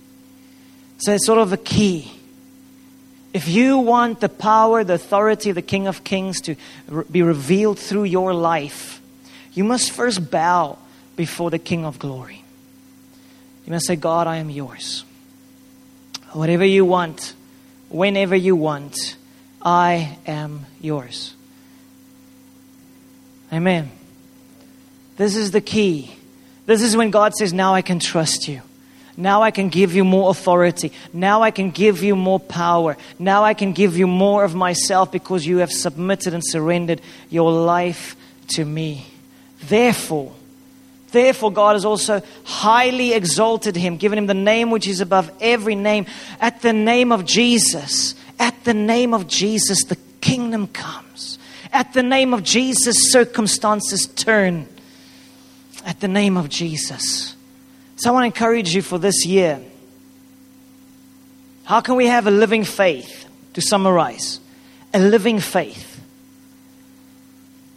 So 0.96 1.12
it's 1.12 1.26
sort 1.26 1.38
of 1.38 1.52
a 1.52 1.58
key. 1.58 2.10
If 3.34 3.48
you 3.48 3.76
want 3.76 4.20
the 4.20 4.30
power, 4.30 4.84
the 4.84 4.94
authority 4.94 5.50
of 5.50 5.56
the 5.56 5.60
King 5.60 5.86
of 5.86 6.02
Kings 6.02 6.40
to 6.40 6.56
be 7.10 7.20
revealed 7.20 7.78
through 7.78 8.04
your 8.04 8.32
life, 8.32 9.02
you 9.52 9.64
must 9.64 9.90
first 9.90 10.30
bow 10.30 10.78
before 11.14 11.50
the 11.50 11.58
King 11.58 11.84
of 11.84 11.98
Glory. 11.98 12.42
You 13.66 13.72
must 13.74 13.86
say, 13.86 13.96
God, 13.96 14.26
I 14.26 14.36
am 14.36 14.48
yours. 14.48 15.04
Whatever 16.32 16.64
you 16.64 16.86
want, 16.86 17.34
whenever 17.90 18.34
you 18.34 18.56
want, 18.56 18.96
I 19.60 20.16
am 20.26 20.64
yours. 20.80 21.34
Amen. 23.52 23.90
This 25.16 25.36
is 25.36 25.50
the 25.50 25.60
key 25.60 26.16
this 26.66 26.82
is 26.82 26.96
when 26.96 27.10
God 27.10 27.34
says, 27.34 27.52
Now 27.52 27.74
I 27.74 27.82
can 27.82 27.98
trust 27.98 28.48
you. 28.48 28.62
Now 29.16 29.42
I 29.42 29.50
can 29.50 29.68
give 29.68 29.94
you 29.94 30.04
more 30.04 30.30
authority. 30.30 30.92
Now 31.12 31.42
I 31.42 31.50
can 31.50 31.70
give 31.70 32.02
you 32.02 32.16
more 32.16 32.40
power. 32.40 32.96
Now 33.18 33.44
I 33.44 33.52
can 33.52 33.72
give 33.72 33.96
you 33.96 34.06
more 34.06 34.42
of 34.42 34.54
myself 34.54 35.12
because 35.12 35.44
you 35.44 35.58
have 35.58 35.70
submitted 35.70 36.32
and 36.32 36.42
surrendered 36.44 37.02
your 37.28 37.52
life 37.52 38.16
to 38.54 38.64
me. 38.64 39.06
Therefore, 39.64 40.32
therefore 41.10 41.52
God 41.52 41.74
has 41.74 41.84
also 41.84 42.22
highly 42.44 43.12
exalted 43.12 43.76
him, 43.76 43.98
given 43.98 44.16
him 44.16 44.26
the 44.26 44.34
name 44.34 44.70
which 44.70 44.88
is 44.88 45.02
above 45.02 45.30
every 45.40 45.74
name. 45.74 46.06
At 46.40 46.62
the 46.62 46.72
name 46.72 47.12
of 47.12 47.26
Jesus, 47.26 48.14
at 48.38 48.64
the 48.64 48.74
name 48.74 49.12
of 49.12 49.26
Jesus, 49.26 49.84
the 49.84 49.98
kingdom 50.22 50.68
comes. 50.68 51.11
At 51.72 51.94
the 51.94 52.02
name 52.02 52.34
of 52.34 52.42
Jesus, 52.42 53.10
circumstances 53.10 54.06
turn 54.06 54.66
at 55.84 56.00
the 56.00 56.08
name 56.08 56.36
of 56.36 56.48
Jesus. 56.48 57.34
So 57.96 58.10
I 58.10 58.12
want 58.12 58.22
to 58.22 58.26
encourage 58.26 58.74
you 58.74 58.82
for 58.82 58.98
this 58.98 59.24
year. 59.26 59.60
How 61.64 61.80
can 61.80 61.96
we 61.96 62.06
have 62.06 62.26
a 62.26 62.30
living 62.30 62.64
faith? 62.64 63.28
To 63.54 63.60
summarize, 63.60 64.40
a 64.94 64.98
living 64.98 65.38
faith. 65.38 66.02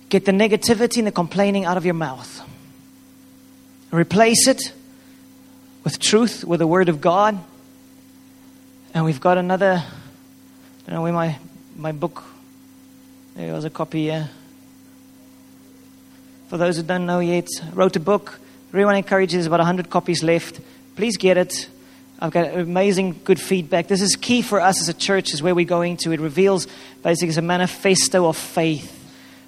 Get 0.09 0.25
the 0.25 0.31
negativity 0.31 0.99
and 0.99 1.07
the 1.07 1.11
complaining 1.11 1.65
out 1.65 1.75
of 1.75 1.85
your 1.85 1.93
mouth. 1.93 2.41
Replace 3.91 4.47
it 4.47 4.61
with 5.83 5.99
truth, 5.99 6.43
with 6.43 6.59
the 6.59 6.67
Word 6.67 6.89
of 6.89 7.01
God. 7.01 7.37
And 8.93 9.03
we've 9.03 9.19
got 9.19 9.37
another, 9.37 9.83
I 9.83 10.89
don't 10.89 10.95
know 10.95 11.01
where 11.01 11.13
my, 11.13 11.37
my 11.75 11.91
book, 11.91 12.23
there 13.35 13.53
was 13.53 13.65
a 13.65 13.69
copy 13.69 14.03
here. 14.03 14.29
For 16.47 16.57
those 16.57 16.77
who 16.77 16.83
don't 16.83 17.05
know 17.05 17.19
yet, 17.19 17.47
wrote 17.73 17.95
a 17.95 17.99
book. 17.99 18.39
Want 18.71 18.93
to 18.93 18.97
encourage. 18.97 19.31
There's 19.31 19.45
about 19.45 19.59
100 19.59 19.89
copies 19.89 20.23
left. 20.23 20.59
Please 20.95 21.17
get 21.17 21.37
it. 21.37 21.69
I've 22.19 22.31
got 22.31 22.53
amazing 22.55 23.21
good 23.23 23.39
feedback. 23.39 23.87
This 23.87 24.01
is 24.01 24.15
key 24.15 24.41
for 24.41 24.59
us 24.59 24.81
as 24.81 24.89
a 24.89 24.93
church, 24.93 25.33
is 25.33 25.43
where 25.43 25.53
we're 25.53 25.65
going 25.65 25.97
to. 25.97 26.11
It 26.11 26.19
reveals 26.19 26.67
basically 27.03 27.29
it's 27.29 27.37
a 27.37 27.41
manifesto 27.41 28.27
of 28.27 28.37
faith. 28.37 28.91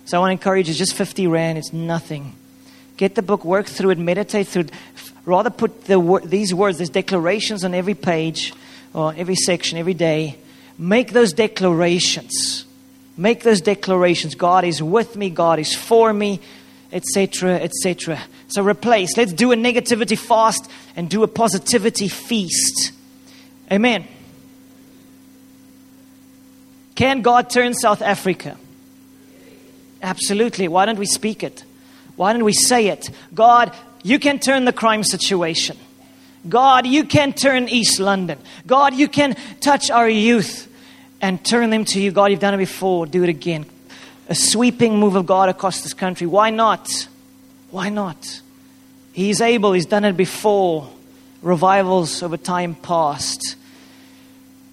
So 0.05 0.17
I 0.17 0.19
want 0.19 0.29
to 0.29 0.33
encourage 0.33 0.67
you, 0.67 0.73
just 0.73 0.93
50 0.93 1.27
Rand, 1.27 1.57
it's 1.57 1.73
nothing. 1.73 2.35
Get 2.97 3.15
the 3.15 3.21
book, 3.21 3.45
work 3.45 3.67
through 3.67 3.91
it, 3.91 3.97
meditate 3.97 4.47
through 4.47 4.63
it. 4.63 4.71
Rather 5.25 5.49
put 5.49 5.85
the, 5.85 6.21
these 6.25 6.53
words, 6.53 6.77
there's 6.77 6.89
declarations 6.89 7.63
on 7.63 7.73
every 7.73 7.95
page 7.95 8.53
or 8.93 9.13
every 9.15 9.35
section, 9.35 9.77
every 9.77 9.93
day. 9.93 10.38
Make 10.77 11.11
those 11.11 11.33
declarations. 11.33 12.66
Make 13.18 13.41
those 13.41 13.61
declarations. 13.61 14.36
God 14.36 14.63
is 14.63 14.82
with 14.82 15.15
me, 15.15 15.32
God 15.32 15.57
is 15.57 15.76
for 15.76 16.13
me, 16.13 16.39
etc., 16.91 17.55
etc. 17.55 18.20
So 18.47 18.63
replace. 18.63 19.18
Let's 19.18 19.34
do 19.34 19.51
a 19.51 19.55
negativity 19.55 20.18
fast 20.18 20.70
and 20.95 21.09
do 21.09 21.24
a 21.24 21.28
positivity 21.28 22.07
feast. 22.07 22.91
Amen. 23.72 24.07
Can 26.95 27.22
God 27.22 27.49
turn 27.49 27.74
South 27.74 28.01
Africa? 28.01 28.57
Absolutely. 30.01 30.68
Why 30.68 30.86
don't 30.86 30.99
we 30.99 31.05
speak 31.05 31.43
it? 31.43 31.63
Why 32.15 32.34
don't 32.34 32.43
we 32.43 32.53
say 32.53 32.88
it? 32.88 33.09
God, 33.34 33.74
you 34.03 34.20
can 34.20 34.39
turn 34.39 34.65
the 34.65 34.74
crime 34.74 35.03
situation. 35.03 35.78
God, 36.47 36.88
you 36.88 37.03
can 37.03 37.34
turn 37.34 37.68
East 37.68 37.99
London. 37.99 38.39
God, 38.65 38.93
you 38.93 39.07
can 39.07 39.36
touch 39.59 39.91
our 39.91 40.07
youth 40.07 40.66
and 41.22 41.43
turn 41.43 41.70
them 41.70 41.86
to 41.86 42.01
you. 42.01 42.11
God, 42.11 42.32
you've 42.32 42.39
done 42.39 42.53
it 42.53 42.57
before. 42.57 43.05
Do 43.05 43.24
it 43.24 43.30
again 43.30 43.65
a 44.30 44.36
sweeping 44.36 44.99
move 44.99 45.15
of 45.15 45.26
God 45.26 45.49
across 45.49 45.82
this 45.82 45.93
country. 45.93 46.28
Why 46.28 46.49
not? 46.49 46.89
Why 47.72 47.89
not? 47.89 48.41
He's 49.13 49.41
able, 49.41 49.74
He's 49.74 49.86
done 49.86 50.05
it 50.05 50.18
before. 50.18 50.89
Revivals 51.41 52.24
over 52.24 52.36
time 52.36 52.76
past. 52.76 53.55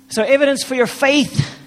So, 0.09 0.23
evidence 0.23 0.65
for 0.65 0.75
your 0.75 0.87
faith 0.87 1.59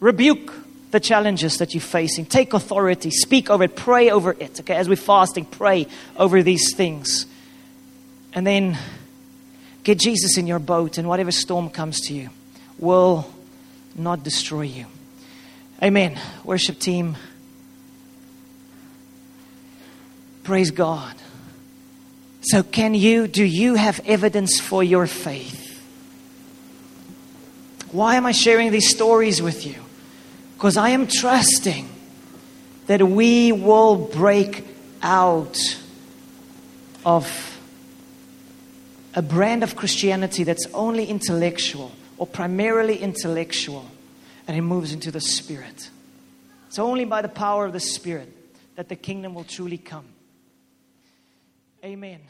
rebuke 0.00 0.52
the 0.90 1.00
challenges 1.00 1.56
that 1.58 1.74
you're 1.74 1.80
facing. 1.80 2.26
Take 2.26 2.52
authority, 2.52 3.10
speak 3.10 3.50
over 3.50 3.64
it, 3.64 3.74
pray 3.74 4.10
over 4.10 4.32
it. 4.32 4.60
Okay, 4.60 4.76
as 4.76 4.88
we're 4.88 4.96
fasting, 4.96 5.44
pray 5.44 5.86
over 6.16 6.42
these 6.42 6.74
things. 6.74 7.26
And 8.32 8.46
then 8.46 8.78
get 9.82 9.98
Jesus 9.98 10.36
in 10.36 10.46
your 10.46 10.58
boat, 10.58 10.98
and 10.98 11.08
whatever 11.08 11.32
storm 11.32 11.70
comes 11.70 12.00
to 12.02 12.14
you 12.14 12.30
will 12.78 13.30
not 13.98 14.22
destroy 14.22 14.62
you. 14.62 14.86
Amen. 15.82 16.18
Worship 16.44 16.78
team. 16.78 17.16
Praise 20.42 20.70
God. 20.70 21.14
So, 22.40 22.62
can 22.62 22.94
you, 22.94 23.26
do 23.26 23.44
you 23.44 23.74
have 23.74 24.00
evidence 24.06 24.60
for 24.60 24.82
your 24.82 25.06
faith? 25.06 25.66
Why 27.92 28.16
am 28.16 28.26
I 28.26 28.32
sharing 28.32 28.70
these 28.70 28.88
stories 28.88 29.42
with 29.42 29.66
you? 29.66 29.76
Because 30.54 30.76
I 30.76 30.90
am 30.90 31.06
trusting 31.06 31.88
that 32.86 33.02
we 33.02 33.52
will 33.52 33.96
break 33.96 34.64
out 35.02 35.58
of 37.04 37.60
a 39.14 39.22
brand 39.22 39.62
of 39.62 39.76
Christianity 39.76 40.44
that's 40.44 40.66
only 40.74 41.06
intellectual 41.06 41.92
or 42.18 42.26
primarily 42.26 42.98
intellectual 42.98 43.86
and 44.46 44.56
it 44.56 44.62
moves 44.62 44.92
into 44.92 45.10
the 45.10 45.20
Spirit. 45.20 45.90
It's 46.66 46.78
only 46.78 47.04
by 47.04 47.22
the 47.22 47.28
power 47.28 47.64
of 47.64 47.72
the 47.72 47.80
Spirit 47.80 48.32
that 48.76 48.88
the 48.88 48.96
kingdom 48.96 49.34
will 49.34 49.44
truly 49.44 49.78
come. 49.78 50.06
Amen. 51.84 52.20